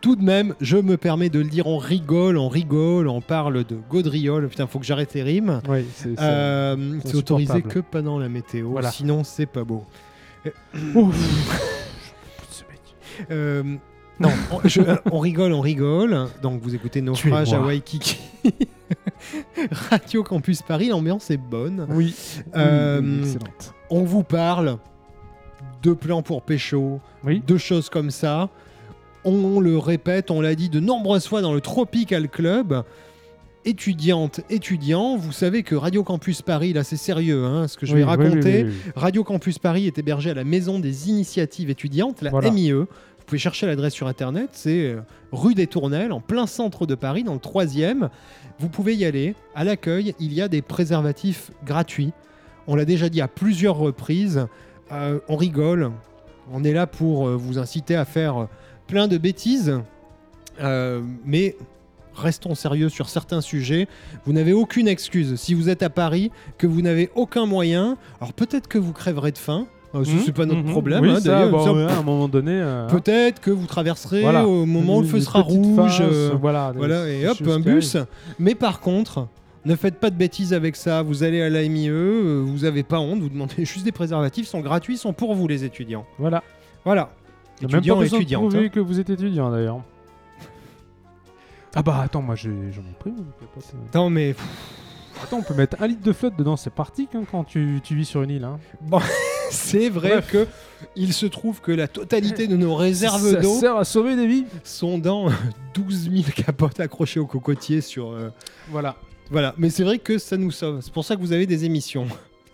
Tout 0.00 0.16
de 0.16 0.22
même, 0.22 0.54
je 0.60 0.78
me 0.78 0.96
permets 0.96 1.28
de 1.28 1.38
le 1.40 1.44
dire, 1.48 1.66
on 1.66 1.76
rigole, 1.76 2.38
on 2.38 2.48
rigole, 2.48 3.06
on 3.06 3.20
parle 3.20 3.64
de 3.64 3.76
gaudriole. 3.90 4.48
Putain, 4.48 4.66
faut 4.66 4.78
que 4.78 4.86
j'arrête 4.86 5.12
les 5.14 5.22
rimes. 5.22 5.60
Oui, 5.68 5.84
c'est 5.94 6.14
Euh, 6.18 6.98
autorisé 7.12 7.60
que 7.60 7.80
pendant 7.80 8.18
la 8.18 8.28
météo, 8.30 8.70
Voilà. 8.70 8.90
sinon 8.90 9.24
c'est 9.24 9.44
pas 9.46 9.64
beau. 9.64 9.84
Euh, 13.30 13.62
non, 14.18 14.30
on, 14.50 14.60
je- 14.66 14.80
on 15.12 15.18
rigole, 15.18 15.52
on 15.52 15.60
rigole. 15.60 16.26
Donc 16.42 16.62
vous 16.62 16.74
écoutez 16.74 17.02
Naufrage 17.02 17.52
à 17.52 17.60
Waikiki. 17.60 18.18
Radio 19.90 20.22
Campus 20.22 20.62
Paris, 20.62 20.88
l'ambiance 20.88 21.30
est 21.30 21.36
bonne. 21.36 21.86
Oui. 21.90 22.14
Euh, 22.56 23.00
Oui, 23.02 23.18
excellente. 23.20 23.74
On 23.90 24.04
vous 24.04 24.22
parle 24.22 24.78
de 25.82 25.92
plans 25.92 26.22
pour 26.22 26.42
pécho, 26.42 27.00
Oui. 27.24 27.42
de 27.46 27.58
choses 27.58 27.90
comme 27.90 28.10
ça. 28.10 28.48
On 29.24 29.60
le 29.60 29.76
répète, 29.78 30.30
on 30.30 30.40
l'a 30.40 30.54
dit 30.54 30.68
de 30.70 30.80
nombreuses 30.80 31.26
fois 31.26 31.42
dans 31.42 31.52
le 31.52 31.60
Tropical 31.60 32.28
Club. 32.28 32.84
Étudiante, 33.66 34.40
étudiant, 34.48 35.16
vous 35.18 35.32
savez 35.32 35.62
que 35.62 35.74
Radio 35.74 36.02
Campus 36.02 36.40
Paris, 36.40 36.72
là 36.72 36.82
c'est 36.82 36.96
sérieux, 36.96 37.44
hein, 37.44 37.68
ce 37.68 37.76
que 37.76 37.84
je 37.84 37.92
Oui, 37.92 37.98
vais 37.98 38.04
raconter. 38.04 38.64
oui, 38.64 38.70
oui. 38.86 38.92
Radio 38.96 39.22
Campus 39.22 39.58
Paris 39.58 39.86
est 39.86 39.98
hébergé 39.98 40.30
à 40.30 40.34
la 40.34 40.44
Maison 40.44 40.78
des 40.78 41.10
Initiatives 41.10 41.68
étudiantes, 41.68 42.22
la 42.22 42.30
Voilà. 42.30 42.50
MIE. 42.50 42.70
Vous 42.72 42.86
pouvez 43.26 43.38
chercher 43.38 43.66
l'adresse 43.66 43.92
sur 43.92 44.06
internet, 44.06 44.48
c'est 44.54 44.86
euh, 44.86 45.00
rue 45.30 45.54
des 45.54 45.66
Tournelles, 45.66 46.10
en 46.10 46.20
plein 46.22 46.46
centre 46.46 46.86
de 46.86 46.94
Paris, 46.94 47.22
dans 47.22 47.34
le 47.34 47.38
troisième. 47.38 48.08
Vous 48.58 48.70
pouvez 48.70 48.94
y 48.96 49.04
aller. 49.04 49.34
À 49.54 49.62
l'accueil, 49.62 50.14
il 50.20 50.32
y 50.32 50.40
a 50.40 50.48
des 50.48 50.62
préservatifs 50.62 51.50
gratuits. 51.66 52.12
On 52.66 52.74
l'a 52.76 52.86
déjà 52.86 53.10
dit 53.10 53.20
à 53.20 53.28
plusieurs 53.28 53.76
reprises. 53.76 54.46
Euh, 54.90 55.18
on 55.28 55.36
rigole. 55.36 55.90
On 56.50 56.64
est 56.64 56.72
là 56.72 56.86
pour 56.86 57.28
euh, 57.28 57.36
vous 57.36 57.58
inciter 57.58 57.94
à 57.94 58.06
faire 58.06 58.48
plein 58.90 59.08
de 59.08 59.16
bêtises. 59.18 59.78
Euh, 60.60 61.00
mais 61.24 61.56
restons 62.14 62.54
sérieux 62.54 62.88
sur 62.88 63.08
certains 63.08 63.40
sujets. 63.40 63.88
Vous 64.26 64.32
n'avez 64.32 64.52
aucune 64.52 64.88
excuse. 64.88 65.36
Si 65.36 65.54
vous 65.54 65.68
êtes 65.68 65.82
à 65.82 65.88
Paris, 65.90 66.30
que 66.58 66.66
vous 66.66 66.82
n'avez 66.82 67.08
aucun 67.14 67.46
moyen, 67.46 67.96
alors 68.20 68.32
peut-être 68.32 68.68
que 68.68 68.78
vous 68.78 68.92
crèverez 68.92 69.32
de 69.32 69.38
faim. 69.38 69.66
Euh, 69.94 70.04
ce- 70.04 70.10
Mhm, 70.10 70.22
c'est 70.24 70.32
pas 70.32 70.44
notre 70.46 70.60
mhm. 70.62 70.70
problème. 70.70 71.02
Oui, 71.02 71.10
hein, 71.10 71.20
ça, 71.20 71.30
d'ailleurs. 71.30 71.50
bon, 71.50 71.64
Ça, 71.64 71.72
ouais, 71.72 71.82
à 71.84 71.96
un 71.98 72.02
moment 72.02 72.28
donné. 72.28 72.52
euh, 72.52 72.86
Peut-être 72.88 73.40
que 73.40 73.50
vous 73.50 73.66
traverserez 73.66 74.20
Voilà. 74.22 74.46
au 74.46 74.64
moment 74.66 74.98
où 74.98 75.00
le 75.02 75.06
feu 75.08 75.20
sera 75.20 75.40
rouge. 75.40 75.74
faces, 75.98 76.30
voilà, 76.40 76.72
voilà, 76.76 77.08
et 77.08 77.26
hop, 77.26 77.38
un 77.48 77.58
bus. 77.58 77.96
Mais 78.38 78.54
par 78.54 78.80
contre, 78.80 79.26
ne 79.64 79.74
faites 79.74 79.96
pas 79.98 80.10
de 80.10 80.16
bêtises 80.16 80.52
avec 80.54 80.76
ça. 80.76 81.02
Vous 81.02 81.22
allez 81.24 81.42
à 81.42 81.48
l'AMIE, 81.50 81.88
euh, 81.88 82.40
vous 82.46 82.64
avez 82.64 82.82
pas 82.84 83.00
honte, 83.00 83.20
vous 83.20 83.28
demandez 83.28 83.54
juste 83.64 83.84
des 83.84 83.92
préservatifs, 83.92 84.46
ils 84.46 84.48
sont 84.48 84.60
gratuits, 84.60 84.94
ils 84.94 84.98
sont 84.98 85.12
pour 85.12 85.34
vous 85.34 85.48
les 85.48 85.64
étudiants. 85.64 86.04
Voilà. 86.18 86.42
Voilà. 86.84 87.10
A 87.64 87.72
même 87.72 87.84
pas 87.84 87.94
besoin 87.94 88.20
de 88.20 88.24
prouver 88.34 88.66
hein. 88.66 88.68
que 88.68 88.80
vous 88.80 89.00
êtes 89.00 89.10
étudiant 89.10 89.50
d'ailleurs. 89.50 89.80
Ah 91.74 91.82
bah 91.82 92.00
attends, 92.04 92.22
moi 92.22 92.34
j'ai- 92.34 92.72
j'en 92.72 92.82
ai 92.82 92.94
pris. 92.98 93.10
donc 93.12 93.26
y 93.40 93.44
a 93.44 93.46
pas 93.46 93.60
de- 93.60 93.98
Non 93.98 94.10
mais 94.10 94.34
Attends, 95.22 95.38
on 95.38 95.42
peut 95.42 95.52
mettre 95.54 95.76
un 95.82 95.86
litre 95.86 96.02
de 96.02 96.12
flotte 96.14 96.36
dedans, 96.38 96.56
c'est 96.56 96.70
pratique 96.70 97.10
hein, 97.14 97.24
quand 97.30 97.44
tu, 97.44 97.80
tu 97.84 97.94
vis 97.94 98.06
sur 98.06 98.22
une 98.22 98.30
île. 98.30 98.44
Hein. 98.44 98.58
c'est 99.50 99.90
vrai 99.90 100.12
Bref. 100.12 100.30
que 100.30 100.46
il 100.96 101.12
se 101.12 101.26
trouve 101.26 101.60
que 101.60 101.72
la 101.72 101.88
totalité 101.88 102.46
de 102.46 102.56
nos 102.56 102.74
réserves 102.74 103.30
Ça 103.34 103.40
d'eau 103.40 103.58
sert 103.58 103.76
à 103.76 103.84
sauver 103.84 104.16
des 104.16 104.26
vies. 104.26 104.46
sont 104.64 104.96
dans 104.98 105.26
12 105.74 106.10
000 106.10 106.22
capotes 106.34 106.80
accrochées 106.80 107.20
au 107.20 107.26
cocotier 107.26 107.82
sur. 107.82 108.10
euh, 108.12 108.30
Voilà. 108.70 108.96
Voilà, 109.30 109.54
mais 109.58 109.68
c'est 109.70 109.84
vrai 109.84 109.98
que 109.98 110.16
ça 110.18 110.36
nous 110.38 110.50
sauve. 110.50 110.80
C'est 110.80 110.92
pour 110.92 111.04
ça 111.04 111.14
que 111.16 111.20
vous 111.20 111.32
avez 111.32 111.46
des 111.46 111.64
émissions. 111.66 112.06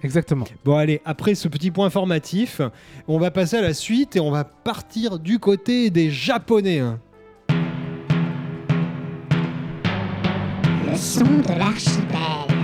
Exactement. 0.03 0.45
Bon 0.65 0.77
allez, 0.77 1.01
après 1.05 1.35
ce 1.35 1.49
petit 1.49 1.71
point 1.71 1.87
informatif, 1.87 2.61
on 3.09 3.19
va 3.19 3.31
passer 3.31 3.57
à 3.57 3.63
la 3.63 3.75
suite 3.75 4.17
et 4.17 4.21
on 4.21 4.31
va 4.31 4.45
partir 4.45 5.19
du 5.19 5.39
côté 5.39 5.91
des 5.91 6.11
Japonais. 6.11 6.81
hein. 6.81 7.01
Le 10.87 10.97
son 10.97 11.25
de 11.25 11.59
l'archipel. 11.59 12.56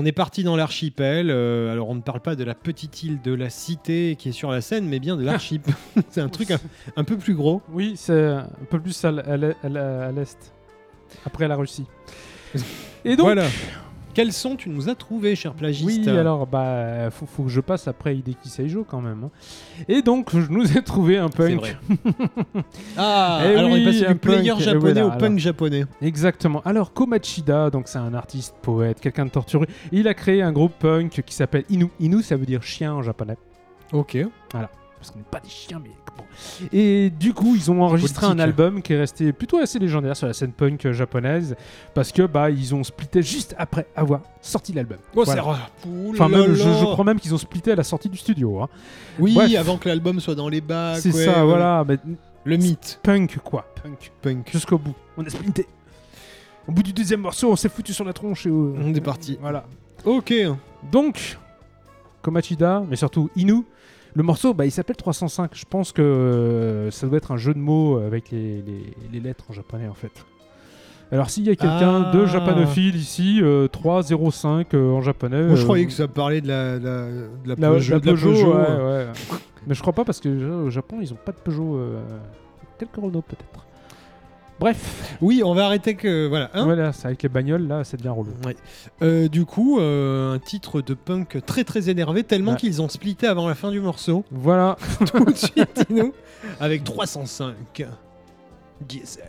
On 0.00 0.06
est 0.06 0.12
parti 0.12 0.44
dans 0.44 0.56
l'archipel. 0.56 1.28
euh, 1.30 1.70
alors 1.70 1.90
on 1.90 1.94
ne 1.94 2.00
parle 2.00 2.20
pas 2.20 2.34
de 2.34 2.42
la 2.42 2.54
petite 2.54 3.02
île 3.02 3.20
de 3.20 3.34
la 3.34 3.50
Cité 3.50 4.16
qui 4.18 4.30
est 4.30 4.32
sur 4.32 4.50
la 4.50 4.62
Seine, 4.62 4.86
mais 4.88 4.98
bien 4.98 5.14
de 5.14 5.22
l'archipel. 5.22 5.74
c'est 6.08 6.22
un 6.22 6.30
truc 6.30 6.52
un, 6.52 6.58
un 6.96 7.04
peu 7.04 7.18
plus 7.18 7.34
gros. 7.34 7.60
Oui, 7.70 7.92
c'est 7.96 8.28
un 8.28 8.48
peu 8.70 8.80
plus 8.80 9.04
à 9.04 9.10
l'est. 9.12 10.54
Après 11.26 11.48
la 11.48 11.56
Russie. 11.56 11.84
Et 13.04 13.14
donc, 13.14 13.26
voilà. 13.26 13.44
Quels 14.12 14.32
son 14.32 14.56
tu 14.56 14.68
nous 14.70 14.88
as 14.88 14.94
trouvé, 14.94 15.36
cher 15.36 15.54
plagiste 15.54 15.86
Oui, 15.86 16.08
alors, 16.08 16.46
bah, 16.46 17.10
faut, 17.10 17.26
faut 17.26 17.44
que 17.44 17.48
je 17.48 17.60
passe 17.60 17.86
après 17.88 18.16
Hideki 18.16 18.48
Seijo 18.48 18.84
quand 18.88 19.00
même. 19.00 19.24
hein. 19.24 19.30
Et 19.88 20.02
donc, 20.02 20.30
je 20.32 20.50
nous 20.50 20.76
ai 20.76 20.82
trouvé 20.82 21.18
un 21.18 21.28
C'est 21.28 21.36
punk. 21.36 21.60
vrai. 21.60 21.76
Ah, 22.96 23.40
Eh 23.44 23.56
alors 23.56 23.70
oui, 23.70 23.80
il 23.80 23.84
passe 23.86 24.08
un 24.08 24.12
du 24.12 24.18
player 24.18 24.50
punk, 24.50 24.60
et 24.60 24.64
japonais 24.64 24.92
voilà, 24.92 25.06
au 25.06 25.10
punk 25.10 25.22
alors. 25.22 25.38
japonais. 25.38 25.84
Exactement. 26.02 26.60
Alors, 26.64 26.92
Komachida, 26.92 27.70
donc 27.70 27.88
c'est 27.88 27.98
un 27.98 28.14
artiste, 28.14 28.54
poète, 28.62 29.00
quelqu'un 29.00 29.26
de 29.26 29.30
torturé. 29.30 29.66
Il 29.92 30.08
a 30.08 30.14
créé 30.14 30.42
un 30.42 30.52
groupe 30.52 30.72
punk 30.78 31.22
qui 31.24 31.34
s'appelle 31.34 31.64
Inu. 31.70 31.88
Inu, 32.00 32.22
ça 32.22 32.36
veut 32.36 32.46
dire 32.46 32.62
chien 32.62 32.92
en 32.94 33.02
japonais. 33.02 33.36
Ok. 33.92 34.18
Parce 35.00 35.10
qu'on 35.12 35.18
n'est 35.18 35.24
pas 35.24 35.40
des 35.40 35.48
chiens, 35.48 35.80
mais 35.82 35.88
bon. 36.16 36.24
Et 36.72 37.08
du 37.08 37.32
coup, 37.32 37.54
ils 37.56 37.70
ont 37.70 37.82
enregistré 37.82 38.26
un 38.26 38.38
album 38.38 38.82
qui 38.82 38.92
est 38.92 38.98
resté 38.98 39.32
plutôt 39.32 39.56
assez 39.56 39.78
légendaire 39.78 40.14
sur 40.14 40.26
la 40.26 40.34
scène 40.34 40.52
punk 40.52 40.90
japonaise. 40.92 41.56
Parce 41.94 42.12
que, 42.12 42.22
bah, 42.26 42.50
ils 42.50 42.74
ont 42.74 42.84
splitté 42.84 43.22
juste 43.22 43.54
après 43.56 43.86
avoir 43.96 44.20
sorti 44.42 44.74
l'album. 44.74 44.98
Oh, 45.16 45.24
Voilà. 45.24 45.42
Enfin, 46.10 46.28
même, 46.28 46.52
je, 46.54 46.62
je 46.62 46.84
crois 46.84 47.04
même 47.04 47.18
qu'ils 47.18 47.34
ont 47.34 47.38
splitté 47.38 47.72
à 47.72 47.76
la 47.76 47.82
sortie 47.82 48.10
du 48.10 48.18
studio. 48.18 48.60
hein. 48.60 48.68
Oui, 49.18 49.32
Bref. 49.34 49.54
avant 49.58 49.78
que 49.78 49.88
l'album 49.88 50.20
soit 50.20 50.34
dans 50.34 50.50
les 50.50 50.60
bacs. 50.60 50.98
c'est 51.00 51.14
ouais, 51.14 51.24
ça, 51.24 51.44
voilà. 51.44 51.82
Le 52.44 52.56
mythe. 52.58 53.00
punk, 53.02 53.38
quoi. 53.42 53.66
Punk. 53.82 54.12
Punk. 54.20 54.50
Jusqu'au 54.52 54.76
bout. 54.78 54.94
On 55.16 55.24
a 55.24 55.30
splinté. 55.30 55.66
Au 56.68 56.72
bout 56.72 56.82
du 56.82 56.92
deuxième 56.92 57.20
morceau, 57.20 57.50
on 57.50 57.56
s'est 57.56 57.70
foutu 57.70 57.94
sur 57.94 58.04
la 58.04 58.12
tronche. 58.12 58.44
Et, 58.44 58.50
euh, 58.50 58.74
On 58.78 58.94
est 58.94 59.00
parti. 59.00 59.38
Voilà. 59.40 59.64
Ok. 60.04 60.32
Donc, 60.92 61.38
Komachida, 62.22 62.82
mais 62.88 62.96
surtout 62.96 63.30
Inu, 63.34 63.64
le 64.14 64.22
morceau, 64.22 64.54
bah, 64.54 64.66
il 64.66 64.70
s'appelle 64.72 64.96
305. 64.96 65.50
Je 65.54 65.64
pense 65.68 65.92
que 65.92 66.02
euh, 66.02 66.90
ça 66.90 67.06
doit 67.06 67.18
être 67.18 67.30
un 67.32 67.36
jeu 67.36 67.54
de 67.54 67.58
mots 67.58 67.98
avec 67.98 68.30
les, 68.30 68.62
les- 68.62 68.94
les 69.12 69.20
lettres 69.20 69.44
en 69.48 69.52
japonais, 69.52 69.88
en 69.88 69.94
fait. 69.94 70.12
Alors, 71.12 71.28
s'il 71.28 71.44
y 71.44 71.50
a 71.50 71.56
quelqu'un 71.56 72.04
Ah. 72.06 72.12
de 72.14 72.24
japanophile 72.26 72.94
ici, 72.96 73.40
euh, 73.42 73.66
305 73.66 74.74
euh, 74.74 74.92
en 74.92 75.00
japonais. 75.02 75.42
Moi, 75.44 75.56
je 75.56 75.60
euh, 75.62 75.64
croyais 75.64 75.86
que 75.86 75.92
ça 75.92 76.06
parlait 76.06 76.40
de 76.40 76.46
la, 76.48 76.74
la, 76.78 76.78
de 76.78 77.28
la 77.46 77.54
la, 77.56 77.56
Peugeot. 77.56 77.94
la 77.94 78.00
de 78.00 78.06
la 78.06 78.12
Peugeot, 78.12 78.30
Peugeot. 78.32 78.52
ouais, 78.54 78.84
ouais. 78.84 79.06
Mais 79.66 79.74
je 79.74 79.80
crois 79.80 79.92
pas 79.92 80.04
parce 80.04 80.20
que 80.20 80.28
au 80.66 80.70
Japon, 80.70 80.98
ils 81.00 81.12
ont 81.12 81.18
pas 81.24 81.32
de 81.32 81.38
Peugeot. 81.38 81.80
quelques 82.78 82.94
Renault 82.96 83.22
peut-être. 83.22 83.66
Bref, 84.60 85.16
Oui, 85.22 85.42
on 85.42 85.54
va 85.54 85.64
arrêter 85.64 85.94
que. 85.96 86.28
Voilà. 86.28 86.50
hein. 86.52 86.64
voilà, 86.64 86.92
c'est 86.92 87.06
avec 87.06 87.22
les 87.22 87.30
bagnoles 87.30 87.66
là, 87.66 87.82
ça 87.82 87.96
devient 87.96 88.10
relou. 88.10 88.32
Ouais. 88.44 88.54
Euh, 89.00 89.26
du 89.26 89.46
coup, 89.46 89.80
euh, 89.80 90.34
un 90.34 90.38
titre 90.38 90.82
de 90.82 90.92
punk 90.92 91.38
très 91.46 91.64
très 91.64 91.88
énervé, 91.88 92.24
tellement 92.24 92.52
Ouais. 92.52 92.56
qu'ils 92.58 92.82
ont 92.82 92.88
splitté 92.90 93.26
avant 93.26 93.48
la 93.48 93.54
fin 93.54 93.70
du 93.70 93.80
morceau. 93.80 94.22
Voilà. 94.30 94.76
Tout 95.12 95.24
de 95.24 95.34
suite, 95.34 95.86
nous, 95.88 96.12
avec 96.60 96.84
305 96.84 97.86
diesel. 98.86 99.24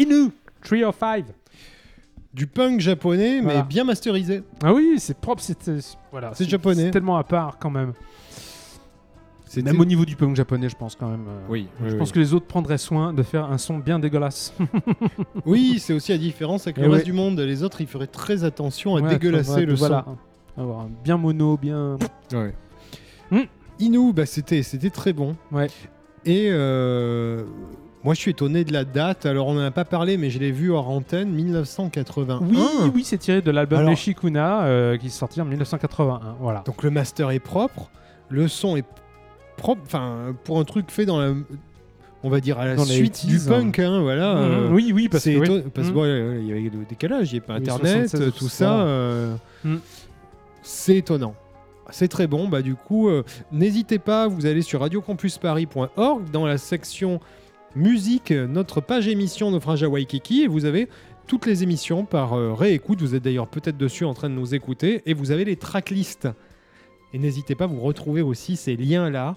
Inu 0.00 0.30
305. 0.62 1.24
Du 2.32 2.46
punk 2.46 2.80
japonais, 2.80 3.40
Voilà. 3.40 3.62
mais 3.62 3.68
bien 3.68 3.82
masterisé. 3.84 4.42
Ah 4.62 4.72
oui, 4.72 4.94
c'est 4.98 5.16
propre, 5.18 5.42
c'est 5.42 5.56
voilà, 6.12 6.30
C'est 6.34 6.48
japonais. 6.48 6.84
C'est 6.84 6.90
tellement 6.92 7.16
à 7.16 7.24
part 7.24 7.58
quand 7.58 7.70
même. 7.70 7.92
Même 9.56 9.80
au 9.80 9.84
niveau 9.84 10.04
du 10.04 10.14
punk 10.14 10.36
japonais, 10.36 10.68
je 10.68 10.76
pense 10.76 10.94
quand 10.94 11.08
même. 11.08 11.24
euh, 11.28 11.40
Oui, 11.48 11.66
Je 11.84 11.90
oui, 11.90 11.98
pense 11.98 12.10
oui. 12.10 12.14
que 12.14 12.18
les 12.20 12.34
autres 12.34 12.46
prendraient 12.46 12.78
soin 12.78 13.12
de 13.12 13.24
faire 13.24 13.50
un 13.50 13.58
son 13.58 13.78
bien 13.78 13.98
dégueulasse. 13.98 14.54
Oui, 15.44 15.80
c'est 15.80 15.92
aussi 15.92 16.12
la 16.12 16.18
différence 16.18 16.68
avec 16.68 16.76
le 16.76 16.84
reste 16.84 16.98
ouais. 16.98 17.02
du 17.02 17.12
monde. 17.12 17.40
Les 17.40 17.64
autres, 17.64 17.80
ils 17.80 17.88
feraient 17.88 18.06
très 18.06 18.44
attention 18.44 18.94
à 18.96 19.00
Ouais, 19.00 19.08
dégueulasser 19.10 19.66
le 19.66 19.74
voilà. 19.74 20.04
Avoir 20.56 20.80
un 20.82 20.90
bien 21.02 21.16
mono, 21.16 21.56
bien. 21.56 21.98
son. 22.30 22.36
Ouais. 22.38 22.54
Hmm. 23.32 23.46
Inu, 23.80 24.12
bah, 24.12 24.24
c'était, 24.26 24.62
c'était 24.62 24.90
très 24.90 25.12
bon. 25.12 25.34
Ouais. 25.50 25.66
Et 26.24 26.48
euh, 26.50 27.42
moi, 28.04 28.14
je 28.14 28.20
suis 28.20 28.30
étonné 28.30 28.64
de 28.64 28.72
la 28.72 28.84
date. 28.84 29.26
Alors, 29.26 29.46
on 29.48 29.54
n'en 29.54 29.64
a 29.66 29.70
pas 29.70 29.84
parlé, 29.84 30.16
mais 30.16 30.30
je 30.30 30.38
l'ai 30.38 30.52
vu 30.52 30.70
hors 30.70 30.88
antenne, 30.88 31.30
1981. 31.30 32.40
Oui, 32.42 32.58
oui, 32.94 33.04
c'est 33.04 33.18
tiré 33.18 33.42
de 33.42 33.50
l'album 33.50 33.78
Alors- 33.80 33.90
Les 33.90 33.96
Shikuna 33.96 34.62
euh, 34.64 34.96
qui 34.96 35.06
est 35.06 35.10
sorti 35.10 35.40
en 35.40 35.44
1981. 35.44 36.36
Voilà. 36.40 36.62
Donc, 36.66 36.82
le 36.82 36.90
master 36.90 37.30
est 37.30 37.38
propre. 37.40 37.90
Le 38.28 38.48
son 38.48 38.76
est 38.76 38.84
propre. 39.56 39.82
Enfin, 39.84 40.34
pour 40.44 40.58
un 40.58 40.64
truc 40.64 40.90
fait 40.90 41.04
dans 41.06 41.20
la. 41.20 41.32
On 42.22 42.28
va 42.28 42.40
dire 42.40 42.58
à 42.58 42.66
la 42.66 42.74
Dans 42.76 42.84
suite 42.84 43.24
du 43.26 43.38
80s, 43.38 43.48
punk, 43.48 43.78
hein, 43.78 44.00
voilà. 44.02 44.36
euh, 44.36 44.68
Mhm, 44.68 44.74
oui, 44.74 44.92
oui, 44.94 45.08
parce 45.08 45.24
que. 45.24 45.30
oui. 45.38 45.62
parce 45.74 45.88
Mhm. 45.88 45.94
bon, 45.94 46.02
euh, 46.04 46.38
il 46.40 46.46
y 46.48 46.52
avait 46.52 46.60
le 46.64 46.84
décalage, 46.86 47.32
il 47.32 47.36
n'y 47.36 47.38
avait 47.38 47.46
pas 47.46 47.54
Oui, 47.54 47.60
internet, 47.60 48.08
76, 48.10 48.20
euh, 48.20 48.30
tout 48.30 48.48
ça. 48.50 48.80
euh, 48.82 49.34
Mm. 49.64 49.76
C'est 50.62 50.96
étonnant. 50.98 51.34
C'est 51.88 52.08
très 52.08 52.26
bon. 52.26 52.46
Bah, 52.46 52.60
du 52.62 52.74
coup, 52.74 53.08
euh, 53.08 53.24
n'hésitez 53.50 53.98
pas, 53.98 54.28
vous 54.28 54.44
allez 54.46 54.60
sur 54.62 54.80
radiocampusparis.org 54.80 56.30
dans 56.30 56.46
la 56.46 56.58
section 56.58 57.20
musique, 57.74 58.30
notre 58.32 58.80
page 58.80 59.08
émission 59.08 59.50
Naufrage 59.50 59.82
à 59.82 59.88
Waikiki, 59.88 60.42
et 60.42 60.46
vous 60.46 60.64
avez 60.64 60.88
toutes 61.26 61.46
les 61.46 61.62
émissions 61.62 62.04
par 62.04 62.34
euh, 62.34 62.54
réécoute. 62.54 63.00
Vous 63.00 63.14
êtes 63.14 63.22
d'ailleurs 63.22 63.46
peut-être 63.48 63.76
dessus 63.76 64.04
en 64.04 64.14
train 64.14 64.28
de 64.28 64.34
nous 64.34 64.54
écouter, 64.54 65.02
et 65.06 65.14
vous 65.14 65.30
avez 65.30 65.44
les 65.44 65.56
tracklists. 65.56 66.28
Et 67.12 67.18
n'hésitez 67.18 67.54
pas, 67.54 67.66
vous 67.66 67.80
retrouvez 67.80 68.22
aussi 68.22 68.56
ces 68.56 68.76
liens-là 68.76 69.36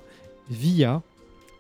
via 0.50 1.02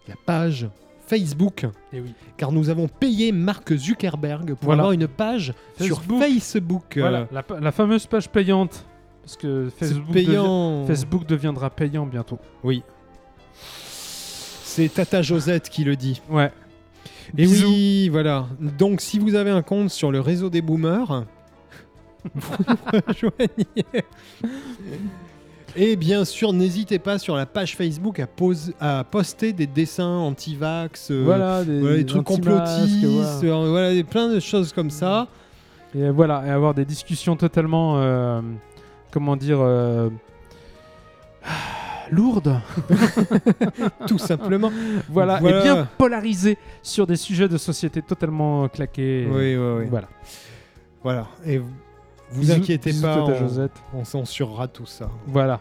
la 0.07 0.15
page 0.25 0.67
Facebook 1.05 1.65
Eh 1.91 1.99
oui. 2.01 2.13
car 2.37 2.51
nous 2.51 2.69
avons 2.69 2.87
payé 2.87 3.31
Mark 3.31 3.73
Zuckerberg 3.75 4.53
pour 4.55 4.65
Voilà. 4.65 4.81
avoir 4.83 4.91
une 4.93 5.07
page 5.07 5.53
sur 5.79 6.01
Facebook. 6.01 6.97
Voilà, 6.97 7.27
la, 7.31 7.71
fameuse 7.71 8.05
page 8.07 8.29
payante. 8.29 8.85
Parce 9.21 9.37
que 9.37 9.69
Facebook, 9.77 10.07
devi- 10.09 10.25
payant. 10.25 10.85
Facebook 10.85 11.25
deviendra 11.25 11.69
payant 11.69 12.05
bientôt. 12.05 12.39
Oui. 12.63 12.83
C'est 14.63 14.91
Tata 14.93 15.21
Josette 15.21 15.69
qui 15.69 15.83
le 15.83 15.95
dit. 15.95 16.21
Ouais. 16.29 16.51
Et 17.37 17.43
Bisous. 17.43 17.67
oui, 17.67 18.09
voilà. 18.09 18.47
Donc, 18.59 19.01
si 19.01 19.19
vous 19.19 19.35
avez 19.35 19.49
un 19.51 19.61
compte 19.61 19.89
sur 19.89 20.11
le 20.11 20.19
réseau 20.19 20.49
des 20.49 20.61
boomers, 20.61 21.25
vous 22.35 22.55
rejoignez. 23.07 24.03
Et 25.75 25.95
bien 25.95 26.23
sûr, 26.23 26.53
n'hésitez 26.53 26.99
pas 26.99 27.17
sur 27.17 27.35
la 27.35 27.45
page 27.47 27.75
Facebook 27.75 28.19
à, 28.19 28.27
pose- 28.27 28.73
à 28.79 29.03
poster 29.03 29.53
des 29.53 29.65
dessins 29.65 30.05
anti-vax, 30.19 31.09
euh, 31.09 31.23
voilà, 31.23 31.63
des, 31.63 31.79
voilà, 31.79 31.97
des 31.97 32.05
trucs 32.05 32.23
complotistes, 32.23 33.03
voilà. 33.05 33.39
euh, 33.63 33.69
voilà, 33.69 33.93
des- 33.93 34.03
plein 34.03 34.29
de 34.29 34.39
choses 34.39 34.71
comme 34.71 34.91
ça. 34.91 35.27
Et 35.95 36.09
voilà, 36.11 36.43
et 36.45 36.49
avoir 36.51 36.73
des 36.75 36.85
discussions 36.85 37.35
totalement, 37.35 37.95
euh, 37.97 38.41
comment 39.11 39.35
dire, 39.35 39.59
lourdes. 42.13 42.59
tout 44.07 44.17
simplement. 44.17 44.71
Voilà, 45.09 45.39
Voilà. 45.39 45.59
et 45.59 45.63
bien 45.63 45.87
polarisées 45.97 46.57
sur 46.81 47.07
des 47.07 47.15
sujets 47.15 47.47
de 47.47 47.57
société 47.57 48.01
totalement 48.01 48.63
euh, 48.63 48.67
claqués. 48.67 49.27
Oui, 49.29 49.55
oui, 49.55 49.73
oui. 49.79 49.85
Voilà. 49.89 50.07
Voilà. 51.03 51.27
Et 51.45 51.61
vous, 52.31 52.51
inquiétez 52.51 52.91
bisous, 52.91 53.01
pas, 53.03 53.17
on, 53.21 53.35
Josette. 53.35 53.71
on 53.93 54.05
censurera 54.05 54.67
tout 54.67 54.85
ça. 54.85 55.09
Voilà. 55.27 55.59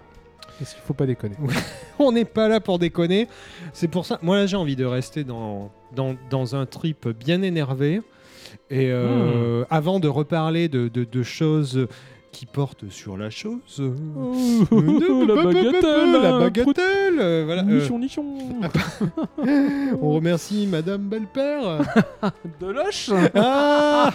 Parce 0.58 0.74
qu'il 0.74 0.82
faut 0.82 0.94
pas 0.94 1.06
déconner. 1.06 1.34
On 1.98 2.12
n'est 2.12 2.24
pas 2.26 2.46
là 2.46 2.60
pour 2.60 2.78
déconner. 2.78 3.26
C'est 3.72 3.88
pour 3.88 4.06
ça. 4.06 4.18
Moi 4.22 4.36
là, 4.36 4.46
j'ai 4.46 4.56
envie 4.56 4.76
de 4.76 4.84
rester 4.84 5.24
dans, 5.24 5.70
dans, 5.94 6.14
dans 6.30 6.54
un 6.54 6.66
trip 6.66 7.08
bien 7.08 7.42
énervé. 7.42 8.00
Et 8.70 8.90
euh, 8.90 9.64
avant 9.70 9.98
de 9.98 10.08
reparler 10.08 10.68
de, 10.68 10.88
de, 10.88 11.04
de 11.04 11.22
choses 11.22 11.88
qui 12.32 12.46
portent 12.46 12.88
sur 12.88 13.16
la 13.18 13.28
chose. 13.30 13.78
la 13.78 15.42
bagatelle, 15.44 16.12
La 16.22 16.38
bagatelle. 16.38 17.18
euh, 17.20 17.42
voilà. 17.44 17.62
euh, 17.62 17.78
Nichon, 17.80 17.98
nichon. 17.98 18.24
on 20.02 20.10
remercie 20.12 20.66
Madame 20.66 21.02
Belpère. 21.02 21.80
De 22.60 22.66
loche 22.66 23.10
Ah 23.34 24.10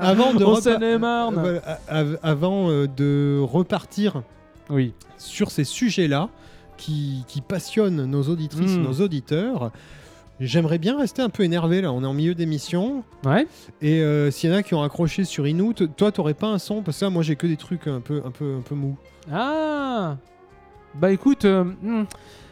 avant 0.00 0.34
de 0.34 0.44
repa- 0.44 1.78
av- 1.88 2.18
avant 2.22 2.70
euh, 2.70 2.86
de 2.88 3.40
repartir 3.40 4.22
Oui. 4.70 4.92
sur 5.16 5.50
ces 5.50 5.64
sujets-là 5.64 6.28
qui, 6.76 7.24
qui 7.28 7.40
passionnent 7.40 8.04
nos 8.04 8.22
auditrices, 8.24 8.76
Mm. 8.76 8.82
nos 8.82 8.94
auditeurs. 9.00 9.70
J'aimerais 10.40 10.78
bien 10.78 10.96
rester 10.98 11.20
un 11.20 11.30
peu 11.30 11.42
énervé 11.42 11.80
là, 11.80 11.92
on 11.92 12.02
est 12.04 12.06
en 12.06 12.14
milieu 12.14 12.34
d'émission. 12.34 13.02
Ouais. 13.24 13.46
Et 13.82 14.00
euh, 14.02 14.30
s'il 14.30 14.50
y 14.50 14.52
en 14.52 14.56
a 14.56 14.62
qui 14.62 14.74
ont 14.74 14.82
accroché 14.82 15.24
sur 15.24 15.46
Inou, 15.48 15.72
toi 15.72 16.12
t'aurais 16.12 16.34
pas 16.34 16.46
un 16.46 16.58
son? 16.58 16.82
Parce 16.82 17.00
que 17.00 17.04
là, 17.06 17.10
moi 17.10 17.22
j'ai 17.24 17.34
que 17.34 17.46
des 17.48 17.56
trucs 17.56 17.86
un 17.88 18.00
peu, 18.00 18.22
un 18.24 18.30
peu, 18.30 18.54
un 18.58 18.60
peu 18.60 18.74
mous. 18.76 18.96
Ah 19.32 20.16
Bah 20.94 21.10
écoute, 21.10 21.44
euh, 21.44 21.64
hmm, 21.64 22.04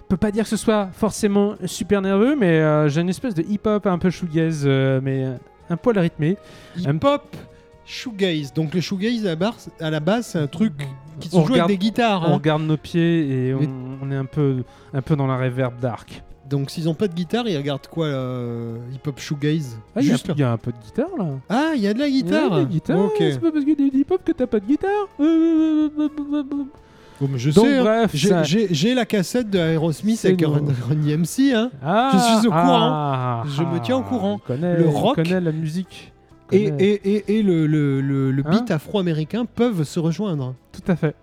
peut 0.09 0.17
pas 0.17 0.33
dire 0.33 0.43
que 0.45 0.51
ce 0.51 0.57
soit 0.57 0.89
forcément 0.93 1.55
super 1.65 2.03
nerveux, 2.03 2.35
mais 2.35 2.59
euh, 2.59 2.89
j'ai 2.89 3.01
une 3.03 3.09
espèce 3.09 3.35
de 3.35 3.43
hip-hop 3.43 3.87
un 3.87 3.99
peu 3.99 4.11
shoegaze, 4.11 4.65
euh, 4.67 5.01
mais 5.03 5.25
euh, 5.25 5.37
un 5.71 5.77
poil 5.77 5.97
rythmé. 5.99 6.37
Hip-hop, 6.77 7.37
shoegaze. 7.85 8.53
Donc 8.53 8.75
le 8.75 8.81
shoegaze 8.81 9.27
à 9.27 9.37
la 9.37 9.51
à 9.81 9.91
la 9.91 10.01
base 10.01 10.27
c'est 10.27 10.39
un 10.41 10.49
truc 10.49 10.73
qui 11.21 11.29
se 11.29 11.37
On 11.37 11.47
joue 11.47 11.53
regarde- 11.53 11.71
avec 11.71 11.79
des 11.81 11.87
guitares. 11.87 12.23
On 12.27 12.33
hein. 12.33 12.35
regarde 12.35 12.63
nos 12.63 12.77
pieds 12.77 13.29
et 13.49 13.55
on, 13.55 13.61
Mais- 13.61 13.69
on 14.03 14.11
est 14.11 14.17
un 14.17 14.25
peu, 14.25 14.65
un 14.93 15.03
peu 15.03 15.15
dans 15.15 15.29
la 15.29 15.37
reverb 15.39 15.79
dark. 15.81 16.25
Donc 16.49 16.71
s'ils 16.71 16.89
ont 16.89 16.95
pas 16.95 17.09
de 17.09 17.15
guitare, 17.15 17.49
ils 17.49 17.57
regardent 17.57 17.87
quoi 17.89 18.07
euh, 18.07 18.77
Hip-hop 18.95 19.19
shoegaze? 19.19 19.79
Ah, 19.97 20.01
il 20.01 20.07
y, 20.07 20.11
a- 20.11 20.13
Juste. 20.13 20.31
il 20.35 20.39
y 20.41 20.45
a 20.45 20.53
un 20.53 20.57
peu 20.57 20.71
de 20.71 20.77
guitare 20.79 21.09
là. 21.19 21.25
Ah, 21.49 21.73
il 21.75 21.83
y 21.83 21.89
a 21.89 21.95
de 21.95 21.99
la 21.99 22.07
Il 22.07 22.17
y 22.17 22.21
a 22.21 22.23
guitare. 22.23 22.51
de 22.51 22.57
la 22.59 22.65
guitare, 22.65 22.99
Ok. 23.01 23.15
C'est 23.19 23.41
pas 23.41 23.51
parce 23.51 23.65
que 23.65 23.75
tu 23.75 23.91
dis 23.91 23.99
hip-hop 23.99 24.21
que 24.25 24.33
t'as 24.33 24.47
pas 24.47 24.61
de 24.61 24.67
guitare. 24.67 25.09
Bon, 25.19 27.29
mais 27.33 27.39
je 27.39 27.51
Donc 27.51 27.67
sais. 27.67 27.79
hein. 27.79 27.83
bref, 27.83 28.11
J'ai- 28.15 28.75
ça- 28.89 28.95
la 28.95 29.07
cassette 29.07 29.49
de 29.51 29.59
Aerosmith 29.59 30.19
C'est 30.19 30.29
avec. 30.29 30.43
Run, 30.45 30.67
Run 30.89 30.95
DMC, 30.97 31.53
hein. 31.55 31.71
Ah, 31.83 32.11
Je 32.13 32.19
suis 32.19 32.47
au 32.49 32.51
courant. 32.51 32.91
ah, 32.93 33.43
Je 33.49 33.63
me 33.63 33.81
tiens 33.81 33.97
au 33.97 34.03
courant. 34.03 34.39
il 34.45 34.47
connaît- 34.47 34.77
Le 34.77 34.89
rock 34.89 35.17
connaît 35.17 35.41
la 35.41 35.53
musique. 35.53 36.13
Et, 36.53 36.67
Connaît. 36.71 36.85
et, 36.85 37.15
et, 37.17 37.39
et 37.39 37.43
le, 37.43 37.67
le, 37.67 38.01
le, 38.01 38.31
le 38.31 38.43
Hein 38.47 38.51
beat 38.51 38.71
afro-américain 38.71 39.47
peuvent 39.47 39.83
se 39.83 39.99
rejoindre. 39.99 40.55
Tout 40.73 40.93
à 40.93 40.95
fait. 40.95 41.17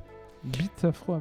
Beat 0.44 0.84
afro 0.84 1.14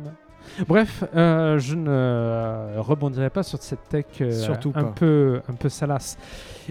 Bref, 0.68 1.05
euh, 1.16 1.59
je 1.59 1.74
ne 1.74 1.88
euh, 1.88 2.74
rebondirai 2.78 3.30
pas 3.30 3.43
sur 3.43 3.62
cette 3.62 3.88
tech 3.88 4.05
euh, 4.20 4.30
Surtout 4.32 4.72
un 4.74 4.84
pas. 4.84 4.90
peu 4.90 5.40
un 5.49 5.55
peu 5.55 5.68
salace. 5.68 6.16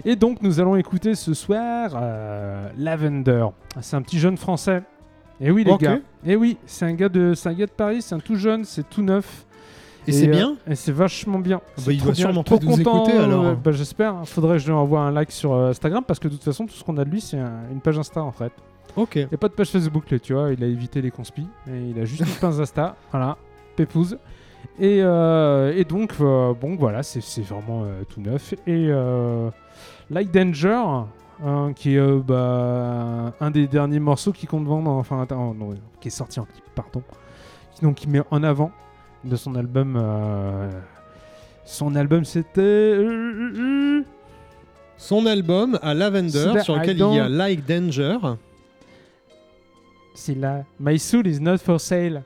Et 0.04 0.16
donc 0.16 0.40
nous 0.42 0.60
allons 0.60 0.76
écouter 0.76 1.14
ce 1.14 1.34
soir 1.34 1.90
euh, 1.94 2.68
Lavender. 2.78 3.46
C'est 3.80 3.96
un 3.96 4.02
petit 4.02 4.18
jeune 4.18 4.36
français. 4.36 4.82
Et 5.40 5.50
oui 5.50 5.64
les 5.64 5.72
Ok. 5.72 5.80
gars. 5.80 5.98
Et 6.24 6.36
oui, 6.36 6.56
c'est 6.66 6.84
un 6.84 6.94
gars 6.94 7.08
de 7.08 7.34
c'est 7.34 7.48
un 7.48 7.54
gars 7.54 7.66
de 7.66 7.72
Paris, 7.72 8.02
c'est 8.02 8.14
un 8.14 8.20
tout 8.20 8.36
jeune, 8.36 8.64
c'est 8.64 8.88
tout 8.88 9.02
neuf. 9.02 9.44
Et, 10.06 10.12
c'est 10.12 10.28
euh, 10.28 10.32
bien 10.32 10.56
Et 10.68 10.74
c'est 10.74 10.90
vachement 10.92 11.38
bien. 11.38 11.58
bah, 11.58 11.62
C'est 11.76 11.92
il 11.94 11.98
trop 11.98 12.06
doit 12.06 12.14
bien, 12.14 12.24
sûrement 12.26 12.42
trop 12.42 12.58
pas 12.58 12.64
nous 12.64 12.76
content, 12.76 13.04
écouter, 13.04 13.18
alors. 13.18 13.44
euh, 13.46 13.54
bah, 13.54 13.70
J'espère. 13.72 14.16
Faudrait 14.26 14.56
que 14.56 14.62
je 14.62 14.66
lui 14.66 14.72
envoie 14.74 15.00
un 15.00 15.12
like 15.12 15.30
sur 15.32 15.52
euh, 15.52 15.70
Instagram 15.70 16.02
parce 16.06 16.18
que 16.18 16.26
de 16.28 16.34
toute 16.34 16.42
façon 16.44 16.66
tout 16.66 16.74
ce 16.74 16.82
qu'on 16.84 16.96
a 16.98 17.04
de 17.04 17.10
lui 17.10 17.20
c'est 17.20 17.38
un- 17.38 17.62
une 17.72 17.80
page 17.80 17.98
Insta 17.98 18.22
en 18.22 18.32
fait. 18.32 18.52
Ok. 18.96 19.14
Il 19.16 19.26
n'y 19.28 19.34
a 19.34 19.38
pas 19.38 19.48
de 19.48 19.54
page 19.54 19.70
Facebook, 19.70 20.10
là, 20.10 20.18
tu 20.18 20.34
vois. 20.34 20.52
Il 20.52 20.62
a 20.62 20.66
évité 20.66 21.00
les 21.00 21.10
conspis. 21.10 21.46
Et 21.66 21.90
il 21.90 21.98
a 21.98 22.04
juste 22.04 22.20
une 22.22 22.26
pince 22.40 22.58
Insta. 22.58 22.94
Voilà. 23.10 23.36
Pépouze. 23.76 24.18
Et, 24.78 25.00
euh, 25.02 25.74
et 25.76 25.84
donc, 25.84 26.14
euh, 26.20 26.54
bon, 26.54 26.76
voilà, 26.76 27.02
c'est 27.02 27.20
vraiment 27.42 27.82
euh, 27.84 28.02
tout 28.08 28.20
neuf. 28.20 28.54
Et 28.66 28.90
Like 30.10 30.30
Danger, 30.30 30.82
hein, 31.44 31.72
qui 31.74 31.94
est 31.94 31.98
euh, 31.98 32.20
bah, 32.24 33.34
un 33.40 33.50
des 33.50 33.66
derniers 33.66 34.00
morceaux 34.00 34.32
qui 34.32 34.46
compte 34.46 34.66
vendre, 34.66 34.90
enfin, 34.90 35.22
attends, 35.22 35.54
non, 35.54 35.70
qui 36.00 36.08
est 36.08 36.10
sorti 36.12 36.40
en 36.40 36.44
clip, 36.44 36.64
pardon. 36.74 37.02
Qui, 37.74 37.82
donc, 37.82 38.02
il 38.04 38.10
met 38.10 38.22
en 38.30 38.42
avant 38.42 38.70
de 39.24 39.36
son 39.36 39.54
album. 39.54 39.96
euh, 39.96 40.70
son 41.64 41.94
album, 41.94 42.24
c'était. 42.24 42.98
Son 44.96 45.26
album 45.26 45.78
à 45.82 45.94
Lavender, 45.94 46.60
sur 46.62 46.76
lequel 46.76 46.96
il 46.98 47.14
y 47.14 47.18
a 47.18 47.28
Like 47.28 47.66
Danger. 47.66 48.18
C'est 50.14 50.34
là. 50.34 50.64
My 50.78 50.98
Soul 50.98 51.26
is 51.26 51.40
not 51.40 51.58
for 51.58 51.80
sale. 51.80 52.22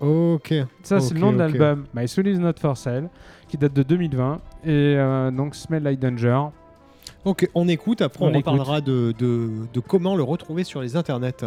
Ok. 0.00 0.54
Ça, 0.82 1.00
c'est 1.00 1.14
le 1.14 1.20
nom 1.20 1.32
de 1.32 1.38
l'album, 1.38 1.84
My 1.94 2.06
Soul 2.06 2.28
is 2.28 2.38
not 2.38 2.52
for 2.60 2.76
sale, 2.76 3.08
qui 3.48 3.56
date 3.56 3.72
de 3.74 3.82
2020. 3.82 4.40
Et 4.64 4.68
euh, 4.70 5.30
donc, 5.30 5.54
Smell 5.54 5.82
Like 5.82 5.98
Danger. 5.98 6.40
Ok, 7.24 7.48
on 7.54 7.66
écoute, 7.68 8.00
après 8.00 8.24
on, 8.24 8.28
On 8.28 8.30
écoute. 8.30 8.44
reparlera 8.46 8.80
de, 8.80 9.12
de, 9.18 9.50
de 9.72 9.80
comment 9.80 10.14
le 10.14 10.22
retrouver 10.22 10.62
sur 10.64 10.80
les 10.80 10.96
internets. 10.96 11.44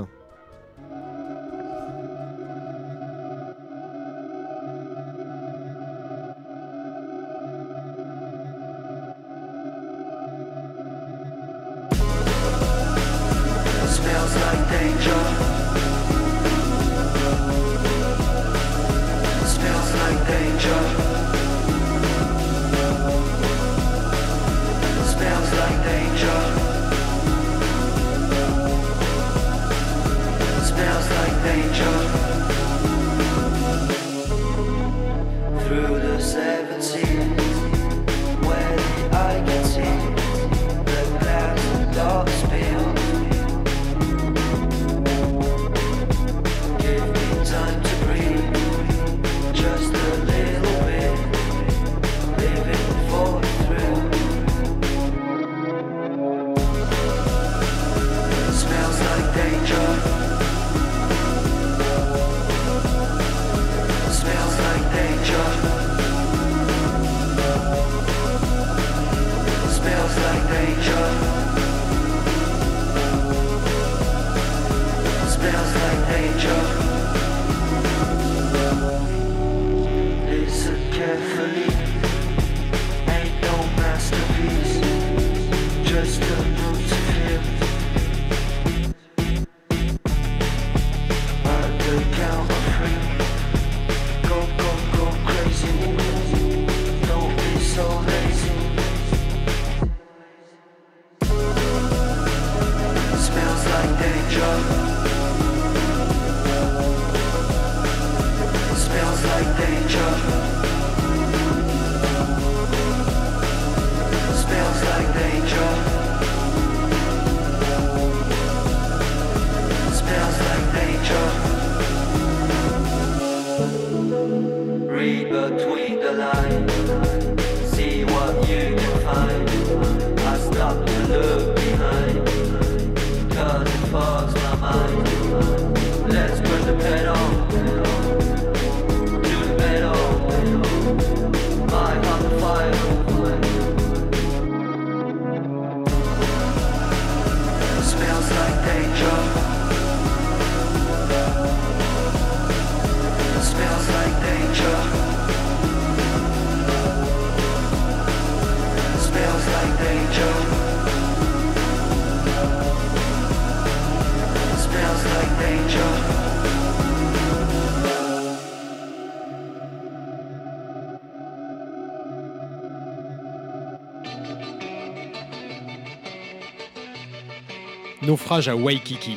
Naufrage 178.11 178.49
à 178.49 178.55
Waikiki. 178.57 179.15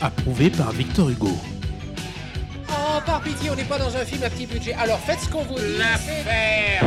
Approuvé 0.00 0.48
par 0.48 0.72
Victor 0.72 1.10
Hugo. 1.10 1.28
Oh, 2.70 2.72
par 3.04 3.20
pitié, 3.20 3.50
on 3.50 3.54
n'est 3.54 3.64
pas 3.64 3.76
dans 3.78 3.94
un 3.94 4.04
film 4.06 4.22
à 4.22 4.30
petit 4.30 4.46
budget. 4.46 4.72
Alors 4.72 4.98
faites 4.98 5.20
ce 5.20 5.28
qu'on 5.28 5.42
vous 5.42 5.56
dit. 5.56 5.76
L'affaire 5.76 6.82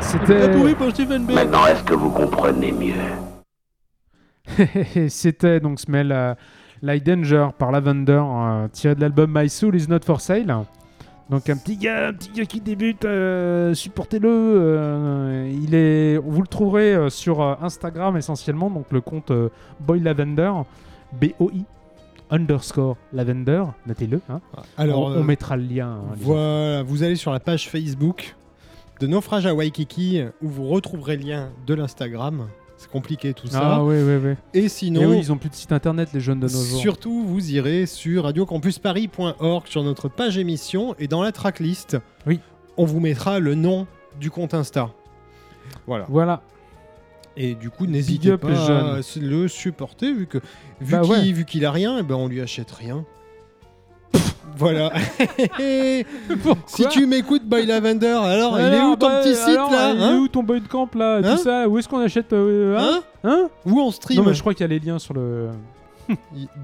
C'était. 0.00 0.74
pour 0.76 0.90
Stephen 0.92 1.26
B. 1.26 1.32
Maintenant, 1.32 1.66
est-ce 1.66 1.82
que 1.82 1.92
vous 1.92 2.08
comprenez 2.08 2.72
mieux? 2.72 2.94
C'était 5.10 5.60
donc 5.60 5.78
Smell 5.78 6.10
euh, 6.10 6.34
Like 6.80 7.04
Danger 7.04 7.48
par 7.58 7.70
Lavender, 7.70 8.22
euh, 8.24 8.68
tiré 8.68 8.94
de 8.94 9.02
l'album 9.02 9.30
My 9.30 9.50
Soul 9.50 9.76
Is 9.76 9.88
Not 9.90 10.06
For 10.06 10.22
Sale. 10.22 10.64
Donc 11.30 11.48
un 11.48 11.56
petit 11.56 11.76
gars, 11.76 12.08
un 12.08 12.12
petit 12.12 12.30
gars 12.30 12.44
qui 12.44 12.60
débute, 12.60 13.04
euh, 13.04 13.72
supportez-le. 13.74 14.28
euh, 14.28 15.50
il 15.62 15.74
est, 15.74 16.18
vous 16.18 16.40
le 16.42 16.46
trouverez 16.46 16.94
euh, 16.94 17.08
sur 17.10 17.40
Instagram 17.62 18.16
essentiellement, 18.16 18.68
donc 18.68 18.86
le 18.90 19.00
compte 19.00 19.30
euh, 19.30 19.48
Boy 19.80 20.00
Lavender, 20.00 20.52
B-O-I 21.20 21.64
underscore 22.30 22.96
Lavender, 23.12 23.64
notez-le. 23.86 24.20
hein. 24.28 24.40
Alors, 24.76 25.02
on, 25.04 25.16
on 25.20 25.24
mettra 25.24 25.56
le 25.56 25.62
lien. 25.64 25.88
hein, 25.88 26.14
Voilà, 26.16 26.82
vous 26.82 27.02
allez 27.02 27.16
sur 27.16 27.32
la 27.32 27.40
page 27.40 27.68
Facebook 27.68 28.36
de 29.00 29.06
Naufrage 29.06 29.46
à 29.46 29.54
Waikiki 29.54 30.22
où 30.42 30.48
vous 30.48 30.68
retrouverez 30.68 31.16
le 31.16 31.24
lien 31.24 31.50
de 31.66 31.74
l'Instagram. 31.74 32.48
C'est 32.82 32.90
compliqué 32.90 33.32
tout 33.32 33.46
amis. 33.46 33.52
ça. 33.52 33.60
Ah 33.76 33.84
oui, 33.84 33.96
oui, 34.02 34.16
oui. 34.22 34.34
Et 34.54 34.64
Et 34.64 34.68
sinon, 34.68 35.10
oui, 35.10 35.18
ils 35.18 35.30
ont 35.32 35.38
plus 35.38 35.48
de 35.48 35.54
site 35.54 35.70
internet, 35.72 36.10
les 36.12 36.20
jeunes 36.20 36.40
de 36.40 36.48
nos 36.48 36.62
jours. 36.64 36.80
surtout, 36.80 37.24
vous 37.24 37.52
irez 37.52 37.86
sur 37.86 38.24
radiocampusparis.org 38.24 39.66
sur 39.68 39.82
notre 39.84 40.08
page 40.08 40.36
émission 40.38 40.94
et 40.98 41.06
dans 41.08 41.22
la 41.22 41.32
tracklist, 41.32 41.96
Oui. 42.26 42.40
on 42.76 42.84
vous 42.84 43.00
mettra 43.00 43.38
le 43.38 43.54
nom 43.54 43.86
du 44.20 44.30
compte 44.30 44.52
Insta. 44.54 44.90
Voilà. 45.86 46.06
Voilà. 46.08 46.42
Et 47.36 47.54
du 47.54 47.70
coup, 47.70 47.86
n'hésitez 47.86 48.36
pas 48.36 48.48
à 48.96 49.00
le 49.20 49.48
supporter 49.48 50.12
vu 50.12 50.26
que 50.26 50.38
vu 50.80 50.92
Bah 50.92 51.00
qu'il 51.46 51.60
ouais. 51.62 51.66
a 51.66 51.70
rien, 51.70 51.98
eh 51.98 52.02
ben 52.02 52.14
on 52.16 52.28
lui 52.28 52.40
achète 52.42 52.70
rien. 52.70 53.04
Voilà. 54.56 54.92
si 56.66 56.86
tu 56.90 57.06
m'écoutes, 57.06 57.44
Boy 57.44 57.66
Lavender, 57.66 58.06
alors, 58.22 58.58
il 58.60 58.72
est 58.74 58.80
où 58.82 58.96
ton 58.96 59.08
bah, 59.08 59.20
petit 59.22 59.34
site 59.34 59.48
alors, 59.48 59.70
là 59.70 59.92
Il 59.94 60.00
est 60.00 60.04
hein 60.04 60.18
où 60.18 60.28
ton 60.28 60.42
boy 60.42 60.60
de 60.60 60.68
camp 60.68 60.94
là 60.94 61.16
Hein 61.18 61.36
Tout 61.36 61.42
ça 61.42 61.68
Où 61.68 61.78
est-ce 61.78 61.88
qu'on 61.88 61.98
achète 62.00 62.32
euh, 62.32 62.76
hein, 62.78 63.02
Hein 63.24 63.30
Hein 63.30 63.48
Où 63.66 63.80
on 63.80 63.90
stream 63.90 64.18
Non, 64.20 64.26
mais 64.28 64.34
je 64.34 64.40
crois 64.40 64.54
qu'il 64.54 64.62
y 64.62 64.64
a 64.64 64.68
les 64.68 64.78
liens 64.80 64.98
sur 64.98 65.14
le. 65.14 65.50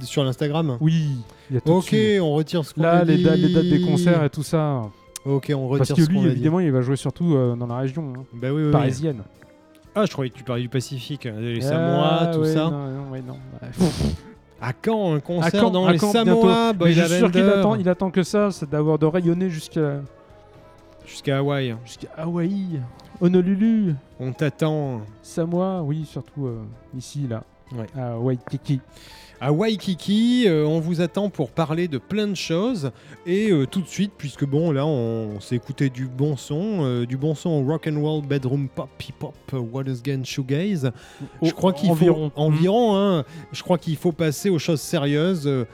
Sur 0.02 0.24
l'Instagram 0.24 0.76
Oui, 0.80 1.10
il 1.50 1.54
y 1.54 1.56
a 1.58 1.60
tout 1.60 1.70
Ok, 1.70 1.84
dessus. 1.92 2.18
on 2.20 2.32
retire 2.32 2.64
ce 2.64 2.74
qu'on 2.74 2.82
Là, 2.82 2.98
a 2.98 3.04
les, 3.04 3.16
dit. 3.18 3.22
da- 3.24 3.36
les 3.36 3.52
dates 3.54 3.66
des 3.68 3.80
concerts 3.80 4.24
et 4.24 4.30
tout 4.30 4.42
ça. 4.42 4.82
Ok, 5.24 5.52
on 5.54 5.68
Parce 5.76 5.80
retire 5.90 5.96
que 5.96 6.02
ce 6.02 6.06
qu'on 6.08 6.14
lui, 6.14 6.20
dit. 6.22 6.26
évidemment, 6.28 6.60
il 6.60 6.72
va 6.72 6.80
jouer 6.82 6.96
surtout 6.96 7.34
euh, 7.34 7.54
dans 7.54 7.66
la 7.68 7.76
région 7.78 8.12
hein, 8.16 8.22
Bah 8.34 8.48
oui, 8.50 8.56
oui, 8.62 8.62
oui. 8.66 8.72
parisienne. 8.72 9.22
Ah, 9.94 10.04
je 10.06 10.12
croyais 10.12 10.30
que 10.30 10.36
tu 10.36 10.44
parlais 10.44 10.62
du 10.62 10.68
Pacifique, 10.68 11.26
hein, 11.26 11.34
les 11.38 11.60
Samoa, 11.60 12.18
Ah, 12.20 12.26
tout 12.34 12.40
ouais, 12.40 12.52
ça. 12.52 12.64
Non, 12.64 12.88
non, 12.88 13.10
ouais, 13.12 13.22
non. 13.26 13.36
À 14.60 14.72
quand 14.72 15.14
un 15.14 15.20
concert 15.20 15.60
quand- 15.62 15.70
dans 15.70 15.88
les 15.88 15.98
quand, 15.98 16.10
Samoa, 16.10 16.72
Boy 16.72 16.92
je 16.92 17.02
suis 17.04 17.18
sûr 17.18 17.30
qu'il 17.30 17.42
attend, 17.48 17.74
il 17.76 17.88
attend 17.88 18.10
que 18.10 18.22
ça, 18.24 18.50
c'est 18.50 18.68
d'avoir 18.68 18.98
de 18.98 19.06
rayonner 19.06 19.50
jusqu'à 19.50 20.00
Jusqu'à 21.06 21.38
Hawaï. 21.38 21.74
jusqu'à 21.86 22.08
Hawaï, 22.16 22.80
Honolulu, 23.20 23.94
On 24.20 24.32
t'attend. 24.32 25.00
Samoa, 25.22 25.82
oui, 25.82 26.04
surtout 26.04 26.46
euh, 26.46 26.58
ici, 26.96 27.26
là, 27.28 27.42
Ouais. 27.72 27.86
à 28.00 28.18
Waikiki. 28.18 28.80
À 29.40 29.52
Waikiki, 29.52 30.46
euh, 30.48 30.64
on 30.66 30.80
vous 30.80 31.00
attend 31.00 31.30
pour 31.30 31.50
parler 31.50 31.86
de 31.86 31.98
plein 31.98 32.26
de 32.26 32.34
choses. 32.34 32.90
Et 33.24 33.52
euh, 33.52 33.66
tout 33.66 33.80
de 33.80 33.86
suite, 33.86 34.10
puisque 34.18 34.44
bon, 34.44 34.72
là, 34.72 34.84
on, 34.84 35.38
s'est 35.38 35.54
écouté 35.54 35.90
du 35.90 36.06
bon 36.06 36.36
son, 36.36 36.80
euh, 36.82 37.06
du 37.06 37.16
bon 37.16 37.36
son 37.36 37.64
rock 37.64 37.88
and 37.88 38.00
roll, 38.00 38.26
bedroom 38.26 38.68
pop, 38.68 38.88
hip-hop, 39.00 39.34
euh, 39.54 39.58
what 39.58 39.84
is 39.84 40.00
again, 40.00 40.24
shoegaze. 40.24 40.90
Je 41.40 41.52
crois 41.52 41.72
qu'il 41.72 41.88
environ. 41.90 42.32
faut 42.34 42.40
environ. 42.40 42.96
hein, 42.96 43.24
je 43.52 43.62
crois 43.62 43.78
qu'il 43.78 43.96
faut 43.96 44.10
passer 44.10 44.50
aux 44.50 44.58
choses 44.58 44.80
sérieuses. 44.80 45.46
euh, 45.46 45.64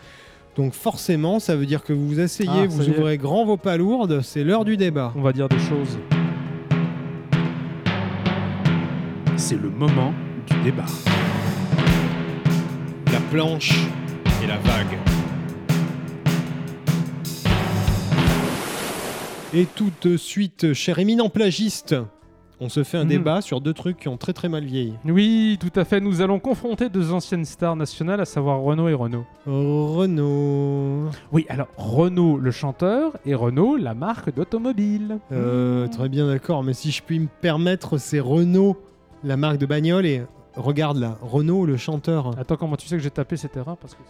donc 0.57 0.75
forcément, 0.75 1.41
ça 1.41 1.57
veut 1.57 1.67
dire 1.67 1.83
que 1.83 1.93
vous 1.95 2.07
vous 2.07 2.21
asseyez, 2.21 2.51
Ah, 2.53 2.67
vous 2.69 2.87
y 2.87 2.91
est. 2.93 2.99
ouvrez 2.99 3.17
grand 3.17 3.47
vos 3.47 3.57
palourdes. 3.57 4.21
C'est 4.21 4.45
l'heure 4.45 4.67
du 4.67 4.77
débat. 4.77 5.13
On 5.17 5.23
va 5.23 5.33
dire 5.33 5.49
des 5.49 5.59
choses. 5.59 5.99
C'est 9.37 9.61
le 9.61 9.71
moment 9.71 10.13
du 10.51 10.63
débat. 10.63 10.85
La 13.35 13.41
planche 13.41 13.73
et 14.45 14.47
la 14.47 14.59
vague. 14.59 14.97
Et 19.53 19.67
tout 19.75 19.91
de 20.03 20.17
suite, 20.17 20.73
cher 20.73 21.01
éminent 21.01 21.29
plagiste, 21.29 21.97
on 22.61 22.69
se 22.69 22.85
fait 22.85 22.97
un 22.97 23.03
Mhm. 23.03 23.09
débat 23.09 23.41
sur 23.41 23.61
deux 23.61 23.73
trucs 23.73 23.97
qui 23.99 24.07
ont 24.09 24.17
très 24.19 24.35
très 24.35 24.49
mal 24.49 24.63
vieilli. 24.65 24.95
Oui, 25.05 25.59
tout 25.61 25.73
à 25.75 25.85
fait. 25.85 25.99
Nous 26.01 26.21
allons 26.21 26.39
confronter 26.39 26.89
deux 26.89 27.13
anciennes 27.13 27.45
stars 27.45 27.75
nationales, 27.75 28.21
à 28.21 28.25
savoir 28.25 28.61
Renault 28.61 28.87
et 28.89 28.95
Renault. 28.95 29.25
Renault. 29.47 31.11
Oui, 31.33 31.45
alors 31.49 31.67
Renault 31.77 32.39
le 32.39 32.53
chanteur 32.53 33.17
et 33.27 33.35
Renault 33.35 33.77
la 33.77 33.95
marque 33.95 34.33
d'automobile. 34.33 35.19
Euh, 35.33 35.89
très 35.89 36.09
bien 36.09 36.29
d'accord, 36.29 36.63
mais 36.63 36.73
si 36.73 36.93
je 36.93 37.03
puis 37.03 37.19
me 37.19 37.29
permettre, 37.41 37.99
c'est 37.99 38.21
Renault, 38.21 38.77
la 39.25 39.37
marque 39.37 39.59
de 39.59 39.67
bagnole, 39.67 40.07
et 40.07 40.23
regarde 40.57 40.99
là, 40.99 41.19
Renault 41.23 41.67
le 41.67 41.77
chanteur. 41.77 42.33
Attends, 42.39 42.57
comment 42.57 42.77
tu 42.77 42.87
sais 42.87 42.97
que 42.97 43.03
j'ai 43.03 43.11
tapé 43.11 43.37
cette 43.37 43.57
erreur 43.57 43.77
parce 43.77 43.95
que... 43.95 44.01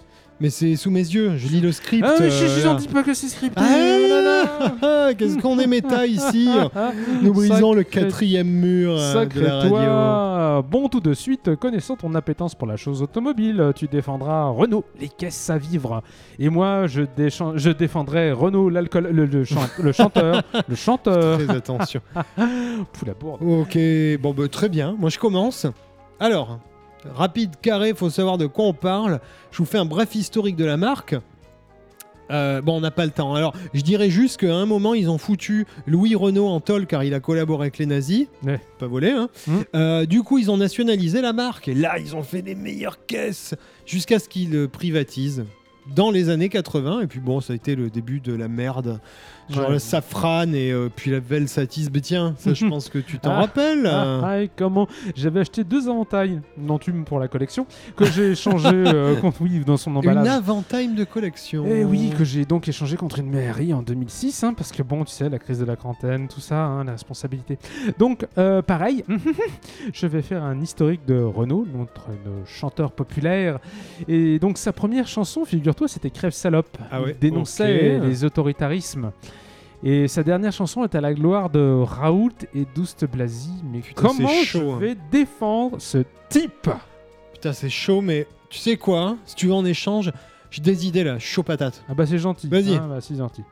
Mais 0.41 0.51
c'est 0.51 0.75
sous 0.75 0.91
mes 0.91 0.99
yeux, 0.99 1.37
je 1.37 1.47
lis 1.47 1.61
le 1.61 1.71
script. 1.71 2.05
Ah, 2.05 2.17
mais 2.19 2.27
euh, 2.27 2.31
je 2.31 2.61
là. 2.67 2.73
n'en 2.73 2.75
dis 2.75 2.89
pas 2.89 3.05
que 3.05 3.15
c'est 3.15 3.29
scripté. 3.29 3.61
Ah, 3.65 4.73
ah, 4.83 5.09
Qu'est-ce 5.17 5.39
qu'on 5.39 5.61
est 5.61 5.67
méta 5.69 6.07
ici 6.07 6.49
Nous 7.23 7.33
brisons 7.33 7.73
le 7.73 7.85
quatrième 7.85 8.49
mur 8.49 8.93
euh, 8.93 8.97
de 8.97 9.13
Sacré 9.13 9.41
la 9.43 9.55
radio. 9.55 9.69
toi 9.71 10.65
Bon, 10.69 10.89
tout 10.89 10.99
de 11.01 11.15
suite, 11.15 11.55
connaissant 11.57 11.95
ton 11.97 12.15
appétence 12.17 12.55
pour 12.57 12.67
la 12.67 12.77
chose 12.77 13.01
automobile, 13.01 13.73
tu 13.77 13.87
défendras 13.87 14.49
Renault, 14.49 14.85
les 15.01 15.09
caisses 15.09 15.51
à 15.51 15.59
vivre. 15.59 16.03
Et 16.41 16.49
moi, 16.49 16.87
je, 16.89 17.03
je 17.17 17.71
défendrai 17.71 18.33
Renault, 18.33 18.71
l'alcool, 18.71 19.09
le, 19.13 19.27
le 19.27 19.45
chan- 19.45 19.69
le 19.81 19.93
chanteur, 19.93 20.43
le 20.69 20.75
chanteur. 20.75 21.39
Très 21.39 21.55
attention. 21.57 22.01
La 23.07 23.15
bourde. 23.15 23.41
Ok, 23.43 23.79
bon 24.21 24.33
bah, 24.35 24.49
très 24.49 24.69
bien. 24.69 24.97
Moi 24.99 25.11
je 25.11 25.19
commence. 25.19 25.67
Alors, 26.21 26.59
rapide, 27.15 27.55
carré, 27.61 27.95
faut 27.95 28.11
savoir 28.11 28.39
de 28.39 28.47
quoi 28.47 28.67
on 28.67 28.73
parle. 28.75 29.21
Je 29.51 29.59
vous 29.59 29.65
fais 29.65 29.79
un 29.79 29.85
bref 29.85 30.15
historique 30.15 30.57
de 30.57 30.65
la 30.65 30.77
marque. 30.77 31.17
Euh, 32.31 32.63
bon, 32.63 32.77
on 32.77 32.81
n'a 32.81 32.91
pas 32.91 33.05
le 33.05 33.11
temps. 33.11 33.35
Alors, 33.35 33.55
je 33.75 33.83
dirais 33.83 34.11
juste 34.11 34.41
qu'à 34.41 34.55
un 34.55 34.67
moment, 34.67 34.95
ils 34.95 35.11
ont 35.11 35.19
foutu 35.19 35.67
Louis 35.87 36.15
Renault 36.15 36.49
en 36.49 36.61
tôle 36.61 36.87
car 36.87 37.05
il 37.05 37.15
a 37.15 37.21
collaboré 37.21 37.65
avec 37.65 37.79
les 37.79 37.87
nazis. 37.87 38.27
Ouais. 38.43 38.61
Pas 38.79 38.87
volé, 38.87 39.11
hein. 39.11 39.29
Mm. 39.47 39.59
Euh, 39.75 40.07
du 40.07 40.23
coup, 40.23 40.39
ils 40.39 40.51
ont 40.51 40.57
nationalisé 40.57 41.21
la 41.21 41.33
marque. 41.33 41.69
Et 41.69 41.75
là, 41.75 41.99
ils 41.99 42.17
ont 42.17 42.23
fait 42.23 42.43
les 42.43 42.55
meilleures 42.55 43.05
caisses 43.05 43.55
jusqu'à 43.87 44.19
ce 44.19 44.29
qu'ils 44.29 44.51
le 44.51 44.69
privatisent 44.69 45.45
dans 45.95 46.11
les 46.11 46.31
années 46.31 46.49
80. 46.49 47.03
Et 47.03 47.07
puis 47.07 47.21
bon, 47.21 47.41
ça 47.41 47.53
a 47.53 47.57
été 47.57 47.75
le 47.75 47.91
début 47.91 48.21
de 48.21 48.33
la 48.33 48.49
merde. 48.49 49.01
Genre 49.51 49.67
Ouais. 49.67 49.73
le 49.75 49.79
safran 49.79 50.53
et 50.53 50.71
euh, 50.73 50.89
puis 50.95 51.11
la 51.11 51.21
Velsatis. 51.21 51.89
Mais 51.93 52.01
tiens, 52.01 52.35
ça, 52.39 52.55
je 52.55 52.67
pense 52.69 52.89
que 52.89 52.99
tu 52.99 53.19
t'en 53.19 53.31
Ah. 53.31 53.41
rappelles. 53.41 53.87
Ah, 53.87 54.21
ah, 54.25 54.41
et 54.43 54.51
comment 54.55 54.89
J'avais 55.15 55.41
acheté 55.41 55.65
deux 55.65 55.89
inventails, 55.89 56.41
non-tume 56.59 57.05
pour 57.05 57.19
la 57.19 57.29
collection, 57.29 57.67
que 57.97 58.05
j'ai 58.07 58.31
échangé 58.33 58.69
euh, 58.73 59.17
contre 59.17 59.43
oui 59.43 59.61
dans 59.67 59.77
son 59.77 59.91
Une 59.93 59.97
emballage. 59.99 60.27
Avantime 60.29 60.95
de 60.95 61.05
collection. 61.05 61.65
Eh 61.69 61.85
oui, 61.85 62.11
que 62.17 62.25
j'ai 62.25 62.45
donc 62.45 62.69
échangé 62.69 62.97
contre 62.97 63.19
une 63.19 63.31
mairie 63.31 63.73
en 63.75 63.83
2006, 63.83 64.45
hein, 64.45 64.55
parce 64.55 64.73
que 64.73 64.83
bon, 64.83 65.05
tu 65.05 65.13
sais, 65.13 65.29
la 65.29 65.39
crise 65.39 65.59
de 65.59 65.65
la 65.65 65.77
quarantaine, 65.77 66.27
tout 66.29 66.41
ça, 66.41 66.57
hein, 66.65 66.85
la 66.85 66.93
responsabilité. 66.93 67.59
Donc, 67.99 68.27
euh, 68.39 68.63
pareil, 68.63 69.05
je 69.93 70.07
vais 70.07 70.23
faire 70.23 70.43
un 70.43 70.61
historique 70.61 71.05
de 71.07 71.21
Renaud, 71.21 71.67
notre 71.77 72.07
chanteur 72.47 72.93
populaire. 72.93 73.59
Et 74.09 74.39
donc, 74.39 74.59
sa 74.59 74.73
première 74.73 75.07
chanson, 75.07 75.45
figure-toi, 75.45 75.89
c'était 75.89 76.11
Crève 76.11 76.33
Salope. 76.33 76.77
Ah 76.91 77.03
ouais, 77.03 77.11
Il 77.11 77.19
dénonçait 77.19 77.99
les 78.01 78.25
autoritarismes. 78.25 79.11
Et 79.87 80.09
sa 80.09 80.23
dernière 80.23 80.51
chanson 80.53 80.83
est 80.83 80.95
à 80.95 81.03
la 81.03 81.13
gloire 81.13 81.51
de 81.51 81.83
Raoult 81.83 82.33
et 82.55 82.67
Douste 82.75 83.05
Blasi. 83.05 83.51
Mais 83.71 83.81
Putain, 83.81 84.01
comment 84.03 84.29
c'est 84.29 84.45
je 84.45 84.45
chaud, 84.47 84.73
hein. 84.73 84.79
vais 84.79 84.97
défendre 85.13 85.79
ce 85.79 85.99
type 86.31 86.71
Putain, 87.35 87.53
c'est 87.53 87.69
chaud, 87.69 88.01
mais 88.01 88.27
tu 88.49 88.59
sais 88.59 88.79
quoi 88.79 89.01
hein 89.03 89.19
Si 89.27 89.35
tu 89.35 89.49
veux 89.49 89.53
en 89.53 89.65
échange, 89.67 90.11
j'ai 90.51 90.63
des 90.63 90.87
idées 90.87 91.05
là, 91.05 91.19
chaud 91.19 91.43
patate. 91.43 91.85
Ah 91.87 91.93
bah 91.93 92.07
c'est 92.07 92.17
gentil. 92.17 92.49
Vas-y. 92.49 92.77
Ah 92.77 92.87
bah 92.89 93.03
c'est 93.03 93.17
gentil. 93.17 93.43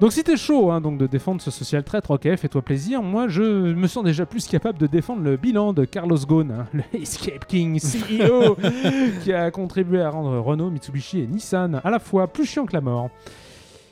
Donc 0.00 0.12
si 0.12 0.24
t'es 0.24 0.36
chaud 0.36 0.72
hein, 0.72 0.80
donc 0.80 0.98
de 0.98 1.06
défendre 1.06 1.40
ce 1.40 1.52
social 1.52 1.84
traître, 1.84 2.10
ok, 2.10 2.22
fais-toi 2.34 2.62
plaisir. 2.62 3.00
Moi, 3.00 3.28
je 3.28 3.42
me 3.42 3.86
sens 3.86 4.02
déjà 4.02 4.26
plus 4.26 4.48
capable 4.48 4.78
de 4.78 4.88
défendre 4.88 5.22
le 5.22 5.36
bilan 5.36 5.72
de 5.72 5.84
Carlos 5.84 6.16
Ghosn, 6.16 6.50
hein, 6.50 6.66
le 6.72 6.82
Escape 7.00 7.46
King 7.46 7.78
CEO, 7.78 8.56
qui 9.22 9.32
a 9.32 9.50
contribué 9.52 10.00
à 10.00 10.10
rendre 10.10 10.36
Renault, 10.40 10.70
Mitsubishi 10.70 11.20
et 11.20 11.26
Nissan 11.28 11.80
à 11.84 11.90
la 11.90 12.00
fois 12.00 12.26
plus 12.26 12.44
chiant 12.44 12.66
que 12.66 12.72
la 12.72 12.80
mort. 12.80 13.10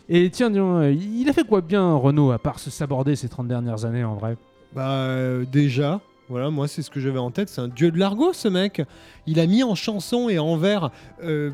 Et 0.08 0.30
tiens, 0.30 0.50
il 0.90 1.28
a 1.28 1.32
fait 1.32 1.44
quoi 1.46 1.60
bien 1.60 1.94
Renault 1.94 2.30
à 2.30 2.38
part 2.38 2.58
se 2.58 2.70
saborder 2.70 3.14
ces 3.16 3.28
30 3.28 3.46
dernières 3.48 3.84
années 3.84 4.04
en 4.04 4.14
vrai? 4.14 4.36
Bah, 4.74 4.88
euh, 4.90 5.44
déjà, 5.50 6.00
voilà, 6.28 6.50
moi, 6.50 6.66
c'est 6.68 6.82
ce 6.82 6.90
que 6.90 7.00
j'avais 7.00 7.18
en 7.18 7.30
tête. 7.30 7.48
C'est 7.48 7.60
un 7.60 7.68
dieu 7.68 7.90
de 7.90 7.98
l'argot, 7.98 8.32
ce 8.32 8.48
mec. 8.48 8.82
Il 9.26 9.38
a 9.40 9.46
mis 9.46 9.62
en 9.62 9.74
chanson 9.74 10.28
et 10.28 10.38
en 10.38 10.56
vers, 10.56 10.90
euh, 11.22 11.50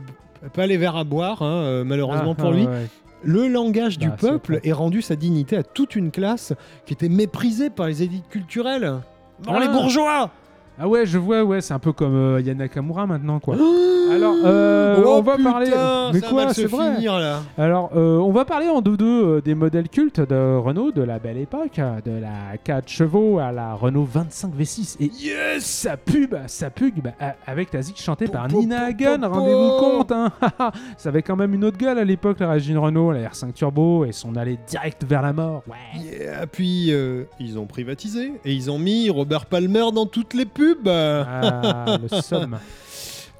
pas 0.53 0.67
les 0.67 0.77
vers 0.77 0.97
à 0.97 1.05
boire, 1.05 1.43
hein, 1.43 1.63
euh, 1.65 1.85
malheureusement 1.85 2.33
Ah, 2.39 2.41
pour 2.41 2.51
ah, 2.51 2.57
lui, 2.57 2.67
ouais. 2.67 2.87
le 3.25 3.49
langage 3.49 3.99
du 3.99 4.09
Bah, 4.09 4.17
peuple 4.21 4.61
et 4.63 4.73
rendu 4.73 5.03
sa 5.03 5.17
dignité 5.17 5.57
à 5.57 5.63
toute 5.65 5.97
une 5.97 6.11
classe 6.13 6.53
qui 6.87 6.93
était 6.93 7.09
méprisée 7.09 7.71
par 7.71 7.87
les 7.89 8.03
élites 8.05 8.29
culturelles. 8.29 8.95
Bon, 9.43 9.53
Ah. 9.55 9.61
les 9.61 9.69
bourgeois 9.69 10.31
Ah 10.79 10.89
ouais, 10.89 11.07
je 11.07 11.19
vois, 11.19 11.45
ouais, 11.45 11.61
c'est 11.61 11.73
un 11.73 11.79
peu 11.79 11.93
comme 11.93 12.15
euh, 12.17 13.07
maintenant, 13.07 13.39
quoi. 13.39 13.57
Alors, 14.13 14.35
euh, 14.45 14.97
Oh, 15.05 15.17
on 15.19 15.23
va 15.23 15.37
putain, 15.37 15.51
parler. 15.51 15.67
Mais 16.13 16.21
ça 16.21 16.27
va 16.27 16.33
quoi, 16.33 16.55
c'est 16.55 16.63
se 16.63 16.67
vrai. 16.67 16.95
finir, 16.97 17.19
là. 17.19 17.41
Alors, 17.57 17.91
euh, 17.97 18.19
on 18.19 18.33
va 18.33 18.45
parler 18.45 18.69
en 18.69 18.81
deux-deux 18.81 19.25
euh, 19.25 19.41
des 19.41 19.55
modèles 19.55 19.89
cultes 19.89 20.21
de 20.21 20.57
Renault 20.59 20.93
de 20.93 21.03
la 21.03 21.19
belle 21.19 21.39
époque, 21.39 21.81
de 22.05 22.11
la 22.13 22.57
4 22.63 22.89
chevaux 22.89 23.39
à 23.39 23.51
la 23.53 23.75
Renault 23.75 24.05
25 24.05 24.53
V6. 24.55 24.97
Et 25.01 25.07
yes 25.07 25.65
Sa 25.65 25.97
pub, 25.97 26.35
sa 26.49 26.71
pub 26.71 27.01
bah, 27.03 27.13
a- 27.21 27.35
avec 27.47 27.73
la 27.73 27.81
zik 27.83 27.99
chantée 28.01 28.27
par 28.29 28.47
Nina 28.49 28.85
Hagen, 28.87 29.21
rendez-vous 29.23 29.79
compte. 29.79 30.13
Hein 30.13 30.31
Ça 30.99 31.09
avait 31.09 31.23
quand 31.23 31.37
même 31.37 31.55
une 31.55 31.65
autre 31.65 31.79
gueule 31.79 31.99
à 31.99 32.05
l'époque, 32.05 32.41
la 32.41 32.51
Régine 32.51 32.79
Renault, 32.79 33.13
la 33.13 33.29
R5 33.29 33.53
Turbo 33.53 34.05
et 34.05 34.13
son 34.13 34.37
allée 34.37 34.59
direct 34.69 35.05
vers 35.05 35.23
la 35.23 35.33
mort. 35.33 35.63
Ouais. 35.67 36.03
Yeah, 36.21 36.47
puis 36.47 36.93
euh, 36.93 37.25
ils 37.41 37.59
ont 37.59 37.67
privatisé 37.67 38.33
et 38.45 38.53
ils 38.53 38.71
ont 38.71 38.79
mis 38.79 39.09
Robert 39.09 39.47
Palmer 39.47 39.87
dans 39.95 40.07
toutes 40.07 40.35
les 40.35 40.45
pubs. 40.45 40.64
Ah, 40.87 41.99
le 42.01 42.21
somme. 42.21 42.59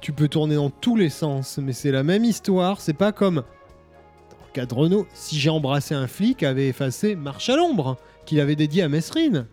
Tu 0.01 0.11
peux 0.11 0.27
tourner 0.27 0.53
dans 0.53 0.69
tous 0.69 0.95
les 0.95 1.09
sens, 1.09 1.57
mais 1.57 1.73
c'est 1.73 1.91
la 1.91 2.03
même 2.03 2.25
histoire. 2.25 2.79
C'est 2.79 2.93
pas 2.93 3.11
comme 3.11 3.37
dans 3.37 3.41
le 3.41 4.53
cas 4.53 4.67
de 4.67 4.73
Renault, 4.75 5.07
si 5.15 5.39
j'ai 5.39 5.49
embrassé 5.49 5.95
un 5.95 6.05
flic, 6.05 6.43
avait 6.43 6.67
effacé 6.67 7.15
Marche 7.15 7.49
à 7.49 7.55
l'ombre 7.55 7.97
qu'il 8.27 8.39
avait 8.39 8.55
dédié 8.55 8.83
à 8.83 8.89
Mesrine. 8.89 9.47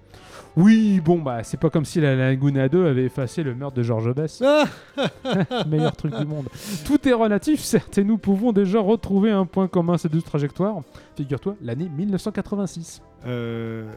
Oui, 0.55 1.01
bon, 1.01 1.19
bah, 1.19 1.43
c'est 1.43 1.59
pas 1.59 1.71
comme 1.71 1.87
si 1.87 2.01
la 2.01 2.15
Laguna 2.15 2.69
2 2.69 2.87
avait 2.87 3.05
effacé 3.05 3.43
le 3.43 3.55
meurtre 3.55 3.77
de 3.77 3.83
Georges 3.83 4.13
Bess. 4.15 4.43
Ah 4.45 4.65
meilleur 5.67 5.97
truc 5.97 6.15
du 6.15 6.27
monde. 6.27 6.49
Tout 6.85 7.09
est 7.09 7.15
relatif, 7.15 7.61
certes, 7.61 7.97
et 7.97 8.05
nous 8.05 8.19
pouvons 8.19 8.53
déjà 8.53 8.81
retrouver 8.81 9.31
un 9.31 9.47
point 9.47 9.69
commun 9.69 9.95
à 9.95 9.99
ces 9.99 10.11
deux 10.11 10.21
trajectoires. 10.21 10.81
Figure-toi, 11.17 11.57
l'année 11.63 11.89
1986. 11.89 13.01
Euh, 13.27 13.91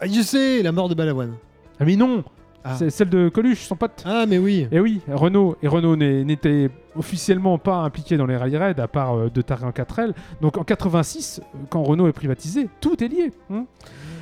ah, 0.00 0.06
je 0.06 0.20
sais, 0.20 0.62
la 0.62 0.72
mort 0.72 0.90
de 0.90 0.94
Balavoine. 0.94 1.34
Ah 1.80 1.84
mais 1.86 1.96
non 1.96 2.22
Ah. 2.64 2.76
C'est 2.78 2.90
celle 2.90 3.08
de 3.08 3.28
Coluche, 3.28 3.62
son 3.66 3.74
pote. 3.76 4.02
Ah, 4.06 4.24
mais 4.28 4.38
oui. 4.38 4.68
Et 4.70 4.78
oui, 4.80 5.00
Renault, 5.10 5.56
et 5.62 5.68
Renault 5.68 5.96
n'était 5.96 6.70
officiellement 6.94 7.58
pas 7.58 7.78
impliqué 7.78 8.16
dans 8.16 8.26
les 8.26 8.36
rallye 8.36 8.56
raids 8.56 8.78
à 8.80 8.86
part 8.88 9.14
euh, 9.18 9.30
de 9.30 9.42
Taré 9.42 9.64
en 9.64 9.70
4L. 9.70 10.12
Donc 10.40 10.58
en 10.58 10.64
86, 10.64 11.40
quand 11.70 11.82
Renault 11.82 12.06
est 12.08 12.12
privatisé, 12.12 12.68
tout 12.80 13.02
est 13.02 13.08
lié. 13.08 13.32
hein. 13.50 13.64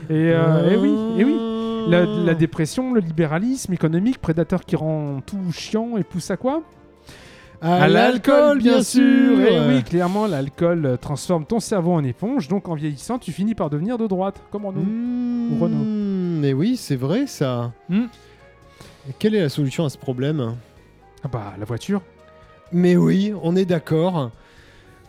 et, 0.08 0.30
euh, 0.32 0.70
et 0.70 0.76
oui, 0.76 1.20
et 1.20 1.24
oui. 1.24 1.36
La, 1.88 2.04
la 2.04 2.34
dépression, 2.34 2.92
le 2.92 3.00
libéralisme 3.00 3.72
économique, 3.72 4.18
prédateur 4.18 4.64
qui 4.64 4.76
rend 4.76 5.20
tout 5.24 5.50
chiant 5.50 5.96
et 5.96 6.04
pousse 6.04 6.30
à 6.30 6.36
quoi? 6.36 6.62
À 7.62 7.88
l'alcool, 7.88 8.58
bien 8.58 8.82
sûr. 8.82 9.38
Et 9.40 9.60
oui, 9.68 9.82
clairement, 9.82 10.26
l'alcool 10.26 10.86
euh, 10.86 10.96
transforme 10.96 11.44
ton 11.44 11.60
cerveau 11.60 11.92
en 11.92 12.02
éponge, 12.04 12.48
donc 12.48 12.68
en 12.68 12.74
vieillissant, 12.74 13.18
tu 13.18 13.32
finis 13.32 13.54
par 13.54 13.68
devenir 13.68 13.98
de 13.98 14.06
droite, 14.06 14.40
comme 14.50 14.64
Renault. 14.64 14.80
Mmh, 14.80 15.52
Ou 15.52 15.62
Renault. 15.62 15.84
Mais 16.40 16.54
oui, 16.54 16.76
c'est 16.78 16.96
vrai 16.96 17.26
ça. 17.26 17.72
Hmm. 17.90 18.04
Quelle 19.18 19.34
est 19.34 19.40
la 19.40 19.48
solution 19.48 19.84
à 19.84 19.90
ce 19.90 19.98
problème 19.98 20.56
Ah 21.24 21.28
bah, 21.28 21.54
la 21.58 21.64
voiture. 21.64 22.02
Mais 22.72 22.96
oui, 22.96 23.32
on 23.42 23.56
est 23.56 23.64
d'accord. 23.64 24.30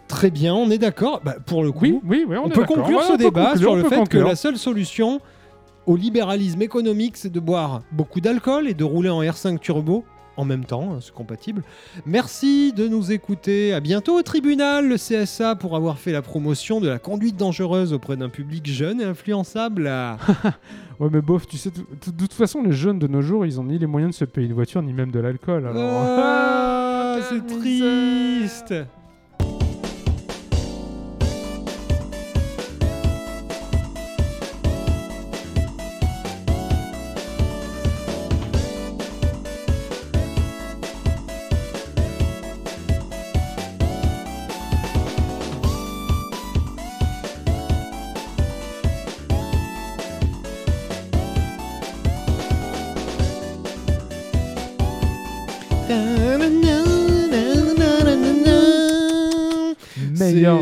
Très 0.08 0.32
bien, 0.32 0.54
on 0.54 0.70
est 0.70 0.78
d'accord. 0.78 1.22
Bah, 1.24 1.36
pour 1.46 1.64
le 1.64 1.72
coup, 1.72 1.86
Oui, 1.86 2.02
oui, 2.04 2.26
oui, 2.28 2.38
on, 2.38 2.50
peut 2.50 2.66
conclure 2.66 2.98
Ouais, 2.98 3.06
ce 3.06 3.14
on 3.14 3.18
débat 3.18 3.52
conclure, 3.52 3.62
sur 3.62 3.76
le 3.76 3.84
fait 3.84 4.10
que 4.10 4.18
la 4.18 4.36
seule 4.36 4.58
solution 4.58 5.22
au 5.86 5.96
libéralisme 5.96 6.62
économique, 6.62 7.18
c'est 7.18 7.32
de 7.32 7.40
boire 7.40 7.82
beaucoup 7.92 8.22
d'alcool 8.22 8.68
et 8.68 8.74
de 8.74 8.84
rouler 8.84 9.10
en 9.10 9.22
R5 9.22 9.60
turbo 9.60 10.06
en 10.38 10.46
même 10.46 10.66
temps, 10.66 10.94
hein, 10.94 11.00
c'est 11.02 11.14
compatible. 11.14 11.62
Merci 12.06 12.74
de 12.74 12.88
nous 12.88 13.12
écouter. 13.12 13.74
À 13.74 13.80
bientôt 13.80 14.18
au 14.18 14.24
tribunal, 14.24 14.88
le 14.88 14.96
CSA, 14.96 15.56
pour 15.56 15.76
avoir 15.76 15.98
fait 16.00 16.12
la 16.12 16.22
promotion 16.22 16.80
de 16.80 16.88
la 16.88 17.00
conduite 17.00 17.36
dangereuse 17.36 17.94
auprès 17.94 18.16
d'un 18.18 18.30
public 18.30 18.66
jeune 18.66 19.02
et 19.02 19.06
influençable. 19.06 19.88
Ah. 19.88 20.18
Ouais, 21.00 21.10
mais 21.12 21.22
bof, 21.22 21.48
tu 21.48 21.58
sais, 21.58 21.72
de 21.72 21.80
de 21.80 22.16
toute 22.16 22.34
façon, 22.34 22.62
les 22.62 22.74
jeunes 22.74 23.00
de 23.00 23.08
nos 23.08 23.24
jours, 23.24 23.44
ils 23.44 23.60
ont 23.60 23.64
ni 23.64 23.80
les 23.80 23.88
moyens 23.88 24.12
de 24.14 24.16
se 24.18 24.24
payer 24.26 24.46
une 24.46 24.54
voiture, 24.54 24.84
ni 24.84 24.94
même 24.94 25.10
de 25.10 25.20
l'alcool. 25.20 25.66
Alors... 25.66 25.82
Ah, 25.84 27.16
Quelle 27.16 27.42
c'est 27.50 27.56
misère. 27.56 27.60
triste. 27.60 28.74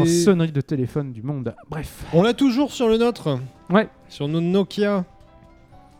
Meilleure 0.04 0.24
sonnerie 0.24 0.52
de 0.52 0.62
téléphone 0.62 1.12
du 1.12 1.22
monde. 1.24 1.54
Bref. 1.70 2.04
On 2.14 2.22
l'a 2.24 2.34
toujours 2.34 2.72
sur 2.72 2.88
le 2.88 2.98
nôtre. 2.98 3.40
Ouais. 3.70 3.88
Sur 4.08 4.28
nos 4.28 4.42
Nokia. 4.42 5.06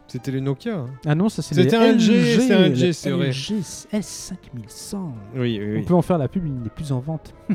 C'était 0.08 0.32
les 0.32 0.42
Nokia. 0.42 0.76
hein. 0.76 0.88
Ah 1.06 1.14
non, 1.14 1.30
ça 1.30 1.44
c'est 1.44 1.54
les 1.54 1.64
C'était 1.64 1.76
un 1.76 1.94
LG, 1.94 2.40
c'est 2.40 2.54
un 2.54 2.68
LG, 2.70 2.92
c'est 2.94 3.12
vrai. 3.12 3.28
LG 3.30 3.62
S5100. 3.94 4.96
Oui, 5.36 5.60
oui, 5.62 5.80
On 5.82 5.84
peut 5.84 5.94
en 5.94 6.02
faire 6.02 6.18
la 6.18 6.28
pub, 6.28 6.48
il 6.48 6.54
n'est 6.64 6.70
plus 6.70 6.92
en 6.92 7.00
vente. 7.00 7.34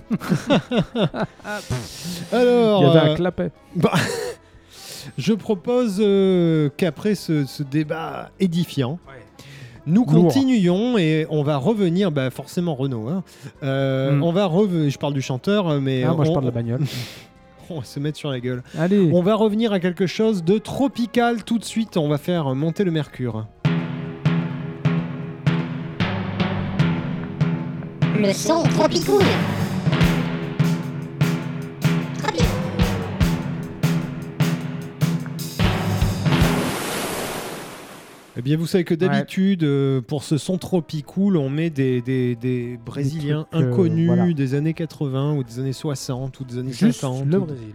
Alors, 2.33 2.83
Il 2.83 2.87
y 2.87 2.91
avait 2.91 3.09
euh, 3.09 3.13
un 3.13 3.17
clapet. 3.17 3.51
je 5.19 5.33
propose 5.33 5.97
euh, 6.01 6.69
qu'après 6.77 7.15
ce, 7.17 7.45
ce 7.45 7.63
débat 7.63 8.31
édifiant, 8.39 8.99
nous 9.87 10.05
Lourd. 10.05 10.25
continuions 10.25 10.97
et 10.99 11.27
on 11.31 11.43
va 11.43 11.57
revenir, 11.57 12.11
bah 12.11 12.31
forcément 12.31 12.75
Renault. 12.75 13.09
hein. 13.09 13.23
Euh, 13.63 14.13
Mm. 14.13 14.23
On 14.23 14.33
va 14.33 14.47
revenir. 14.47 14.91
Je 14.91 14.99
parle 14.99 15.15
du 15.15 15.23
chanteur, 15.23 15.81
mais 15.81 16.03
Ah, 16.05 16.15
moi 16.15 16.25
je 16.25 16.31
on- 16.31 16.35
parle 16.35 16.45
de 16.47 16.51
la 16.51 16.55
bagnole. 16.55 16.81
on 17.71 17.79
va 17.81 17.85
se 17.85 17.99
mettre 18.01 18.19
sur 18.19 18.31
la 18.31 18.41
gueule. 18.41 18.63
Allez. 18.79 19.11
On 19.13 19.23
va 19.23 19.35
revenir 19.35 19.73
à 19.73 19.81
quelque 19.81 20.07
chose 20.07 20.43
de 20.45 20.59
tropical 20.59 21.45
tout 21.45 21.59
de 21.59 21.65
suite. 21.65 21.97
On 21.97 22.09
va 22.09 22.19
faire 22.19 22.55
monter 22.55 22.85
le 22.85 22.91
mercure. 22.91 23.47
Le 28.19 28.33
son 28.33 28.63
tropicool. 28.63 29.23
Eh 38.37 38.43
bien, 38.43 38.57
vous 38.57 38.67
savez 38.67 38.83
que 38.83 38.95
d'habitude, 38.95 39.63
euh, 39.63 40.01
pour 40.01 40.25
ce 40.25 40.39
son 40.39 40.59
tropicool, 40.59 41.37
on 41.37 41.49
met 41.49 41.71
des, 41.71 42.01
des, 42.01 42.35
des 42.35 42.79
Brésiliens 42.85 43.47
trucs, 43.51 43.63
euh, 43.63 43.71
inconnus 43.71 44.07
voilà. 44.09 44.33
des 44.33 44.55
années 44.55 44.75
80 44.75 45.35
ou 45.37 45.45
des 45.45 45.61
années 45.61 45.73
60 45.73 46.41
ou 46.41 46.45
des 46.45 46.59
années 46.59 46.73
Juste 46.73 47.01
50. 47.03 47.27
le 47.27 47.39
Brésil. 47.39 47.75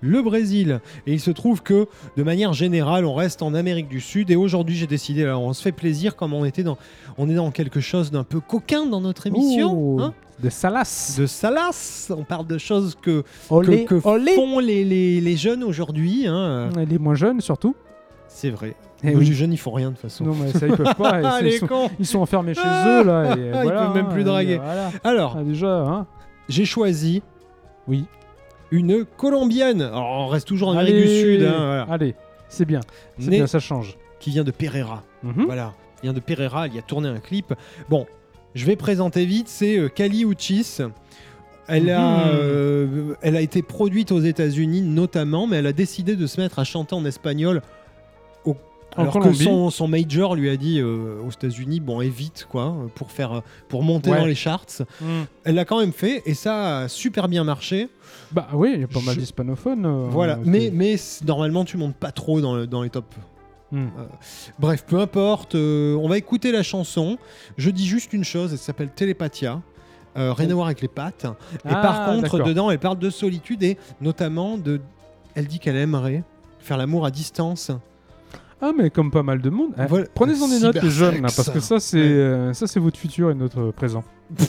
le 0.00 0.22
Brésil. 0.22 0.80
Et 1.08 1.12
il 1.14 1.18
se 1.20 1.32
trouve 1.32 1.60
que, 1.62 1.88
de 2.16 2.22
manière 2.22 2.52
générale, 2.52 3.04
on 3.04 3.14
reste 3.14 3.42
en 3.42 3.52
Amérique 3.52 3.88
du 3.88 4.00
Sud. 4.00 4.30
Et 4.30 4.36
aujourd'hui, 4.36 4.76
j'ai 4.76 4.86
décidé, 4.86 5.24
alors 5.24 5.42
on 5.42 5.52
se 5.52 5.60
fait 5.62 5.72
plaisir 5.72 6.14
comme 6.14 6.32
on 6.34 6.44
était 6.44 6.62
dans, 6.62 6.78
on 7.18 7.28
est 7.28 7.34
dans 7.34 7.50
quelque 7.50 7.80
chose 7.80 8.12
d'un 8.12 8.22
peu 8.24 8.38
coquin 8.38 8.86
dans 8.86 9.00
notre 9.00 9.26
émission. 9.26 9.98
Hein. 10.00 10.14
de 10.40 10.50
Salas. 10.50 11.16
de 11.18 11.26
Salas, 11.26 12.12
on 12.16 12.22
parle 12.22 12.46
de 12.46 12.58
choses 12.58 12.96
que, 13.02 13.24
Olé, 13.50 13.84
que, 13.86 13.96
que 13.96 14.06
olé. 14.08 14.34
font 14.36 14.60
les, 14.60 14.84
les, 14.84 15.20
les 15.20 15.36
jeunes 15.36 15.64
aujourd'hui. 15.64 16.28
hein. 16.28 16.70
Les 16.88 16.98
moins 16.98 17.16
jeunes 17.16 17.40
surtout. 17.40 17.74
C'est 18.28 18.50
vrai. 18.50 18.76
Eh 19.04 19.14
Les 19.14 19.24
jeunes, 19.32 19.52
ils 19.52 19.58
font 19.58 19.72
rien 19.72 19.88
de 19.90 19.94
toute 19.94 20.02
façon. 20.02 20.24
Non, 20.24 20.34
mais 20.34 20.50
ça, 20.52 20.66
ils 20.66 20.74
peuvent 20.74 20.94
pas. 20.94 21.20
et 21.20 21.24
Ah, 21.24 21.40
les 21.42 21.50
ils, 21.56 21.58
sont, 21.58 21.66
cons 21.66 21.90
ils 21.98 22.06
sont 22.06 22.18
enfermés 22.20 22.54
chez 22.54 22.60
Ah, 22.64 23.00
eux, 23.02 23.06
là. 23.06 23.36
Et 23.36 23.40
ils 23.46 23.50
voilà, 23.52 23.82
peuvent 23.86 23.94
même 23.94 24.08
plus 24.08 24.22
et 24.22 24.24
draguer. 24.24 24.56
voilà. 24.56 24.90
Alors, 25.04 25.36
Ah, 25.38 25.44
déjà, 25.44 25.78
hein. 25.80 26.06
j'ai 26.48 26.64
choisi 26.64 27.22
Oui. 27.88 28.04
une 28.70 29.04
colombienne. 29.04 29.82
Alors, 29.82 30.26
on 30.26 30.26
reste 30.28 30.48
toujours 30.48 30.68
en 30.68 30.72
Amérique 30.78 30.96
du 30.96 31.08
Sud. 31.08 31.42
hein, 31.42 31.52
voilà. 31.56 31.86
Allez, 31.90 32.14
c'est 32.48 32.64
bien. 32.64 32.80
C'est 33.18 33.30
bien, 33.30 33.46
ça 33.46 33.58
change. 33.60 33.96
Qui 34.18 34.30
vient 34.30 34.44
de 34.44 34.50
Pereira. 34.50 35.02
Mhm. 35.22 35.44
Voilà, 35.44 35.74
il 36.02 36.06
vient 36.06 36.12
de 36.14 36.20
Pereira, 36.20 36.66
il 36.66 36.74
y 36.74 36.78
a 36.78 36.82
tourné 36.82 37.08
un 37.08 37.18
clip. 37.18 37.52
Bon, 37.90 38.06
je 38.54 38.64
vais 38.64 38.76
présenter 38.76 39.26
vite, 39.26 39.48
c'est 39.48 39.78
euh, 39.78 39.88
Kali 39.88 40.24
Uchis. 40.24 40.78
Elle 41.68 41.90
a, 41.90 42.00
Mhm. 42.00 42.22
euh, 42.32 43.14
elle 43.22 43.36
a 43.36 43.40
été 43.40 43.60
produite 43.60 44.10
aux 44.12 44.20
États-Unis 44.20 44.82
notamment, 44.82 45.46
mais 45.46 45.56
elle 45.56 45.66
a 45.66 45.72
décidé 45.72 46.14
de 46.16 46.26
se 46.26 46.40
mettre 46.40 46.58
à 46.60 46.64
chanter 46.64 46.94
en 46.94 47.04
espagnol. 47.04 47.60
Alors 48.96 49.20
que 49.20 49.32
son, 49.32 49.70
son 49.70 49.88
major 49.88 50.34
lui 50.34 50.48
a 50.50 50.56
dit 50.56 50.80
euh, 50.80 51.20
aux 51.26 51.30
États-Unis, 51.30 51.80
bon, 51.80 52.00
évite 52.00 52.46
quoi, 52.50 52.74
pour 52.94 53.10
faire, 53.10 53.32
euh, 53.32 53.40
pour 53.68 53.82
monter 53.82 54.10
Ouais. 54.10 54.18
dans 54.18 54.24
les 54.26 54.34
charts. 54.34 54.66
Mm. 55.00 55.04
Elle 55.44 55.54
l'a 55.56 55.64
quand 55.64 55.80
même 55.80 55.92
fait 55.92 56.22
et 56.26 56.34
ça 56.34 56.78
a 56.80 56.88
super 56.88 57.28
bien 57.28 57.44
marché. 57.44 57.88
Bah 58.32 58.48
oui, 58.52 58.72
il 58.74 58.80
y 58.80 58.84
a 58.84 58.88
pas 58.88 59.00
mal 59.00 59.16
d'hispanophones. 59.16 59.84
euh, 59.86 60.06
voilà, 60.10 60.38
mais, 60.44 60.70
mais 60.72 60.96
normalement 61.26 61.64
tu 61.64 61.76
montes 61.76 61.96
pas 61.96 62.12
trop 62.12 62.40
dans, 62.40 62.54
le- 62.54 62.66
dans 62.66 62.82
les 62.82 62.90
tops. 62.90 63.16
Mm. 63.72 63.86
Bref, 64.58 64.84
peu 64.86 64.98
importe, 65.00 65.54
on 65.56 66.08
va 66.08 66.16
écouter 66.18 66.52
la 66.52 66.62
chanson. 66.62 67.18
Je 67.58 67.70
dis 67.70 67.86
juste 67.86 68.12
une 68.12 68.24
chose, 68.24 68.52
elle 68.52 68.58
s'appelle 68.58 68.90
Télépathia. 68.94 69.60
Rien 70.14 70.48
à 70.50 70.54
voir 70.54 70.66
avec 70.66 70.80
les 70.80 70.88
pattes. 70.88 71.26
Et 71.26 71.68
Ah, 71.68 71.82
par 71.82 72.06
contre, 72.06 72.38
dedans, 72.42 72.70
elle 72.70 72.78
parle 72.78 72.98
de 72.98 73.10
solitude 73.10 73.62
et 73.62 73.76
notamment 74.00 74.56
de. 74.56 74.80
Elle 75.34 75.46
dit 75.46 75.58
qu'elle 75.58 75.76
aimerait 75.76 76.22
faire 76.58 76.78
l'amour 76.78 77.04
à 77.04 77.10
distance. 77.10 77.70
Ah, 78.60 78.72
mais 78.76 78.88
comme 78.90 79.10
pas 79.10 79.22
mal 79.22 79.40
de 79.42 79.50
monde. 79.50 79.72
Eh, 79.78 79.86
Voilà. 79.86 80.06
Prenez-en 80.14 80.48
des 80.48 80.60
notes, 80.60 80.82
les 80.82 80.90
jeunes, 80.90 81.20
là, 81.22 81.28
Cybersex. 81.28 81.36
parce 81.36 81.50
que 81.50 81.60
ça, 81.60 81.78
c'est 81.80 81.98
Ouais. 81.98 82.02
euh, 82.04 82.52
ça, 82.54 82.66
c'est 82.66 82.80
votre 82.80 82.98
futur 82.98 83.30
et 83.30 83.34
notre 83.34 83.70
présent. 83.70 84.02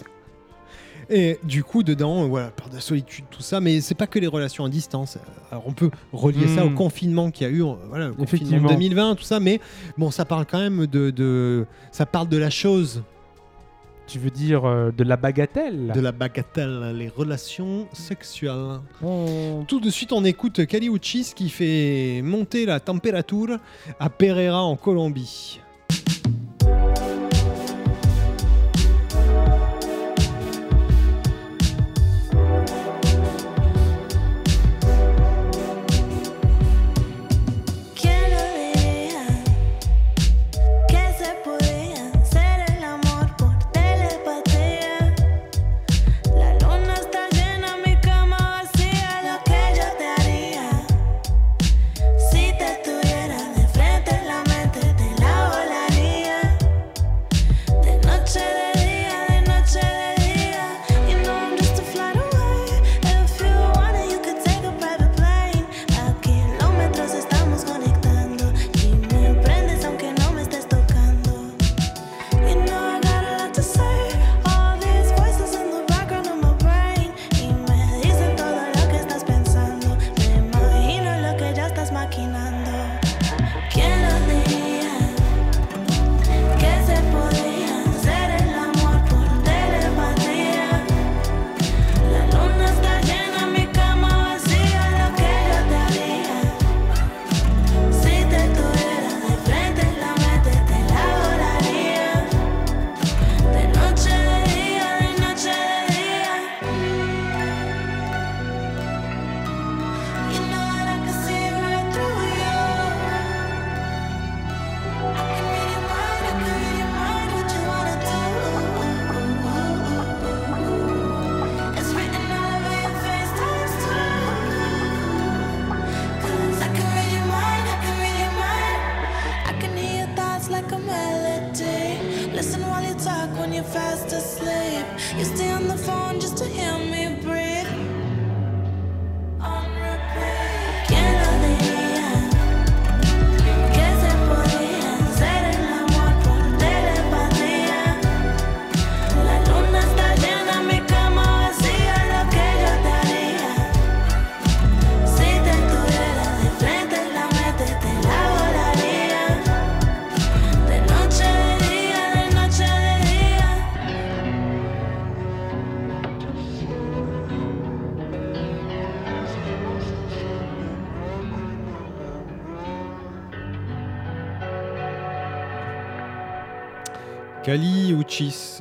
Et 1.10 1.40
du 1.44 1.64
coup, 1.64 1.84
dedans, 1.84 2.24
euh, 2.24 2.28
voilà, 2.28 2.50
parle 2.50 2.72
de 2.72 2.76
la 2.76 2.82
solitude, 2.82 3.24
tout 3.32 3.42
ça. 3.42 3.62
Mais 3.62 3.80
c'est 3.80 3.96
pas 3.96 4.08
que 4.08 4.20
les 4.20 4.28
relations 4.28 4.66
à 4.66 4.70
distance. 4.70 5.18
Alors, 5.52 5.64
on 5.66 5.72
peut 5.72 5.90
relier 6.12 6.48
ça 6.50 6.66
au 6.66 6.70
Mm. 6.70 6.76
confinement 6.76 7.32
qu'il 7.32 7.48
y 7.48 7.50
a 7.50 7.54
eu, 7.54 7.64
euh, 7.64 7.76
voilà, 7.88 8.08
le 8.08 8.14
confinement 8.14 8.46
Effectivement. 8.46 8.68
de 8.70 8.74
2020, 8.74 9.16
tout 9.16 9.24
ça. 9.24 9.40
Mais 9.40 9.62
bon, 9.98 10.12
ça 10.12 10.26
parle 10.26 10.46
quand 10.46 10.60
même 10.60 10.86
de. 10.86 11.10
de- 11.12 11.66
ça 11.94 12.06
parle 12.06 12.28
de 12.28 12.36
la 12.38 12.50
chose, 12.50 13.04
Tu 14.08 14.20
veux 14.20 14.30
dire 14.30 14.64
euh, 14.66 14.92
de 14.92 15.04
la 15.04 15.18
bagatelle? 15.18 15.92
De 15.94 16.00
la 16.00 16.14
bagatelle, 16.14 16.94
les 16.96 17.10
relations 17.10 17.88
sexuelles. 17.92 18.80
On- 19.04 19.66
Tout 19.68 19.82
de 19.82 19.90
suite, 19.90 20.14
on 20.14 20.24
écoute 20.24 20.66
Kali 20.66 20.88
Uchis 20.88 21.34
qui 21.36 21.50
fait 21.50 22.22
monter 22.24 22.66
la 22.66 22.80
température 22.80 23.58
à 24.00 24.10
Pereira 24.10 24.64
en 24.64 24.78
Colombie. 24.78 25.60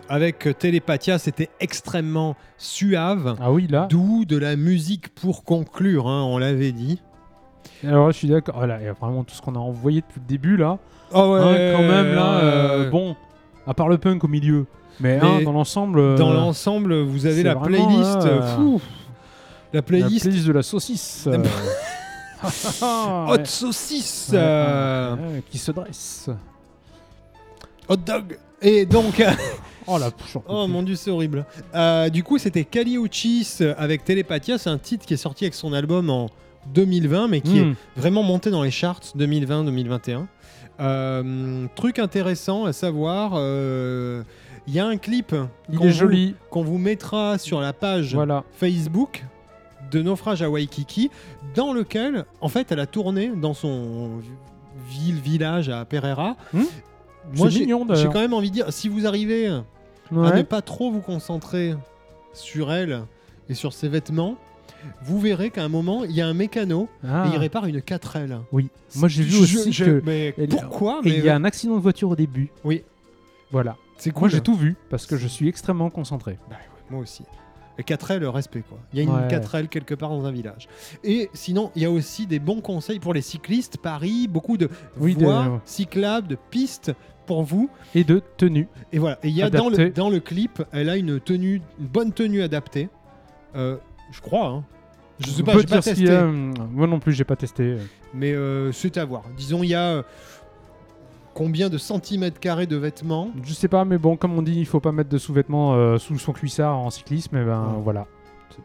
Avec 0.08 0.48
Télépathia, 0.58 1.18
c'était 1.18 1.48
extrêmement 1.60 2.36
suave, 2.58 3.36
Ah 3.40 3.50
oui, 3.52 3.66
là. 3.68 3.86
d'où 3.90 4.24
de 4.24 4.36
la 4.36 4.56
musique 4.56 5.14
pour 5.14 5.44
conclure, 5.44 6.06
hein, 6.08 6.22
on 6.24 6.38
l'avait 6.38 6.72
dit. 6.72 7.00
Alors 7.84 8.06
là, 8.06 8.12
je 8.12 8.18
suis 8.18 8.28
d'accord. 8.28 8.56
Voilà, 8.56 8.78
il 8.80 8.84
y 8.84 8.88
a 8.88 8.92
vraiment 8.92 9.24
tout 9.24 9.34
ce 9.34 9.42
qu'on 9.42 9.54
a 9.54 9.58
envoyé 9.58 10.00
depuis 10.00 10.20
le 10.20 10.26
début 10.26 10.56
là. 10.56 10.78
Oh 11.12 11.34
Hein, 11.34 11.72
quand 11.76 11.82
même 11.82 12.14
là, 12.14 12.38
euh, 12.38 12.90
bon, 12.90 13.14
à 13.66 13.74
part 13.74 13.88
le 13.88 13.98
punk 13.98 14.24
au 14.24 14.28
milieu. 14.28 14.66
Mais, 14.98 15.18
hein, 15.20 15.42
dans 15.44 15.52
l'ensemble. 15.52 15.98
euh, 15.98 16.16
Dans 16.16 16.32
l'ensemble, 16.32 16.98
vous 17.02 17.26
avez 17.26 17.36
c'est 17.36 17.42
la 17.42 17.56
playlist. 17.56 18.24
euh, 18.24 18.56
fou. 18.56 18.80
la 19.72 19.78
la 19.78 19.82
playlist 19.82 20.22
playlist 20.24 20.46
de 20.46 20.52
la 20.52 20.62
saucisse. 20.62 21.26
euh. 21.30 21.36
Hot 23.28 23.32
Ouais. 23.36 23.44
Saucisse 23.44 24.28
Ouais, 24.32 24.38
euh, 24.40 25.14
ouais, 25.16 25.20
ouais, 25.34 25.42
qui 25.50 25.58
se 25.58 25.70
dresse. 25.72 26.30
Hot 27.88 27.96
Dog 27.96 28.38
Et 28.62 28.86
donc, 28.86 29.22
Oh 29.88 29.98
la 29.98 30.10
oh 30.48 30.66
mon 30.66 30.82
dieu, 30.82 30.94
c'est 30.96 31.10
horrible. 31.10 31.44
Euh, 31.74 32.08
du 32.08 32.22
coup, 32.24 32.38
c'était 32.38 32.64
Kali 32.64 32.96
Uchis 32.96 33.58
avec 33.78 34.04
Télépathia. 34.04 34.58
C'est 34.58 34.70
un 34.70 34.78
titre 34.78 35.06
qui 35.06 35.14
est 35.14 35.18
sorti 35.18 35.44
avec 35.44 35.54
son 35.54 35.72
album 35.72 36.10
en 36.10 36.28
2020, 36.74 37.28
mais 37.28 37.40
qui 37.40 37.60
Hmm. 37.60 37.70
est 37.96 38.00
vraiment 38.00 38.22
monté 38.24 38.50
dans 38.50 38.62
les 38.62 38.70
charts 38.72 39.00
2020-2021. 39.16 40.26
Euh, 40.80 41.66
truc 41.74 41.98
intéressant 41.98 42.64
à 42.64 42.72
savoir, 42.72 43.32
euh, 43.36 44.22
il 44.66 44.74
y 44.74 44.80
a 44.80 44.86
un 44.86 44.96
clip 44.96 45.34
Il 45.70 45.78
qu'on 45.78 45.84
est 45.84 45.88
vous- 45.88 45.94
joli. 45.98 46.34
qu'on 46.50 46.62
vous 46.62 46.78
mettra 46.78 47.38
sur 47.38 47.60
la 47.60 47.72
page 47.72 48.14
Voilà. 48.14 48.44
Facebook 48.52 49.24
de 49.90 50.02
Naufrage 50.02 50.42
à 50.42 50.50
Waikiki, 50.50 51.10
dans 51.54 51.72
lequel, 51.72 52.24
en 52.40 52.48
fait, 52.48 52.72
elle 52.72 52.80
a 52.80 52.86
tourné 52.86 53.28
dans 53.34 53.54
son 53.54 54.20
ville, 54.90 55.20
village 55.20 55.68
à 55.68 55.84
Pereira. 55.84 56.36
Hmm 56.52 56.62
Moi, 57.34 57.48
j'ai 57.48 57.60
mignon, 57.60 57.80
j'ai 57.88 57.94
d'ailleurs. 57.94 58.12
quand 58.12 58.20
même 58.20 58.34
envie 58.34 58.50
de 58.50 58.54
dire, 58.54 58.66
si 58.72 58.88
vous 58.88 59.06
arrivez 59.06 59.48
à 60.10 60.14
ne 60.14 60.20
Ouais. 60.20 60.44
pas 60.44 60.62
trop 60.62 60.90
vous 60.90 61.00
concentrer 61.00 61.74
sur 62.32 62.72
elle 62.72 63.02
et 63.48 63.54
sur 63.54 63.72
ses 63.72 63.88
vêtements, 63.88 64.36
vous 65.02 65.18
verrez 65.18 65.50
qu'à 65.50 65.64
un 65.64 65.68
moment, 65.68 66.04
il 66.04 66.12
y 66.12 66.20
a 66.20 66.26
un 66.28 66.34
mécano 66.34 66.88
Ah. 67.06 67.26
et 67.26 67.34
il 67.34 67.38
répare 67.38 67.66
une 67.66 67.80
4L. 67.80 68.38
Oui. 68.52 68.68
Moi 68.94 69.08
j'ai 69.08 69.22
vu 69.22 69.38
aussi 69.42 69.72
je- 69.72 69.84
que. 69.84 70.02
Mais 70.04 70.32
pourquoi 70.48 71.00
Et 71.04 71.08
mais 71.08 71.18
il 71.18 71.24
y 71.24 71.28
a 71.28 71.34
un 71.34 71.44
accident 71.44 71.74
de 71.76 71.80
voiture 71.80 72.10
au 72.10 72.16
début. 72.16 72.50
Oui. 72.64 72.84
Voilà. 73.50 73.76
C'est 73.96 74.12
Moi 74.12 74.20
cool. 74.22 74.30
j'ai 74.30 74.40
tout 74.40 74.54
vu 74.54 74.76
parce 74.90 75.06
que 75.06 75.16
je 75.16 75.26
suis 75.26 75.48
extrêmement 75.48 75.90
concentré. 75.90 76.38
Bah 76.50 76.56
ouais, 76.56 76.82
moi 76.90 77.00
aussi. 77.00 77.22
Et 77.78 77.82
4L, 77.82 78.24
respect 78.26 78.62
quoi. 78.66 78.78
Il 78.92 78.98
y 78.98 79.00
a 79.00 79.04
une 79.04 79.10
Ouais. 79.10 79.28
4L 79.28 79.68
quelque 79.68 79.94
part 79.94 80.10
dans 80.10 80.24
un 80.24 80.30
village. 80.32 80.66
Et 81.04 81.28
sinon, 81.34 81.70
il 81.76 81.82
y 81.82 81.84
a 81.84 81.90
aussi 81.90 82.26
des 82.26 82.38
bons 82.38 82.60
conseils 82.60 83.00
pour 83.00 83.12
les 83.12 83.20
cyclistes. 83.22 83.76
Paris, 83.78 84.28
beaucoup 84.28 84.56
de 84.56 84.68
Oui, 84.98 85.14
de- 85.14 85.24
voies 85.24 85.60
cyclables, 85.64 86.26
de 86.28 86.36
pistes 86.50 86.92
pour 87.26 87.42
vous. 87.42 87.68
Et 87.94 88.04
de 88.04 88.22
tenue. 88.36 88.68
Et 88.92 88.98
voilà. 88.98 89.18
Et 89.22 89.28
il 89.28 89.34
y 89.36 89.42
a 89.42 89.50
dans 89.50 89.68
le, 89.68 89.90
dans 89.90 90.08
le 90.08 90.20
clip, 90.20 90.62
elle 90.72 90.88
a 90.88 90.96
une 90.96 91.20
tenue, 91.20 91.60
une 91.78 91.86
bonne 91.86 92.12
tenue 92.12 92.42
adaptée. 92.42 92.88
Euh, 93.54 93.76
je 94.12 94.20
crois. 94.20 94.46
Hein. 94.48 94.64
Je 95.18 95.28
sais 95.30 95.42
On 95.42 95.44
pas, 95.44 95.52
j'ai 95.58 95.64
pas 95.66 95.80
testé. 95.82 96.10
a, 96.10 96.24
hum, 96.24 96.52
Moi 96.72 96.86
non 96.86 96.98
plus, 97.00 97.12
j'ai 97.12 97.24
pas 97.24 97.36
testé. 97.36 97.76
Mais 98.14 98.32
euh, 98.32 98.70
c'est 98.72 98.96
à 98.98 99.04
voir. 99.04 99.24
Disons, 99.36 99.62
il 99.62 99.68
y 99.70 99.74
a 99.74 99.88
euh, 99.88 100.02
combien 101.34 101.68
de 101.68 101.78
centimètres 101.78 102.38
carrés 102.40 102.66
de 102.66 102.76
vêtements? 102.76 103.30
Je 103.42 103.52
sais 103.52 103.68
pas, 103.68 103.84
mais 103.84 103.98
bon, 103.98 104.16
comme 104.16 104.36
on 104.38 104.42
dit, 104.42 104.54
il 104.58 104.66
faut 104.66 104.80
pas 104.80 104.92
mettre 104.92 105.08
de 105.10 105.18
sous-vêtements 105.18 105.74
euh, 105.74 105.98
sous 105.98 106.18
son 106.18 106.32
cuissard 106.32 106.78
en 106.78 106.90
cyclisme. 106.90 107.36
Et 107.36 107.44
ben 107.44 107.62
Ouais. 107.76 107.82
voilà. 107.82 108.06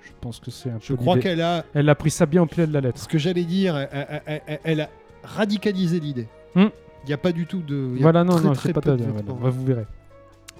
Je 0.03 0.11
pense 0.21 0.39
que 0.39 0.51
c'est 0.51 0.69
un 0.69 0.77
Je 0.81 0.89
peu 0.89 0.95
crois 0.97 1.15
l'idée. 1.15 1.29
qu'elle 1.29 1.41
a 1.41 1.65
Elle 1.73 1.89
a 1.89 1.95
pris 1.95 2.11
ça 2.11 2.25
bien 2.25 2.41
au 2.43 2.45
pied 2.45 2.65
de 2.65 2.71
la 2.73 2.79
lettre. 2.81 2.99
ce 2.99 3.07
que 3.09 3.17
j'allais 3.17 3.43
dire, 3.43 3.75
elle, 3.77 3.89
elle- 3.91 4.21
elle- 4.25 4.41
elle- 4.47 4.59
elle 4.63 4.81
a 4.81 4.89
radicalisé 5.23 5.99
l'idée. 5.99 6.27
Il 7.03 7.07
n'y 7.07 7.13
a 7.13 7.17
pas 7.17 7.31
du 7.31 7.45
tout 7.45 7.61
de. 7.61 7.89
il 7.93 7.95
y 7.95 7.99
a 7.99 8.01
Voilà, 8.03 8.23
non, 8.23 8.35
très, 8.35 8.43
non, 8.43 8.53
très 8.53 8.69
c'est 8.69 8.73
pas 8.73 8.81
peu 8.81 8.95
de 8.95 9.03
voilà, 9.03 9.31
ouais, 9.31 9.49
vous 9.49 9.65
verrez. 9.65 9.85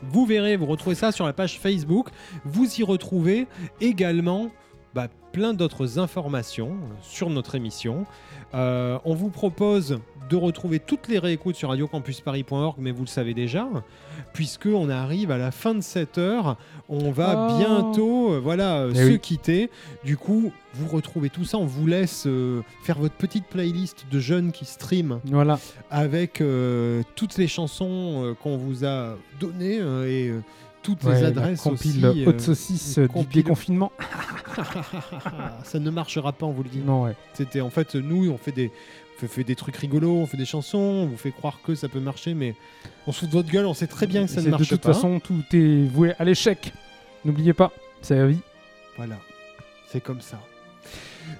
Vous 0.04 0.26
verrez, 0.26 0.58
vous 0.58 0.66
retrouvez 0.66 0.96
ça 0.96 1.12
sur 1.12 1.26
la 1.26 1.34
page 1.34 1.60
Facebook. 1.60 2.10
Vous 2.44 2.66
y 2.80 2.84
retrouvez 2.84 3.48
également 3.80 4.50
bah, 4.96 5.08
plein 5.32 5.54
d'autres 5.54 6.00
informations 6.00 6.76
sur 7.02 7.30
notre 7.30 7.56
émission. 7.56 8.06
Euh, 8.54 8.98
on 9.06 9.14
vous 9.14 9.30
propose 9.30 10.00
de 10.30 10.36
retrouver 10.36 10.80
toutes 10.80 11.08
les 11.08 11.20
réécoutes 11.20 11.56
sur 11.56 11.70
radiocampusparis.org, 11.70 12.78
mais 12.80 12.92
vous 12.92 13.02
le 13.02 13.08
savez 13.08 13.34
déjà, 13.34 13.68
puisque 14.34 14.68
on 14.68 14.90
arrive 14.90 15.32
à 15.32 15.38
la 15.38 15.52
fin 15.52 15.74
de 15.74 15.82
cette 15.82 16.18
heure. 16.18 16.58
On 16.90 17.12
va 17.12 17.50
Oh. 17.52 17.58
bientôt, 17.58 18.34
euh, 18.34 18.40
voilà, 18.40 18.80
euh, 18.82 18.92
Eh 18.94 18.98
se 18.98 19.04
oui. 19.12 19.20
quitter. 19.20 19.70
Du 20.04 20.18
coup, 20.18 20.52
vous 20.74 20.88
retrouvez 20.88 21.30
tout 21.30 21.46
ça. 21.46 21.58
On 21.58 21.66
vous 21.66 21.88
laisse 21.88 22.24
euh, 22.28 22.62
faire 22.84 22.98
votre 23.00 23.16
petite 23.16 23.46
playlist 23.48 24.06
de 24.12 24.20
jeunes 24.20 24.52
qui 24.52 24.66
streament 24.66 25.20
Voilà. 25.26 25.60
avec 25.90 26.42
euh, 26.42 27.04
toutes 27.16 27.38
les 27.38 27.48
chansons 27.48 28.24
euh, 28.26 28.34
qu'on 28.34 28.58
vous 28.58 28.86
a 28.86 29.16
données 29.40 29.80
euh, 29.80 30.06
et 30.08 30.28
euh, 30.30 30.42
toutes 30.84 31.04
Ouais, 31.04 31.16
les 31.16 31.22
la 31.22 31.28
adresses 31.28 31.62
compile 31.62 32.06
aussi. 32.06 32.26
haute 32.26 32.42
saucisse 32.42 32.98
euh, 32.98 33.04
du 33.04 33.08
compile- 33.10 33.34
déconfinement. 33.44 33.92
ça 35.64 35.80
ne 35.80 35.90
marchera 35.90 36.32
pas, 36.32 36.46
on 36.46 36.52
vous 36.52 36.64
le 36.64 36.70
dit. 36.70 36.80
Non, 36.86 37.04
ouais. 37.04 37.16
C'était 37.34 37.62
en 37.62 37.70
fait 37.70 37.96
nous, 37.96 38.30
on 38.32 38.38
fait 38.38 38.52
des 38.52 38.72
fait, 39.22 39.28
fait 39.28 39.44
des 39.44 39.56
trucs 39.56 39.76
rigolos, 39.78 40.18
on 40.18 40.26
fait 40.26 40.38
des 40.38 40.46
chansons, 40.46 40.78
on 40.78 41.06
vous 41.06 41.18
fait 41.18 41.32
croire 41.32 41.60
que 41.64 41.76
ça 41.76 41.88
peut 41.88 42.00
marcher, 42.00 42.34
mais 42.34 42.56
on 43.08 43.12
se 43.12 43.20
fout 43.22 43.30
de 43.30 43.34
votre 43.34 43.50
gueule, 43.50 43.66
on 43.66 43.74
sait 43.74 43.88
très 43.88 44.08
bien 44.08 44.26
que 44.26 44.32
ça 44.32 44.42
ne 44.42 44.50
marche 44.50 44.64
De 44.64 44.68
toute 44.76 44.82
pas. 44.82 44.94
façon, 44.94 45.20
tout 45.20 45.44
est 45.54 45.88
voué 45.88 46.14
à 46.20 46.24
l'échec. 46.26 46.74
N'oubliez 47.26 47.54
pas, 47.54 47.72
c'est 48.02 48.16
la 48.16 48.28
vie. 48.28 48.40
Voilà, 48.98 49.16
c'est 49.92 50.02
comme 50.02 50.22
ça. 50.22 50.40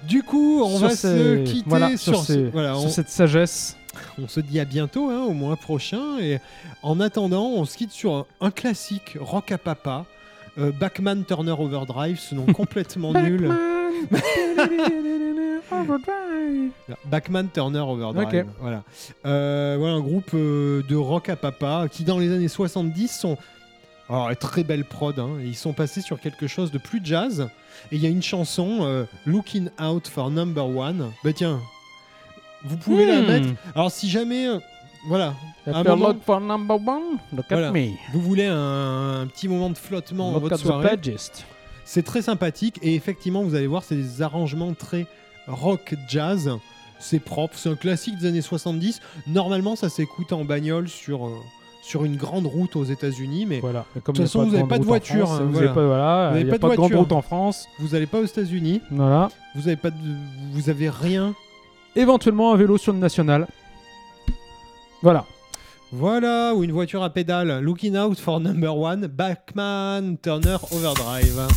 Du 0.04 0.22
coup, 0.22 0.62
on 0.64 0.78
Sur 0.78 0.88
va 0.88 0.96
ces- 0.96 0.96
se 1.08 1.44
quitter 1.44 1.68
voilà, 1.68 1.88
sur, 1.96 2.14
sur, 2.14 2.24
ce- 2.24 2.32
ces- 2.32 2.44
voilà, 2.50 2.74
sur 2.74 2.84
on- 2.86 2.88
cette 2.88 3.08
sagesse. 3.08 3.76
On 4.18 4.26
se 4.28 4.40
dit 4.40 4.58
à 4.58 4.64
bientôt, 4.64 5.10
hein, 5.10 5.24
au 5.24 5.32
mois 5.32 5.56
prochain. 5.56 6.18
Et 6.20 6.38
en 6.82 6.98
attendant, 7.00 7.46
on 7.46 7.64
se 7.66 7.76
quitte 7.76 7.90
sur 7.92 8.14
un, 8.14 8.26
un 8.40 8.50
classique 8.50 9.16
rock 9.20 9.52
à 9.52 9.58
papa. 9.58 10.06
euh, 10.58 10.70
Backman 10.70 11.22
Turner 11.26 11.54
Overdrive, 11.58 12.18
ce 12.18 12.34
nom 12.34 12.44
complètement 12.52 13.12
nul. 13.12 13.50
Backman 17.06 17.48
Turner 17.52 17.80
Overdrive. 17.80 18.26
Ok. 18.46 18.46
Voilà. 18.60 18.82
Euh, 19.26 19.76
voilà 19.78 19.94
un 19.94 20.00
groupe 20.00 20.30
euh, 20.34 20.82
de 20.88 20.96
rock 20.96 21.28
à 21.28 21.36
papa 21.36 21.86
qui, 21.90 22.04
dans 22.04 22.18
les 22.18 22.32
années 22.32 22.48
70, 22.48 23.08
sont. 23.08 23.36
Alors, 24.08 24.30
très 24.36 24.64
belle 24.64 24.84
prod. 24.84 25.18
hein, 25.18 25.30
ils 25.42 25.54
sont 25.56 25.72
passés 25.72 26.00
sur 26.02 26.20
quelque 26.20 26.46
chose 26.46 26.70
de 26.70 26.78
plus 26.78 27.00
jazz. 27.02 27.48
Et 27.90 27.96
il 27.96 28.02
y 28.02 28.06
a 28.06 28.10
une 28.10 28.22
chanson, 28.22 28.78
euh, 28.82 29.04
Looking 29.26 29.68
Out 29.82 30.08
for 30.08 30.30
Number 30.30 30.66
One. 30.66 31.10
Bah 31.24 31.32
tiens, 31.32 31.60
vous 32.64 32.76
pouvez 32.76 33.06
la 33.06 33.20
Hmm. 33.22 33.26
mettre. 33.26 33.48
Alors, 33.74 33.90
si 33.90 34.08
jamais. 34.10 34.46
voilà, 35.08 35.34
un 35.66 35.82
moment- 35.82 36.08
look 36.08 36.22
for 36.24 36.40
number 36.40 36.76
one, 36.76 37.02
look 37.34 37.44
Voilà. 37.50 37.68
at 37.68 37.72
me. 37.72 37.88
vous 38.12 38.20
voulez 38.20 38.46
un, 38.46 39.22
un 39.22 39.26
petit 39.26 39.48
moment 39.48 39.68
de 39.70 39.76
flottement 39.78 40.30
dans 40.32 40.38
votre 40.40 40.56
soirée. 40.58 40.96
C'est 41.84 42.04
très 42.04 42.22
sympathique 42.22 42.78
et 42.82 42.94
effectivement, 42.94 43.42
vous 43.42 43.54
allez 43.56 43.66
voir, 43.66 43.82
c'est 43.82 43.96
des 43.96 44.22
arrangements 44.22 44.72
très 44.74 45.06
rock 45.46 45.94
jazz. 46.08 46.50
C'est 46.98 47.18
propre, 47.18 47.54
c'est 47.58 47.68
un 47.68 47.74
classique 47.74 48.16
des 48.18 48.28
années 48.28 48.42
70. 48.42 49.00
Normalement, 49.26 49.74
ça 49.74 49.88
s'écoute 49.88 50.32
en 50.32 50.44
bagnole 50.44 50.88
sur, 50.88 51.26
euh, 51.26 51.32
sur 51.82 52.04
une 52.04 52.16
grande 52.16 52.46
route 52.46 52.76
aux 52.76 52.84
États-Unis, 52.84 53.44
mais 53.44 53.58
Voilà. 53.58 53.84
De 53.96 54.00
toute 54.00 54.16
façon, 54.18 54.40
vous 54.44 54.44
grande 54.50 54.58
avez 54.60 54.68
pas 54.68 54.78
de 54.78 54.84
voiture, 54.84 55.26
France, 55.26 55.40
hein, 55.40 55.44
vous 55.46 55.52
voilà. 55.52 55.66
avez 55.70 55.74
pas, 55.74 55.86
voilà, 55.86 56.28
Vous 56.30 56.34
avez 56.36 56.40
il 56.42 56.46
y 56.46 56.50
pas 56.50 56.54
a 56.54 56.58
de 56.70 56.72
de 56.74 56.76
grande 56.76 56.94
route 56.94 57.12
en 57.12 57.22
France. 57.22 57.66
vous 57.80 57.88
n'allez 57.88 58.06
pas 58.06 58.20
aux 58.20 58.24
États-Unis, 58.24 58.80
Voilà. 58.92 59.30
vous 59.56 59.66
avez 59.66 59.76
pas 59.76 59.90
de, 59.90 59.96
vous 60.52 60.70
avez 60.70 60.88
rien. 60.90 61.34
Éventuellement 61.96 62.52
un 62.52 62.56
vélo 62.56 62.78
sur 62.78 62.92
le 62.92 63.00
national. 63.00 63.48
Voilà. 65.02 65.24
Voilà, 65.90 66.54
ou 66.54 66.62
une 66.62 66.72
voiture 66.72 67.02
à 67.02 67.10
pédale. 67.10 67.58
Looking 67.60 67.96
out 67.96 68.18
for 68.18 68.38
number 68.40 68.74
one, 68.78 69.08
Backman 69.08 70.16
Turner 70.22 70.56
Overdrive. 70.70 71.48